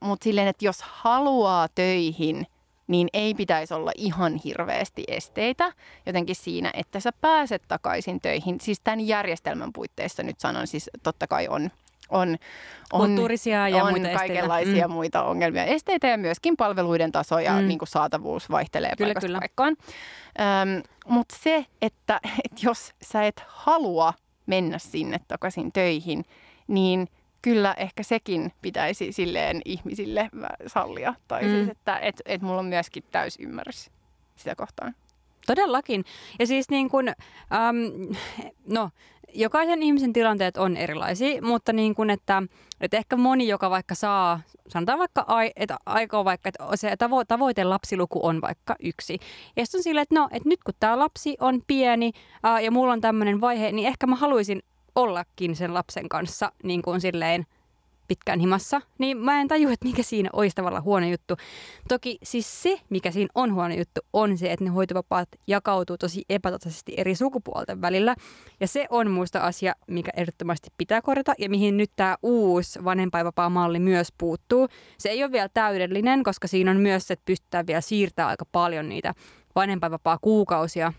Mutta 0.00 0.24
silleen, 0.24 0.48
että 0.48 0.64
jos 0.64 0.82
haluaa 0.82 1.68
töihin, 1.74 2.46
niin 2.86 3.08
ei 3.12 3.34
pitäisi 3.34 3.74
olla 3.74 3.92
ihan 3.96 4.40
hirveästi 4.44 5.04
esteitä 5.08 5.72
jotenkin 6.06 6.36
siinä, 6.36 6.70
että 6.74 7.00
sä 7.00 7.12
pääset 7.20 7.62
takaisin 7.68 8.20
töihin. 8.20 8.60
Siis 8.60 8.80
tämän 8.80 9.00
järjestelmän 9.00 9.72
puitteissa 9.72 10.22
nyt 10.22 10.40
sanon, 10.40 10.66
siis 10.66 10.90
totta 11.02 11.26
kai 11.26 11.48
on 11.48 11.70
on, 12.08 12.36
on, 12.92 13.00
Kulttuurisia 13.00 13.68
ja 13.68 13.84
on 13.84 13.90
muita 13.90 14.18
kaikenlaisia 14.18 14.88
mm. 14.88 14.94
muita 14.94 15.24
ongelmia. 15.24 15.64
Esteitä 15.64 16.06
ja 16.06 16.18
myöskin 16.18 16.56
palveluiden 16.56 17.12
taso 17.12 17.38
ja 17.38 17.52
mm. 17.52 17.68
niin 17.68 17.78
kuin 17.78 17.88
saatavuus 17.88 18.50
vaihtelee 18.50 18.92
kyllä, 18.96 19.08
paikasta 19.08 19.26
kyllä. 19.26 19.38
paikkaan. 19.38 19.76
Öm, 20.40 20.82
Mutta 21.06 21.36
se, 21.40 21.66
että, 21.82 22.20
että 22.44 22.60
jos 22.62 22.92
sä 23.02 23.26
et 23.26 23.42
halua 23.46 24.14
mennä 24.46 24.78
sinne 24.78 25.20
takaisin 25.28 25.72
töihin, 25.72 26.24
niin 26.68 27.08
kyllä 27.42 27.74
ehkä 27.76 28.02
sekin 28.02 28.52
pitäisi 28.62 29.12
silleen 29.12 29.60
ihmisille 29.64 30.30
sallia. 30.66 31.14
Tai 31.28 31.42
mm. 31.42 31.48
siis, 31.48 31.68
että 31.68 31.98
et, 31.98 32.22
et 32.24 32.42
mulla 32.42 32.58
on 32.58 32.66
myöskin 32.66 33.04
täysymmärrys 33.12 33.90
sitä 34.36 34.54
kohtaan. 34.54 34.94
Todellakin. 35.46 36.04
Ja 36.38 36.46
siis 36.46 36.70
niin 36.70 36.88
kuin, 36.88 37.08
äm, 37.08 38.16
no, 38.68 38.90
jokaisen 39.34 39.82
ihmisen 39.82 40.12
tilanteet 40.12 40.56
on 40.56 40.76
erilaisia, 40.76 41.42
mutta 41.42 41.72
niin 41.72 41.94
kuin, 41.94 42.10
että, 42.10 42.42
että 42.80 42.96
ehkä 42.96 43.16
moni, 43.16 43.48
joka 43.48 43.70
vaikka 43.70 43.94
saa, 43.94 44.40
sanotaan 44.68 44.98
vaikka, 44.98 45.26
että 45.56 45.76
aikoo 45.86 46.24
vaikka, 46.24 46.48
että 46.48 46.64
se 46.74 46.96
tavo, 46.96 47.24
tavoite 47.24 47.64
lapsiluku 47.64 48.26
on 48.26 48.40
vaikka 48.40 48.76
yksi. 48.80 49.18
Ja 49.56 49.66
sitten 49.66 49.78
on 49.78 49.82
silleen, 49.82 50.02
että 50.02 50.14
no, 50.14 50.28
että 50.32 50.48
nyt 50.48 50.64
kun 50.64 50.74
tämä 50.80 50.98
lapsi 50.98 51.36
on 51.40 51.62
pieni 51.66 52.12
ää, 52.42 52.60
ja 52.60 52.70
mulla 52.70 52.92
on 52.92 53.00
tämmöinen 53.00 53.40
vaihe, 53.40 53.72
niin 53.72 53.88
ehkä 53.88 54.06
mä 54.06 54.16
haluaisin 54.16 54.62
ollakin 54.94 55.56
sen 55.56 55.74
lapsen 55.74 56.08
kanssa 56.08 56.52
niin 56.62 56.82
kuin 56.82 57.00
silleen 57.00 57.46
pitkään 58.08 58.40
himassa, 58.40 58.80
niin 58.98 59.16
mä 59.16 59.40
en 59.40 59.48
tajua, 59.48 59.72
että 59.72 59.86
mikä 59.86 60.02
siinä 60.02 60.30
olisi 60.32 60.56
tavallaan 60.56 60.84
huono 60.84 61.06
juttu. 61.06 61.34
Toki 61.88 62.18
siis 62.22 62.62
se, 62.62 62.80
mikä 62.90 63.10
siinä 63.10 63.28
on 63.34 63.54
huono 63.54 63.74
juttu, 63.74 64.00
on 64.12 64.38
se, 64.38 64.52
että 64.52 64.64
ne 64.64 64.70
hoitovapaat 64.70 65.28
jakautuu 65.46 65.98
tosi 65.98 66.24
epätasaisesti 66.28 66.94
eri 66.96 67.14
sukupuolten 67.14 67.80
välillä. 67.80 68.14
Ja 68.60 68.68
se 68.68 68.86
on 68.90 69.10
muista 69.10 69.40
asia, 69.40 69.74
mikä 69.86 70.10
ehdottomasti 70.16 70.68
pitää 70.78 71.02
korjata 71.02 71.34
ja 71.38 71.50
mihin 71.50 71.76
nyt 71.76 71.90
tämä 71.96 72.16
uusi 72.22 72.84
vanhempainvapaa-malli 72.84 73.80
myös 73.80 74.08
puuttuu. 74.18 74.68
Se 74.98 75.08
ei 75.08 75.24
ole 75.24 75.32
vielä 75.32 75.48
täydellinen, 75.54 76.22
koska 76.22 76.48
siinä 76.48 76.70
on 76.70 76.76
myös 76.76 77.06
se, 77.06 77.12
että 77.12 77.24
pystytään 77.26 77.66
vielä 77.66 77.80
siirtämään 77.80 78.30
aika 78.30 78.44
paljon 78.52 78.88
niitä 78.88 79.14
vanhempainvapaa-kuukausia 79.56 80.92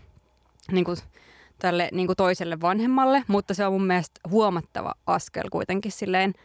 niin 0.72 0.84
kuin 0.84 0.96
tälle 1.58 1.88
niin 1.92 2.06
kuin 2.06 2.16
toiselle 2.16 2.60
vanhemmalle, 2.60 3.24
mutta 3.28 3.54
se 3.54 3.66
on 3.66 3.72
mun 3.72 3.86
mielestä 3.86 4.20
huomattava 4.30 4.94
askel 5.06 5.48
kuitenkin 5.50 5.92
silleen– 5.92 6.32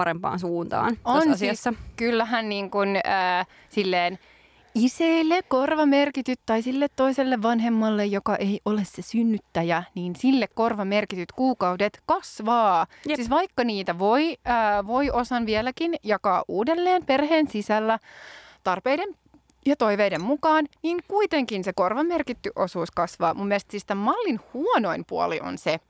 parempaan 0.00 0.38
suuntaan 0.38 0.96
on 1.04 1.22
siis, 1.22 1.34
asiassa. 1.34 1.74
kyllähän 1.96 2.48
niin 2.48 2.70
kuin, 2.70 2.96
äh, 2.96 3.46
silleen 3.68 4.18
iseille 4.74 5.40
korvamerkityt 5.48 6.40
tai 6.46 6.62
sille 6.62 6.88
toiselle 6.96 7.42
vanhemmalle, 7.42 8.06
joka 8.06 8.36
ei 8.36 8.60
ole 8.64 8.82
se 8.84 9.02
synnyttäjä, 9.02 9.82
niin 9.94 10.16
sille 10.16 10.46
korvamerkityt 10.54 11.32
kuukaudet 11.32 12.02
kasvaa. 12.06 12.86
Jep. 13.08 13.16
Siis 13.16 13.30
vaikka 13.30 13.64
niitä 13.64 13.98
voi, 13.98 14.36
äh, 14.48 14.86
voi 14.86 15.10
osan 15.10 15.46
vieläkin 15.46 15.94
jakaa 16.02 16.44
uudelleen 16.48 17.06
perheen 17.06 17.48
sisällä 17.48 17.98
tarpeiden 18.64 19.08
ja 19.66 19.76
toiveiden 19.76 20.22
mukaan, 20.22 20.66
niin 20.82 20.98
kuitenkin 21.08 21.64
se 21.64 21.72
korvamerkitty 21.72 22.50
osuus 22.56 22.90
kasvaa. 22.90 23.34
Mun 23.34 23.48
mielestä 23.48 23.70
siis 23.70 23.84
tämän 23.84 24.04
mallin 24.04 24.40
huonoin 24.54 25.04
puoli 25.08 25.40
on 25.40 25.58
se, 25.58 25.80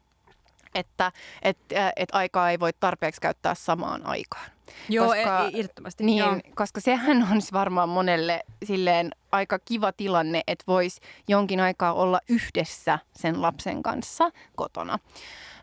että 0.75 1.13
et, 1.43 1.59
et 1.97 2.09
aikaa 2.13 2.51
ei 2.51 2.61
voi 2.61 2.73
tarpeeksi 2.81 3.21
käyttää 3.21 3.55
samaan 3.55 4.07
aikaan. 4.07 4.51
Joo, 4.89 5.07
koska, 5.07 5.51
ehdottomasti. 5.55 6.05
Niin, 6.05 6.19
joo. 6.19 6.41
koska 6.55 6.81
sehän 6.81 7.17
on 7.33 7.41
varmaan 7.53 7.89
monelle 7.89 8.41
silleen 8.65 9.11
aika 9.33 9.59
kiva 9.59 9.93
tilanne, 9.93 10.43
että 10.47 10.65
voisi 10.67 11.01
jonkin 11.29 11.61
aikaa 11.61 11.93
olla 11.93 12.21
yhdessä 12.29 12.99
sen 13.17 13.43
lapsen 13.43 13.83
kanssa 13.83 14.31
kotona. 14.57 14.99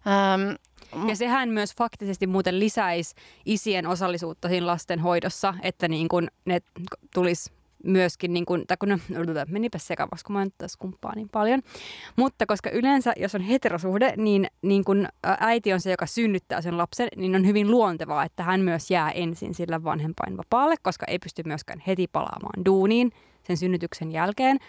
Ähm, 0.07 1.07
ja 1.07 1.15
sehän 1.15 1.49
myös 1.49 1.75
faktisesti 1.77 2.27
muuten 2.27 2.59
lisäisi 2.59 3.15
isien 3.45 3.87
osallisuutta 3.87 4.47
siinä 4.47 4.67
lasten 4.67 4.99
hoidossa, 4.99 5.53
että 5.61 5.87
niin 5.87 6.07
kun 6.07 6.27
ne 6.45 6.61
tulisi 7.13 7.51
myöskin, 7.87 8.33
niin 8.33 8.45
kuin, 8.45 8.63
tai 8.67 8.77
kun 8.77 8.89
ne, 8.89 8.99
menipä 9.47 9.77
sekavaksi, 9.77 10.25
kun 10.25 10.33
mä 10.33 10.45
nyt 10.45 10.53
tässä 10.57 10.77
kumppaa 10.79 11.15
niin 11.15 11.29
paljon. 11.29 11.61
Mutta 12.15 12.45
koska 12.45 12.69
yleensä, 12.69 13.13
jos 13.17 13.35
on 13.35 13.41
heterosuhde, 13.41 14.13
niin, 14.17 14.47
niin 14.61 14.83
kun 14.83 15.07
äiti 15.23 15.73
on 15.73 15.81
se, 15.81 15.91
joka 15.91 16.05
synnyttää 16.05 16.61
sen 16.61 16.77
lapsen, 16.77 17.07
niin 17.15 17.35
on 17.35 17.47
hyvin 17.47 17.71
luontevaa, 17.71 18.23
että 18.23 18.43
hän 18.43 18.61
myös 18.61 18.91
jää 18.91 19.11
ensin 19.11 19.53
sillä 19.53 19.83
vanhempainvapaalle, 19.83 20.75
koska 20.81 21.05
ei 21.09 21.19
pysty 21.19 21.43
myöskään 21.45 21.83
heti 21.87 22.07
palaamaan 22.11 22.65
duuniin 22.65 23.11
sen 23.43 23.57
synnytyksen 23.57 24.11
jälkeen 24.11 24.59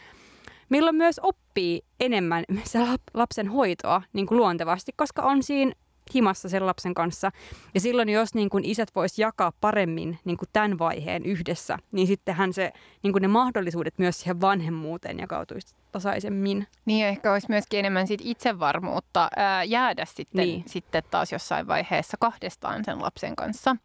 milloin 0.68 0.96
myös 0.96 1.20
oppii 1.22 1.82
enemmän 2.00 2.44
se 2.64 2.78
lapsen 3.14 3.48
hoitoa 3.48 4.02
niin 4.12 4.26
kuin 4.26 4.38
luontevasti, 4.38 4.92
koska 4.96 5.22
on 5.22 5.42
siinä 5.42 5.72
himassa 6.14 6.48
sen 6.48 6.66
lapsen 6.66 6.94
kanssa. 6.94 7.30
Ja 7.74 7.80
silloin, 7.80 8.08
jos 8.08 8.34
niin 8.34 8.50
kuin 8.50 8.64
isät 8.64 8.88
vois 8.94 9.18
jakaa 9.18 9.52
paremmin 9.60 10.18
niin 10.24 10.36
kuin 10.36 10.48
tämän 10.52 10.78
vaiheen 10.78 11.24
yhdessä, 11.24 11.78
niin 11.92 12.06
sittenhän 12.06 12.52
se, 12.52 12.72
niin 13.02 13.12
kuin 13.12 13.22
ne 13.22 13.28
mahdollisuudet 13.28 13.98
myös 13.98 14.20
siihen 14.20 14.40
vanhemmuuteen 14.40 15.18
jakautuisi 15.18 15.74
tasaisemmin. 15.92 16.66
Niin, 16.84 17.06
ehkä 17.06 17.32
olisi 17.32 17.46
myöskin 17.50 17.78
enemmän 17.78 18.06
sit 18.06 18.20
itsevarmuutta 18.24 19.28
ää, 19.36 19.64
jäädä 19.64 20.04
sitten, 20.04 20.46
niin. 20.46 20.64
sitten 20.66 21.02
taas 21.10 21.32
jossain 21.32 21.66
vaiheessa 21.66 22.16
kahdestaan 22.20 22.84
sen 22.84 23.02
lapsen 23.02 23.36
kanssa 23.36 23.76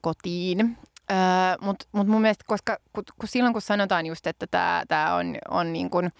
kotiin. 0.00 0.78
Mutta 1.60 1.86
mut 1.92 2.06
mun 2.06 2.20
mielestä, 2.20 2.44
koska 2.46 2.78
kun, 2.92 3.04
kun 3.18 3.28
silloin 3.28 3.52
kun 3.52 3.62
sanotaan 3.62 4.06
just, 4.06 4.26
että 4.26 4.46
tämä 4.88 5.14
on, 5.14 5.36
on 5.50 5.72
niin 5.72 5.90
kuin 5.90 6.10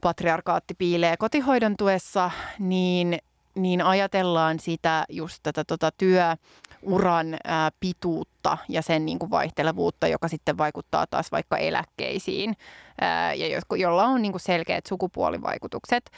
patriarkaatti 0.00 0.74
piilee 0.74 1.16
kotihoidon 1.16 1.76
tuessa, 1.76 2.30
niin 2.58 3.18
niin 3.62 3.82
ajatellaan 3.82 4.58
sitä 4.58 5.04
just 5.08 5.40
tätä 5.42 5.64
tota 5.64 5.90
työuran 5.98 7.36
ää, 7.44 7.70
pituutta 7.80 8.58
ja 8.68 8.82
sen 8.82 9.06
niin 9.06 9.18
kuin 9.18 9.30
vaihtelevuutta, 9.30 10.06
joka 10.08 10.28
sitten 10.28 10.58
vaikuttaa 10.58 11.06
taas 11.06 11.32
vaikka 11.32 11.58
eläkkeisiin 11.58 12.56
ää, 13.00 13.34
ja 13.34 13.60
jolla 13.76 14.04
on 14.04 14.22
niin 14.22 14.32
kuin 14.32 14.40
selkeät 14.40 14.86
sukupuolivaikutukset. 14.86 16.10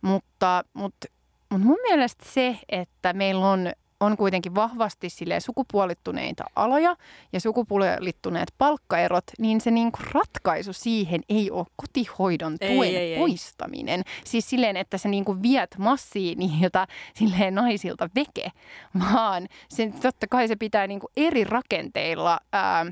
Mutta, 0.00 0.64
mutta, 0.74 1.06
mutta 1.50 1.66
mun 1.66 1.78
mielestä 1.82 2.24
se, 2.28 2.58
että 2.68 3.12
meillä 3.12 3.48
on 3.48 3.72
on 4.00 4.16
kuitenkin 4.16 4.54
vahvasti 4.54 5.10
sille 5.10 5.40
sukupuolittuneita 5.40 6.44
aloja 6.56 6.96
ja 7.32 7.40
sukupuolittuneet 7.40 8.54
palkkaerot, 8.58 9.24
niin 9.38 9.60
se 9.60 9.70
niinku 9.70 9.98
ratkaisu 10.12 10.72
siihen 10.72 11.20
ei 11.28 11.50
ole 11.50 11.66
kotihoidon 11.76 12.58
tuen 12.58 12.88
ei, 12.88 12.96
ei, 12.96 13.18
poistaminen. 13.18 14.00
Ei. 14.06 14.22
Siis 14.24 14.50
silleen, 14.50 14.76
että 14.76 14.98
sä 14.98 15.08
niinku 15.08 15.42
viet 15.42 15.78
massiin 15.78 16.38
niiltä 16.38 16.86
silleen 17.14 17.54
naisilta 17.54 18.08
veke, 18.14 18.52
vaan 19.00 19.48
sen, 19.68 19.92
totta 19.92 20.26
kai 20.26 20.48
se 20.48 20.56
pitää 20.56 20.86
niinku 20.86 21.10
eri 21.16 21.44
rakenteilla 21.44 22.40
ää, 22.52 22.86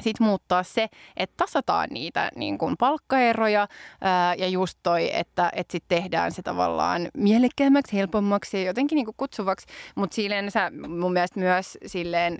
sitten 0.00 0.26
muuttaa 0.26 0.62
se, 0.62 0.88
että 1.16 1.34
tasataan 1.36 1.88
niitä 1.90 2.30
niin 2.36 2.58
kuin 2.58 2.76
palkkaeroja 2.76 3.68
ää, 4.00 4.34
ja 4.34 4.48
just 4.48 4.78
toi, 4.82 5.10
että, 5.16 5.50
että 5.52 5.72
sitten 5.72 5.98
tehdään 5.98 6.32
se 6.32 6.42
tavallaan 6.42 7.08
mielekkäämmäksi, 7.14 7.96
helpommaksi 7.96 8.56
ja 8.56 8.62
jotenkin 8.62 8.96
niin 8.96 9.06
kuin 9.06 9.14
kutsuvaksi, 9.16 9.66
mutta 9.94 10.14
silleen 10.14 10.50
sä 10.50 10.72
mun 10.88 11.12
mielestä 11.12 11.40
myös 11.40 11.78
silleen 11.86 12.38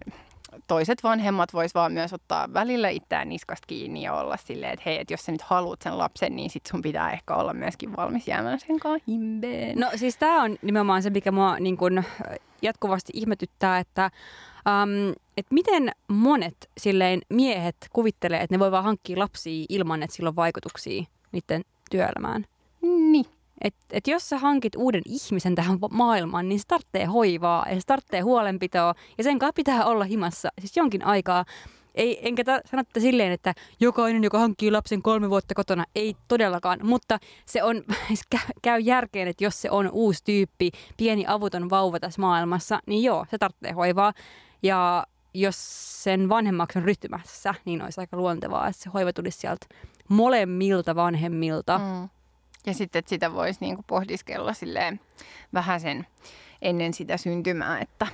toiset 0.66 1.02
vanhemmat 1.02 1.52
vois 1.54 1.74
vaan 1.74 1.92
myös 1.92 2.12
ottaa 2.12 2.48
välillä 2.54 2.88
itseään 2.88 3.28
niskasta 3.28 3.66
kiinni 3.66 4.02
ja 4.02 4.14
olla 4.14 4.36
silleen, 4.36 4.72
että 4.72 4.82
hei, 4.86 5.00
että 5.00 5.12
jos 5.12 5.24
sä 5.24 5.32
nyt 5.32 5.42
haluat 5.42 5.82
sen 5.82 5.98
lapsen, 5.98 6.36
niin 6.36 6.50
sit 6.50 6.66
sun 6.66 6.82
pitää 6.82 7.12
ehkä 7.12 7.34
olla 7.34 7.54
myöskin 7.54 7.96
valmis 7.96 8.28
jäämään 8.28 8.60
sen 8.60 8.80
kanssa 8.80 9.04
himbeen. 9.08 9.80
No 9.80 9.90
siis 9.96 10.16
tämä 10.16 10.42
on 10.42 10.56
nimenomaan 10.62 11.02
se, 11.02 11.10
mikä 11.10 11.32
mua 11.32 11.58
niin 11.58 11.76
kun 11.76 12.04
jatkuvasti 12.62 13.12
ihmetyttää, 13.14 13.78
että 13.78 14.10
Um, 14.66 15.14
että 15.36 15.54
miten 15.54 15.90
monet 16.08 16.70
silleen 16.78 17.20
miehet 17.30 17.76
kuvittelee, 17.92 18.40
että 18.40 18.54
ne 18.54 18.58
voi 18.58 18.70
vaan 18.70 18.84
hankkia 18.84 19.18
lapsia 19.18 19.66
ilman, 19.68 20.02
että 20.02 20.16
sillä 20.16 20.28
on 20.28 20.36
vaikutuksia 20.36 21.04
niiden 21.32 21.64
työelämään? 21.90 22.46
Niin. 22.82 23.26
Et, 23.60 23.74
et 23.90 24.06
jos 24.06 24.28
sä 24.28 24.38
hankit 24.38 24.76
uuden 24.76 25.02
ihmisen 25.04 25.54
tähän 25.54 25.78
maailmaan, 25.90 26.48
niin 26.48 26.58
se 26.58 26.66
tarvitsee 26.66 27.04
hoivaa 27.04 27.66
ja 27.68 27.74
se 27.74 27.86
tarvitsee 27.86 28.20
huolenpitoa 28.20 28.94
ja 29.18 29.24
sen 29.24 29.38
kanssa 29.38 29.52
pitää 29.52 29.84
olla 29.84 30.04
himassa 30.04 30.48
siis 30.60 30.76
jonkin 30.76 31.04
aikaa. 31.04 31.44
Ei, 31.94 32.28
enkä 32.28 32.44
ta, 32.44 32.60
sano 32.64 32.82
silleen, 32.98 33.32
että 33.32 33.54
jokainen, 33.80 34.24
joka 34.24 34.38
hankkii 34.38 34.70
lapsen 34.70 35.02
kolme 35.02 35.30
vuotta 35.30 35.54
kotona, 35.54 35.84
ei 35.94 36.16
todellakaan, 36.28 36.78
mutta 36.82 37.18
se 37.46 37.62
on, 37.62 37.84
käy 38.62 38.80
järkeen, 38.80 39.28
että 39.28 39.44
jos 39.44 39.62
se 39.62 39.70
on 39.70 39.90
uusi 39.92 40.24
tyyppi, 40.24 40.70
pieni 40.96 41.24
avuton 41.28 41.70
vauva 41.70 42.00
tässä 42.00 42.20
maailmassa, 42.20 42.80
niin 42.86 43.02
joo, 43.02 43.26
se 43.30 43.38
tarvitsee 43.38 43.72
hoivaa. 43.72 44.12
Ja 44.66 45.06
jos 45.34 45.56
sen 46.04 46.28
vanhemmaksi 46.28 46.78
on 46.78 46.84
ryhtymässä, 46.84 47.54
niin 47.64 47.82
olisi 47.82 48.00
aika 48.00 48.16
luontevaa, 48.16 48.68
että 48.68 48.82
se 48.82 48.90
hoiva 48.90 49.12
tulisi 49.12 49.38
sieltä 49.38 49.66
molemmilta 50.08 50.94
vanhemmilta. 50.94 51.78
Mm. 51.78 52.08
Ja 52.66 52.74
sitten, 52.74 52.98
että 52.98 53.08
sitä 53.08 53.32
voisi 53.32 53.60
niinku 53.60 53.84
pohdiskella 53.86 54.52
silleen 54.52 55.00
vähän 55.54 55.80
sen 55.80 56.06
ennen 56.62 56.94
sitä 56.94 57.16
syntymää, 57.16 57.80
että 57.80 58.06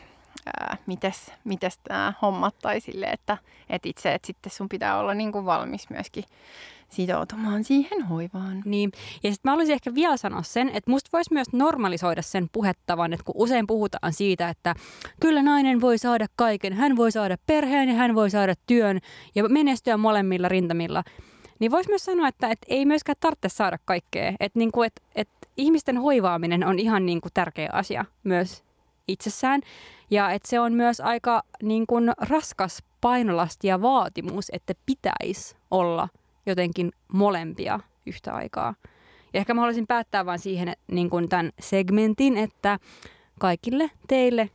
ää, 0.46 0.76
mites, 0.86 1.32
mites 1.44 1.78
tämä 1.78 2.12
hommat 2.22 2.54
tai 2.62 2.80
sille, 2.80 3.06
että 3.06 3.38
et 3.70 3.86
itse, 3.86 4.14
että 4.14 4.26
sitten 4.26 4.52
sun 4.52 4.68
pitää 4.68 4.98
olla 4.98 5.14
niin 5.14 5.32
kuin 5.32 5.44
valmis 5.44 5.90
myöskin 5.90 6.24
sitoutumaan 6.92 7.64
siihen 7.64 8.02
hoivaan. 8.02 8.62
Niin. 8.64 8.92
Ja 9.22 9.30
sitten 9.30 9.48
mä 9.48 9.50
haluaisin 9.50 9.74
ehkä 9.74 9.94
vielä 9.94 10.16
sanoa 10.16 10.42
sen, 10.42 10.68
että 10.68 10.90
musta 10.90 11.10
voisi 11.12 11.32
myös 11.32 11.52
normalisoida 11.52 12.22
sen 12.22 12.48
puhettavan, 12.52 13.12
että 13.12 13.24
kun 13.24 13.34
usein 13.38 13.66
puhutaan 13.66 14.12
siitä, 14.12 14.48
että 14.48 14.74
kyllä 15.20 15.42
nainen 15.42 15.80
voi 15.80 15.98
saada 15.98 16.26
kaiken, 16.36 16.72
hän 16.72 16.96
voi 16.96 17.12
saada 17.12 17.36
perheen 17.46 17.88
ja 17.88 17.94
hän 17.94 18.14
voi 18.14 18.30
saada 18.30 18.54
työn 18.66 18.98
ja 19.34 19.48
menestyä 19.48 19.96
molemmilla 19.96 20.48
rintamilla, 20.48 21.04
niin 21.58 21.70
voisi 21.70 21.88
myös 21.88 22.04
sanoa, 22.04 22.28
että, 22.28 22.50
että 22.50 22.66
ei 22.68 22.86
myöskään 22.86 23.16
tarvitse 23.20 23.48
saada 23.48 23.78
kaikkea. 23.84 24.32
Että, 24.40 24.58
niin 24.58 24.72
kuin, 24.72 24.86
että, 24.86 25.02
että 25.14 25.48
ihmisten 25.56 25.98
hoivaaminen 25.98 26.66
on 26.66 26.78
ihan 26.78 27.06
niin 27.06 27.20
kuin 27.20 27.32
tärkeä 27.34 27.68
asia 27.72 28.04
myös 28.24 28.64
itsessään. 29.08 29.60
Ja 30.10 30.30
että 30.30 30.48
se 30.48 30.60
on 30.60 30.72
myös 30.72 31.00
aika 31.00 31.42
niin 31.62 31.86
raskas 32.20 32.82
painolasti 33.00 33.68
ja 33.68 33.82
vaatimus, 33.82 34.46
että 34.52 34.74
pitäisi 34.86 35.56
olla 35.70 36.08
jotenkin 36.46 36.92
molempia 37.12 37.80
yhtä 38.06 38.34
aikaa. 38.34 38.74
Ja 39.34 39.40
ehkä 39.40 39.54
mä 39.54 39.60
haluaisin 39.60 39.86
päättää 39.86 40.26
vain 40.26 40.38
siihen 40.38 40.72
niin 40.86 41.10
kuin 41.10 41.28
tämän 41.28 41.52
segmentin, 41.60 42.36
että 42.36 42.78
kaikille 43.38 43.90
teille, 44.08 44.50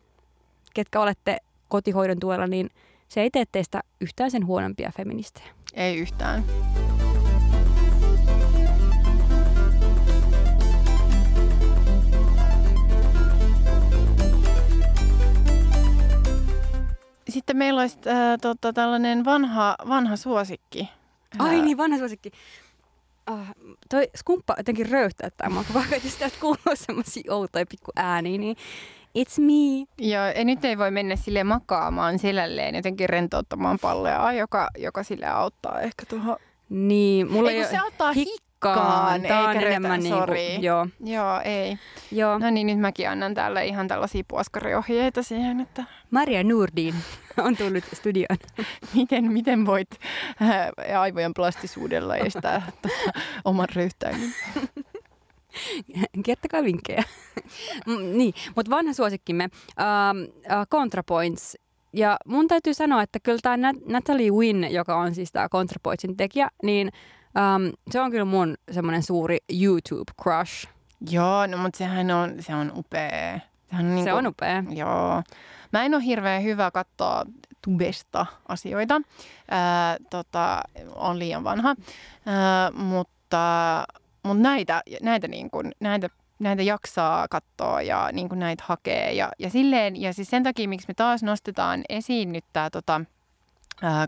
ketkä 0.74 1.02
olette 1.02 1.38
kotihoidon 1.68 2.20
tuella, 2.20 2.48
niin 2.48 2.70
se 3.08 3.22
ei 3.22 3.30
tee 3.32 3.44
teistä 3.52 3.82
yhtään 4.02 4.32
sen 4.32 4.46
huonompia 4.46 4.92
feministejä. 4.98 5.48
Ei 5.74 5.98
yhtään. 5.98 6.44
Sitten 17.30 17.58
meillä 17.58 17.82
olisi 17.82 17.98
äh, 18.08 18.38
tota, 18.42 18.74
tällainen 18.74 19.26
vanha, 19.26 19.76
vanha 19.90 20.16
suosikki. 20.16 20.90
Ai 21.40 21.62
niin, 21.62 21.78
vanha 21.78 21.98
suosikki. 21.98 22.32
Uh, 23.32 23.40
toi 23.90 24.10
skumppa 24.16 24.54
jotenkin 24.58 24.90
röyhtäyttää 24.90 25.50
mua, 25.50 25.64
vaikka 25.74 26.00
sitä 26.00 26.30
kuuluu 26.40 26.76
semmoisia 26.76 27.34
outoja 27.34 27.66
pikku 27.66 27.92
ääniä, 27.96 28.38
niin 28.38 28.58
it's 29.18 29.42
me. 29.42 29.88
Joo, 29.98 30.26
ja 30.26 30.46
nyt 30.46 30.66
ei 30.66 30.78
voi 30.78 30.92
mennä 30.92 31.16
sille 31.16 31.44
makaamaan 31.44 32.20
selälleen 32.20 32.76
jotenkin 32.76 33.10
rentouttamaan 33.10 33.80
palleaa, 33.82 34.34
joka, 34.34 34.68
joka 34.78 35.04
sille 35.04 35.26
auttaa 35.26 35.82
ehkä 35.82 36.06
tuohon. 36.06 36.38
Niin, 36.70 37.32
mulla 37.32 37.52
ei, 37.52 37.58
ei 37.58 37.66
se 37.66 37.78
auttaa 37.78 38.14
hikkaan, 38.58 39.22
Tää 39.22 39.50
on 39.50 39.56
enemmän 39.56 40.00
niinku, 40.00 40.32
niinku, 40.32 40.66
joo. 40.66 40.88
Joo, 41.06 41.42
ei. 41.44 41.78
Joo. 42.12 42.40
No 42.40 42.50
niin, 42.50 42.68
nyt 42.68 42.80
mäkin 42.80 43.10
annan 43.10 43.34
täällä 43.34 43.62
ihan 43.62 43.88
tällaisia 43.88 44.24
puoskariohjeita 44.28 45.24
siihen, 45.24 45.60
että 45.60 45.84
Maria 46.12 46.44
Nurdin 46.44 46.96
on 47.38 47.58
tullut 47.58 47.84
studioon. 47.94 48.38
miten, 48.96 49.32
miten 49.32 49.66
voit 49.66 49.90
äh, 50.42 51.00
aivojen 51.00 51.34
plastisuudella 51.34 52.16
estää 52.16 52.72
tota, 52.82 53.20
oman 53.46 53.68
röyhtäilyn. 53.76 54.34
Kertokaa 56.26 56.64
vinkkejä. 56.64 57.04
Mm, 57.88 58.18
niin, 58.18 58.34
mutta 58.56 58.70
vanha 58.70 58.94
suosikkimme, 58.94 59.50
uh, 59.54 60.32
uh, 60.38 60.68
ContraPoints. 60.72 61.58
Ja 61.94 62.18
mun 62.26 62.48
täytyy 62.48 62.74
sanoa, 62.74 63.02
että 63.02 63.20
kyllä 63.20 63.40
tämä 63.42 63.74
Natalie 63.86 64.32
Wynn, 64.32 64.72
joka 64.72 64.98
on 64.98 65.16
siis 65.16 65.32
tämä 65.32 65.50
ContraPointsin 65.50 66.18
tekijä, 66.18 66.50
niin 66.64 66.92
um, 67.38 67.72
se 67.92 68.02
on 68.02 68.12
kyllä 68.12 68.26
mun 68.26 68.56
semmoinen 68.72 69.04
suuri 69.04 69.38
YouTube-crush. 69.54 70.70
Joo, 71.10 71.48
no 71.48 71.58
mutta 71.58 71.78
sehän 71.78 72.12
on, 72.12 72.36
se 72.40 72.56
on 72.56 72.72
upea. 72.76 73.40
Sehän 73.70 73.86
on, 73.86 73.96
niinku, 73.96 74.04
Se 74.04 74.14
on 74.14 74.28
upea. 74.28 74.64
Joo. 74.70 75.24
Mä 75.74 75.84
en 75.84 75.96
ole 75.96 76.04
hirveän 76.04 76.44
hyvä 76.44 76.72
katsoa 76.72 77.24
tubesta 77.62 78.26
asioita. 78.48 79.02
Ää, 79.52 79.98
tota, 80.10 80.62
on 80.96 81.20
liian 81.20 81.44
vanha. 81.44 81.76
Ää, 82.26 82.72
mutta, 82.72 83.86
mutta 84.24 84.44
näitä, 84.44 84.82
näitä, 85.02 85.28
niin 85.28 85.50
kuin, 85.50 85.72
näitä, 85.80 86.10
näitä 86.40 86.64
jaksaa 86.64 87.28
katsoa 87.28 87.82
ja 87.82 88.10
niin 88.12 88.30
kuin 88.30 88.40
näitä 88.40 88.64
hakee. 88.68 89.14
Ja, 89.14 89.30
ja, 89.40 89.50
silleen, 89.50 90.02
ja 90.02 90.14
siis 90.14 90.30
sen 90.30 90.44
takia, 90.44 90.68
miksi 90.68 90.88
me 90.88 90.94
taas 90.94 91.24
nostetaan 91.24 91.84
esiin 91.90 92.32
nyt 92.32 92.46
tämä 92.54 92.70
tota, 92.70 93.02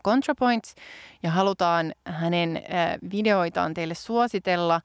ContraPoints 0.03 0.75
ja 1.23 1.31
halutaan 1.31 1.93
hänen 2.05 2.61
ää, 2.69 2.97
videoitaan 3.11 3.73
teille 3.73 3.93
suositella, 3.93 4.81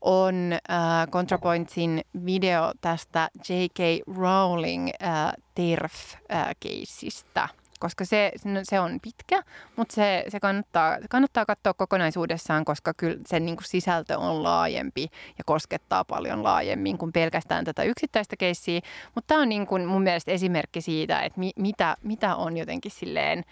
on 0.00 0.52
äh, 0.52 1.08
ContraPointsin 1.10 2.00
video 2.26 2.72
tästä 2.80 3.28
J.K. 3.48 3.78
Rowling 4.16 4.88
äh, 5.02 5.32
TERF-keissistä. 5.54 7.48
Koska 7.80 8.04
se, 8.04 8.32
se 8.62 8.80
on 8.80 8.98
pitkä, 9.02 9.42
mutta 9.76 9.94
se, 9.94 10.24
se 10.28 10.40
kannattaa, 10.40 10.98
kannattaa 11.10 11.46
katsoa 11.46 11.74
kokonaisuudessaan, 11.74 12.64
koska 12.64 12.94
kyllä 12.94 13.18
sen 13.26 13.46
niin 13.46 13.56
kuin 13.56 13.64
sisältö 13.64 14.18
on 14.18 14.42
laajempi 14.42 15.02
ja 15.38 15.44
koskettaa 15.46 16.04
paljon 16.04 16.42
laajemmin 16.42 16.98
kuin 16.98 17.12
pelkästään 17.12 17.64
tätä 17.64 17.82
yksittäistä 17.82 18.36
keissiä. 18.36 18.80
Mutta 19.14 19.28
tämä 19.28 19.40
on 19.40 19.48
niin 19.48 19.66
kuin 19.66 19.86
mun 19.86 20.02
mielestä 20.02 20.30
esimerkki 20.32 20.80
siitä, 20.80 21.20
että 21.20 21.40
mi, 21.40 21.50
mitä, 21.56 21.96
mitä 22.02 22.36
on 22.36 22.56
jotenkin 22.56 22.92
silleen 22.92 23.44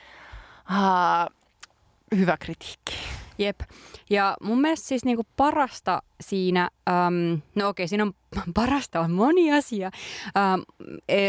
uh, 0.71 1.37
hyvä 2.17 2.37
kritiikki. 2.37 2.97
Jep. 3.39 3.61
Ja 4.11 4.37
mun 4.43 4.61
mielestä 4.61 4.89
siis 4.89 5.05
niinku 5.05 5.27
parasta 5.37 6.03
siinä, 6.21 6.71
um, 6.91 7.41
no 7.55 7.69
okei, 7.69 7.89
siinä 7.89 8.05
on 8.05 8.13
parasta 8.55 9.01
on 9.01 9.11
moni 9.11 9.53
asia. 9.53 9.91
Um, 10.55 10.65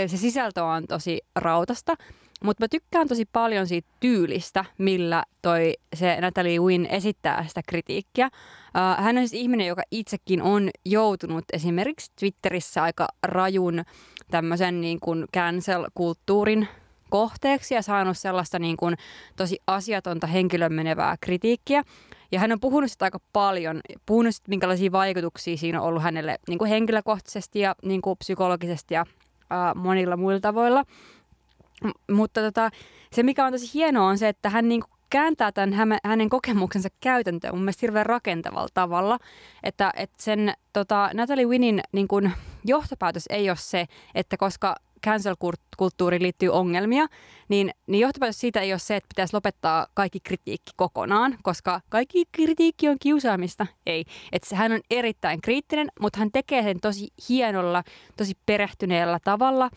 se 0.07 0.17
sisältö 0.17 0.63
on 0.63 0.87
tosi 0.87 1.21
rautasta, 1.35 1.95
mutta 2.43 2.63
mä 2.63 2.67
tykkään 2.67 3.07
tosi 3.07 3.25
paljon 3.25 3.67
siitä 3.67 3.87
tyylistä, 3.99 4.65
millä 4.77 5.23
toi 5.41 5.73
se 5.95 6.21
Natalie 6.21 6.59
Wynn 6.59 6.85
esittää 6.85 7.45
sitä 7.47 7.61
kritiikkiä. 7.67 8.27
Uh, 8.27 9.03
hän 9.03 9.17
on 9.17 9.27
siis 9.27 9.41
ihminen, 9.41 9.67
joka 9.67 9.83
itsekin 9.91 10.41
on 10.41 10.69
joutunut 10.85 11.45
esimerkiksi 11.53 12.11
Twitterissä 12.19 12.83
aika 12.83 13.07
rajun 13.23 13.83
tämmöisen 14.31 14.81
niin 14.81 14.99
kuin 14.99 15.25
cancel-kulttuurin 15.33 16.67
kohteeksi 17.09 17.73
ja 17.73 17.81
saanut 17.81 18.17
sellaista 18.17 18.59
niin 18.59 18.77
kuin 18.77 18.95
tosi 19.35 19.59
asiatonta 19.67 20.27
henkilön 20.27 20.73
menevää 20.73 21.15
kritiikkiä. 21.21 21.83
Ja 22.31 22.39
hän 22.39 22.51
on 22.51 22.59
puhunut 22.59 22.91
sitä 22.91 23.05
aika 23.05 23.19
paljon, 23.33 23.81
puhunut 24.05 24.35
sitä, 24.35 24.49
minkälaisia 24.49 24.91
vaikutuksia 24.91 25.57
siinä 25.57 25.81
on 25.81 25.87
ollut 25.87 26.03
hänelle 26.03 26.37
niin 26.47 26.59
kuin 26.59 26.69
henkilökohtaisesti 26.69 27.59
ja 27.59 27.75
niin 27.83 28.01
kuin 28.01 28.17
psykologisesti 28.17 28.93
ja 28.93 29.05
ää, 29.49 29.73
monilla 29.73 30.17
muilla 30.17 30.39
tavoilla. 30.39 30.83
M- 31.83 32.13
mutta 32.13 32.41
tota, 32.41 32.69
se, 33.13 33.23
mikä 33.23 33.45
on 33.45 33.51
tosi 33.51 33.73
hienoa, 33.73 34.07
on 34.07 34.17
se, 34.17 34.27
että 34.27 34.49
hän 34.49 34.69
niin 34.69 34.81
kuin 34.81 34.91
kääntää 35.09 35.51
tämän 35.51 35.99
hänen 36.03 36.29
kokemuksensa 36.29 36.89
käytäntöön 36.99 37.55
mun 37.55 37.63
mielestä 37.63 37.79
hirveän 37.81 38.05
rakentavalla 38.05 38.67
tavalla. 38.73 39.19
Että, 39.63 39.91
että 39.95 40.23
sen 40.23 40.53
tota, 40.73 41.09
Natalie 41.13 41.45
Winnin 41.45 41.81
niin 41.91 42.07
kuin, 42.07 42.31
johtopäätös 42.65 43.23
ei 43.29 43.49
ole 43.49 43.57
se, 43.59 43.85
että 44.15 44.37
koska 44.37 44.75
cancel-kulttuuriin 45.07 46.23
liittyy 46.23 46.49
ongelmia, 46.49 47.07
niin, 47.49 47.71
niin 47.87 48.01
johtopäätös 48.01 48.39
siitä 48.39 48.61
ei 48.61 48.73
ole 48.73 48.79
se, 48.79 48.95
että 48.95 49.07
pitäisi 49.07 49.33
lopettaa 49.33 49.87
kaikki 49.93 50.19
kritiikki 50.19 50.71
kokonaan, 50.75 51.37
koska 51.43 51.81
kaikki 51.89 52.23
kritiikki 52.31 52.89
on 52.89 52.97
kiusaamista. 53.01 53.67
Ei. 53.85 54.05
Että 54.31 54.55
hän 54.55 54.71
on 54.71 54.79
erittäin 54.91 55.41
kriittinen, 55.41 55.87
mutta 55.99 56.19
hän 56.19 56.31
tekee 56.31 56.63
sen 56.63 56.79
tosi 56.79 57.07
hienolla, 57.29 57.83
tosi 58.17 58.33
perehtyneellä 58.45 59.19
tavalla 59.23 59.69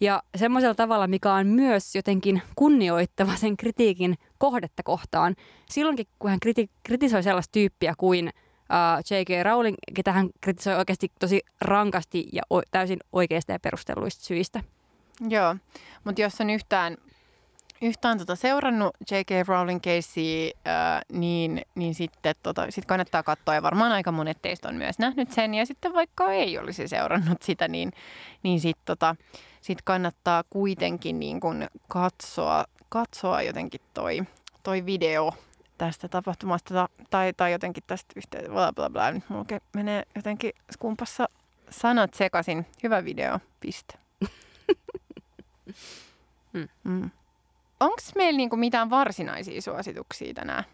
ja 0.00 0.22
semmoisella 0.36 0.74
tavalla, 0.74 1.06
mikä 1.06 1.32
on 1.32 1.46
myös 1.46 1.94
jotenkin 1.94 2.42
kunnioittava 2.56 3.36
sen 3.36 3.56
kritiikin 3.56 4.14
kohdetta 4.38 4.82
kohtaan. 4.82 5.36
Silloinkin, 5.70 6.06
kun 6.18 6.30
hän 6.30 6.38
kriti- 6.46 6.70
kritisoi 6.82 7.22
sellaista 7.22 7.52
tyyppiä 7.52 7.94
kuin 7.98 8.30
J.K. 9.10 9.42
Rowling, 9.42 9.76
ketä 9.94 10.12
hän 10.12 10.30
kritisoi 10.40 10.74
oikeasti 10.74 11.12
tosi 11.18 11.40
rankasti 11.60 12.28
ja 12.32 12.42
o- 12.50 12.62
täysin 12.70 12.98
oikeista 13.12 13.52
ja 13.52 13.60
perustelluista 13.60 14.24
syistä. 14.24 14.60
Joo, 15.28 15.56
mutta 16.04 16.22
jos 16.22 16.40
on 16.40 16.50
yhtään, 16.50 16.96
yhtään 17.82 18.18
tota 18.18 18.36
seurannut 18.36 18.96
J.K. 19.10 19.48
Rowling 19.48 19.80
Casey, 19.80 20.50
äh, 20.68 21.00
niin, 21.12 21.62
niin 21.74 21.94
sitten 21.94 22.34
tota, 22.42 22.66
sit 22.70 22.86
kannattaa 22.86 23.22
katsoa, 23.22 23.54
ja 23.54 23.62
varmaan 23.62 23.92
aika 23.92 24.12
monet 24.12 24.42
teistä 24.42 24.68
on 24.68 24.74
myös 24.74 24.98
nähnyt 24.98 25.32
sen, 25.32 25.54
ja 25.54 25.66
sitten 25.66 25.94
vaikka 25.94 26.32
ei 26.32 26.58
olisi 26.58 26.88
seurannut 26.88 27.42
sitä, 27.42 27.68
niin, 27.68 27.92
niin 28.42 28.60
sitten 28.60 28.86
tota, 28.86 29.16
sit 29.60 29.82
kannattaa 29.82 30.44
kuitenkin 30.50 31.20
niin 31.20 31.40
kun 31.40 31.68
katsoa, 31.88 32.64
katsoa 32.88 33.42
jotenkin 33.42 33.80
toi, 33.94 34.22
toi 34.62 34.86
video 34.86 35.34
tästä 35.80 36.08
tapahtumasta 36.08 36.88
tai, 37.10 37.32
tai 37.32 37.52
jotenkin 37.52 37.82
tästä 37.86 38.12
yhteydestä, 38.16 38.52
bla 38.52 38.72
bla 38.72 38.90
bla. 38.90 39.10
Nyt 39.10 39.24
mulla 39.28 39.44
menee 39.74 40.02
jotenkin 40.16 40.52
skumpassa 40.72 41.28
sanat 41.70 42.14
sekaisin. 42.14 42.66
Hyvä 42.82 43.04
video, 43.04 43.38
piste. 43.60 43.94
Mm. 46.52 46.68
Mm. 46.84 47.10
Onko 47.80 47.96
meillä 48.14 48.36
niinku 48.36 48.56
mitään 48.56 48.90
varsinaisia 48.90 49.62
suosituksia 49.62 50.34
tänään? 50.34 50.64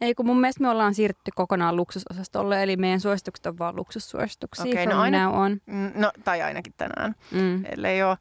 Ei, 0.00 0.14
kun 0.14 0.26
mun 0.26 0.40
mielestä 0.40 0.62
me 0.62 0.68
ollaan 0.68 0.94
siirrytty 0.94 1.30
kokonaan 1.34 1.76
luksusosastolle, 1.76 2.62
eli 2.62 2.76
meidän 2.76 3.00
suositukset 3.00 3.46
on 3.46 3.58
vaan 3.58 3.76
luksussuosituksia 3.76 4.64
Okei, 4.64 4.86
no 4.86 4.90
from 4.90 5.02
aina- 5.02 5.30
on. 5.30 5.60
Mm, 5.66 5.92
No, 5.94 6.10
tai 6.24 6.42
ainakin 6.42 6.74
tänään, 6.76 7.14
Mm. 7.30 7.64
ellei 7.64 8.02
ole 8.02 8.18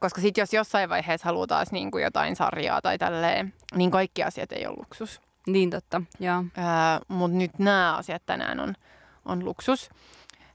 koska 0.00 0.20
sitten 0.20 0.42
jos 0.42 0.52
jossain 0.54 0.88
vaiheessa 0.88 1.24
haluaa 1.28 1.46
taas 1.46 1.72
niin 1.72 1.90
kuin 1.90 2.04
jotain 2.04 2.36
sarjaa 2.36 2.82
tai 2.82 2.98
tälleen, 2.98 3.54
niin 3.74 3.90
kaikki 3.90 4.22
asiat 4.22 4.52
ei 4.52 4.66
ole 4.66 4.76
luksus. 4.78 5.20
Niin 5.46 5.70
totta, 5.70 6.02
joo. 6.20 6.44
Mutta 7.08 7.36
nyt 7.36 7.58
nämä 7.58 7.96
asiat 7.96 8.22
tänään 8.26 8.60
on, 8.60 8.74
on 9.24 9.44
luksus. 9.44 9.90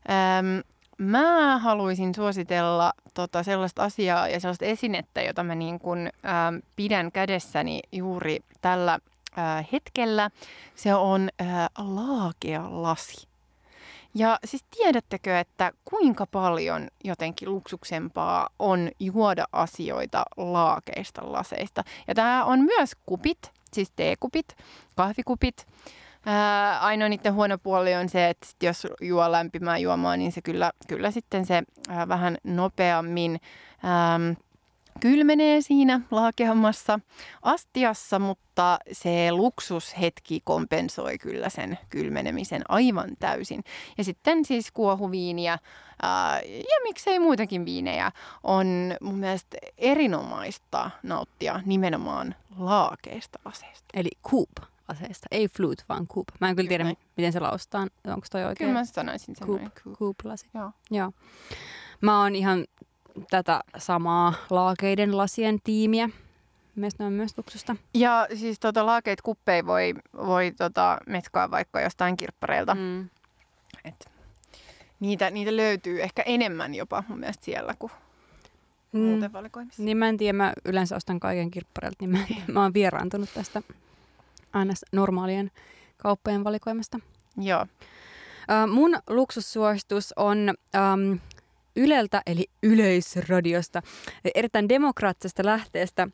Öö, 0.09 0.63
mä 0.99 1.57
haluaisin 1.57 2.15
suositella 2.15 2.93
tota 3.13 3.43
sellaista 3.43 3.83
asiaa 3.83 4.27
ja 4.27 4.39
sellaista 4.39 4.65
esinettä, 4.65 5.21
jota 5.21 5.43
mä 5.43 5.55
niin 5.55 5.79
kun, 5.79 6.09
ähm, 6.25 6.55
pidän 6.75 7.11
kädessäni 7.11 7.79
juuri 7.91 8.39
tällä 8.61 8.99
äh, 9.37 9.67
hetkellä. 9.71 10.29
Se 10.75 10.95
on 10.95 11.29
äh, 11.41 11.47
laakea 11.77 12.63
lasi. 12.69 13.27
Ja 14.15 14.39
siis 14.45 14.65
tiedättekö, 14.77 15.39
että 15.39 15.71
kuinka 15.85 16.25
paljon 16.25 16.87
jotenkin 17.03 17.51
luksuksempaa 17.51 18.49
on 18.59 18.89
juoda 18.99 19.45
asioita 19.51 20.23
laakeista 20.37 21.31
laseista. 21.31 21.83
Ja 22.07 22.15
tämä 22.15 22.45
on 22.45 22.59
myös 22.59 22.91
kupit, 23.05 23.51
siis 23.74 23.91
teekupit, 23.95 24.45
kahvikupit. 24.95 25.67
Ää, 26.26 26.80
ainoa 26.80 27.09
niiden 27.09 27.34
huono 27.34 27.57
puoli 27.57 27.95
on 27.95 28.09
se, 28.09 28.30
että 28.30 28.47
jos 28.63 28.88
juo 29.01 29.32
lämpimää 29.32 29.78
juomaa, 29.78 30.17
niin 30.17 30.32
se 30.32 30.41
kyllä, 30.41 30.72
kyllä 30.88 31.11
sitten 31.11 31.45
se 31.45 31.63
ää, 31.89 32.07
vähän 32.07 32.38
nopeammin 32.43 33.39
ää, 33.84 34.20
kylmenee 34.99 35.61
siinä 35.61 36.01
laakeammassa 36.11 36.99
astiassa, 37.41 38.19
mutta 38.19 38.79
se 38.91 39.31
luksushetki 39.31 40.41
kompensoi 40.43 41.17
kyllä 41.17 41.49
sen 41.49 41.77
kylmenemisen 41.89 42.61
aivan 42.69 43.09
täysin. 43.19 43.63
Ja 43.97 44.03
sitten 44.03 44.45
siis 44.45 44.71
kuohuviiniä 44.71 45.57
ää, 46.01 46.41
ja 46.41 46.83
miksei 46.83 47.19
muitakin 47.19 47.65
viinejä 47.65 48.11
on 48.43 48.67
mun 49.01 49.15
mielestä 49.15 49.57
erinomaista 49.77 50.91
nauttia 51.03 51.61
nimenomaan 51.65 52.35
laakeista 52.57 53.39
aseista. 53.45 53.85
Eli 53.93 54.09
coop 54.29 54.49
aseesta. 54.87 55.27
Ei 55.31 55.47
flute, 55.47 55.83
vaan 55.89 56.07
coop. 56.07 56.27
Mä 56.39 56.49
en 56.49 56.55
kyllä 56.55 56.67
tiedä, 56.67 56.95
miten 57.17 57.33
se 57.33 57.39
laustaan. 57.39 57.89
Onko 58.07 58.27
toi 58.31 58.43
oikein? 58.43 58.67
Kyllä 58.67 58.79
mä 58.79 58.85
sanoisin 58.85 59.35
sen 59.35 59.47
coop, 59.47 59.61
coop-lasi. 59.99 60.47
Joo. 60.53 60.71
Joo. 60.91 61.11
Mä 62.01 62.21
oon 62.21 62.35
ihan 62.35 62.65
tätä 63.30 63.61
samaa 63.78 64.34
laakeiden 64.49 65.17
lasien 65.17 65.59
tiimiä. 65.63 66.09
Myös 66.76 67.38
luksusta. 67.38 67.76
Ja 67.93 68.28
siis 68.36 68.59
tota, 68.59 68.86
laakeit 68.86 69.22
kuppeja 69.22 69.65
voi, 69.65 69.93
voi 70.17 70.51
tota, 70.57 70.97
metkaa 71.07 71.51
vaikka 71.51 71.82
jostain 71.82 72.17
kirppareilta. 72.17 72.76
Mm. 72.76 73.09
Et 73.86 74.09
niitä, 74.99 75.30
niitä 75.30 75.55
löytyy 75.57 76.01
ehkä 76.01 76.22
enemmän 76.26 76.76
jopa 76.76 77.03
mun 77.07 77.20
mielestä 77.20 77.45
siellä 77.45 77.74
kuin 77.80 77.91
mm. 78.91 78.99
muuten 78.99 79.34
valikoimissa. 79.34 79.84
Niin 79.84 79.97
mä 79.97 80.09
en 80.09 80.17
tiedä, 80.17 80.38
mä 80.38 80.53
yleensä 80.65 80.95
ostan 80.95 81.20
kaiken 81.20 81.51
kirppareilta, 81.51 81.97
niin 81.99 82.09
mä, 82.09 82.17
mä 82.53 82.61
oon 82.61 82.74
vieraantunut 82.74 83.30
tästä 83.34 83.61
aina 84.53 84.74
normaalien 84.91 85.51
kauppojen 85.97 86.43
valikoimasta. 86.43 86.99
Joo. 87.38 87.65
Mun 88.67 88.99
luksussuositus 89.09 90.13
on 90.15 90.38
Yleltä 91.80 92.21
eli 92.25 92.45
Yleisradiosta 92.63 93.82
erittäin 94.36 94.69
demokraattisesta 94.69 95.45
lähteestä 95.45 96.03
uh, 96.07 96.11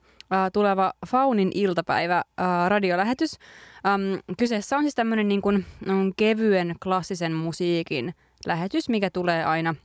tuleva 0.54 0.94
Faunin 1.08 1.52
iltapäivä 1.54 2.24
uh, 2.28 2.70
radiolähetys. 2.70 3.32
Um, 3.34 4.36
kyseessä 4.38 4.78
on 4.78 4.84
siis 4.84 4.96
tämmöinen 4.96 5.28
niin 5.28 5.42
kuin, 5.42 5.66
um, 5.90 6.14
kevyen 6.18 6.76
klassisen 6.84 7.34
musiikin 7.34 8.16
lähetys, 8.46 8.90
mikä 8.90 9.10
tulee 9.10 9.46
aina 9.46 9.76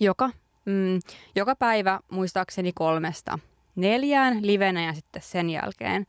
joka, 0.00 0.30
mm, 0.64 1.00
joka 1.36 1.56
päivä 1.56 2.00
muistaakseni 2.10 2.72
kolmesta 2.74 3.38
neljään 3.76 4.46
livenä 4.46 4.84
ja 4.84 4.92
sitten 4.92 5.22
sen 5.22 5.50
jälkeen 5.50 6.06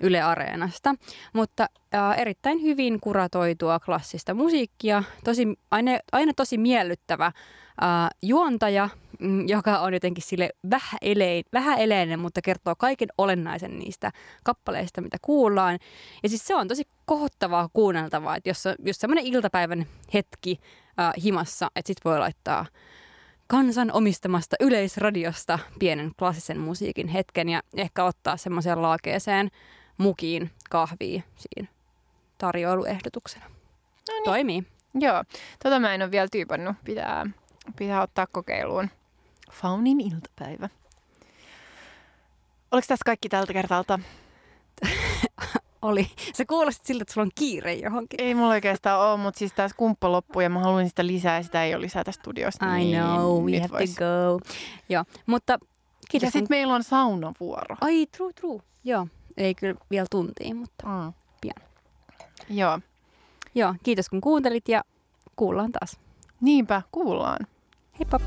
Yle 0.00 0.22
Areenasta. 0.22 0.94
Mutta 1.32 1.66
äh, 1.94 2.18
erittäin 2.18 2.62
hyvin 2.62 3.00
kuratoitua 3.00 3.80
klassista 3.80 4.34
musiikkia, 4.34 5.02
tosi, 5.24 5.46
aina, 5.70 5.90
aina 6.12 6.32
tosi 6.36 6.58
miellyttävä 6.58 7.32
äh, 7.82 8.10
juontaja, 8.22 8.88
mm, 9.20 9.48
joka 9.48 9.78
on 9.78 9.94
jotenkin 9.94 10.24
sille 10.24 10.50
vähän 11.52 11.78
eleinen, 11.78 12.20
mutta 12.20 12.42
kertoo 12.42 12.74
kaiken 12.78 13.08
olennaisen 13.18 13.78
niistä 13.78 14.12
kappaleista, 14.44 15.00
mitä 15.00 15.16
kuullaan. 15.22 15.78
Ja 16.22 16.28
siis 16.28 16.46
se 16.46 16.54
on 16.54 16.68
tosi 16.68 16.82
kohottavaa 17.06 17.68
kuunneltavaa, 17.72 18.36
että 18.36 18.50
jos, 18.50 18.64
jos 18.84 18.96
semmoinen 18.96 19.26
iltapäivän 19.26 19.86
hetki 20.14 20.60
äh, 21.00 21.12
himassa, 21.24 21.70
että 21.76 21.86
sit 21.86 22.04
voi 22.04 22.18
laittaa 22.18 22.66
kansan 23.46 23.92
omistamasta 23.92 24.56
yleisradiosta 24.60 25.58
pienen 25.78 26.12
klassisen 26.18 26.58
musiikin 26.58 27.08
hetken 27.08 27.48
ja 27.48 27.62
ehkä 27.76 28.04
ottaa 28.04 28.36
semmoiseen 28.36 28.82
laakeeseen 28.82 29.50
mukiin 29.98 30.50
kahvia 30.70 31.22
siinä 31.36 31.68
tarjoiluehdotuksena. 32.38 33.44
No 33.44 34.14
niin. 34.14 34.24
Toimii. 34.24 34.64
Joo, 34.94 35.24
tota 35.62 35.80
mä 35.80 35.94
en 35.94 36.02
ole 36.02 36.10
vielä 36.10 36.28
tyypannut. 36.32 36.76
Pitää, 36.84 37.26
pitää 37.78 38.02
ottaa 38.02 38.26
kokeiluun. 38.26 38.88
Faunin 39.52 40.00
iltapäivä. 40.00 40.68
Oliko 42.70 42.84
tässä 42.88 43.04
kaikki 43.04 43.28
tältä 43.28 43.52
kertalta? 43.52 43.98
Oli. 45.82 46.10
Se 46.32 46.44
kuulosti 46.44 46.86
siltä, 46.86 47.02
että 47.02 47.14
sulla 47.14 47.24
on 47.24 47.30
kiire 47.34 47.74
johonkin. 47.74 48.20
Ei 48.20 48.34
mulla 48.34 48.48
oikeastaan 48.48 49.00
ole, 49.00 49.16
mutta 49.20 49.38
siis 49.38 49.52
tässä 49.52 49.76
kumppa 49.76 50.12
loppui 50.12 50.42
ja 50.42 50.50
mä 50.50 50.60
haluan 50.60 50.88
sitä 50.88 51.06
lisää 51.06 51.36
ja 51.36 51.42
sitä 51.42 51.64
ei 51.64 51.74
ole 51.74 51.82
lisää 51.82 52.04
tästä 52.04 52.22
studiosta. 52.22 52.76
I 52.76 52.78
niin 52.78 53.02
know, 53.02 53.44
we 53.44 53.58
have 53.58 53.78
vois. 53.78 53.94
to 53.94 54.04
go. 54.04 54.40
Joo, 54.88 55.04
mutta 55.26 55.58
kiitos. 56.10 56.26
Ja 56.26 56.30
sitten 56.30 56.56
meillä 56.56 56.74
on 56.74 56.82
saunavuoro. 56.82 57.76
Ai, 57.80 58.06
true, 58.06 58.32
true. 58.32 58.62
Joo. 58.84 59.06
Ei 59.36 59.54
kyllä 59.54 59.74
vielä 59.90 60.06
tuntiin, 60.10 60.56
mutta 60.56 60.86
mm. 60.86 61.12
pian. 61.40 61.68
Joo. 62.48 62.80
Joo, 63.54 63.74
kiitos 63.82 64.08
kun 64.08 64.20
kuuntelit 64.20 64.68
ja 64.68 64.84
kuullaan 65.36 65.72
taas. 65.72 66.00
Niinpä, 66.40 66.82
kuullaan. 66.92 67.46
Heippa! 67.98 68.18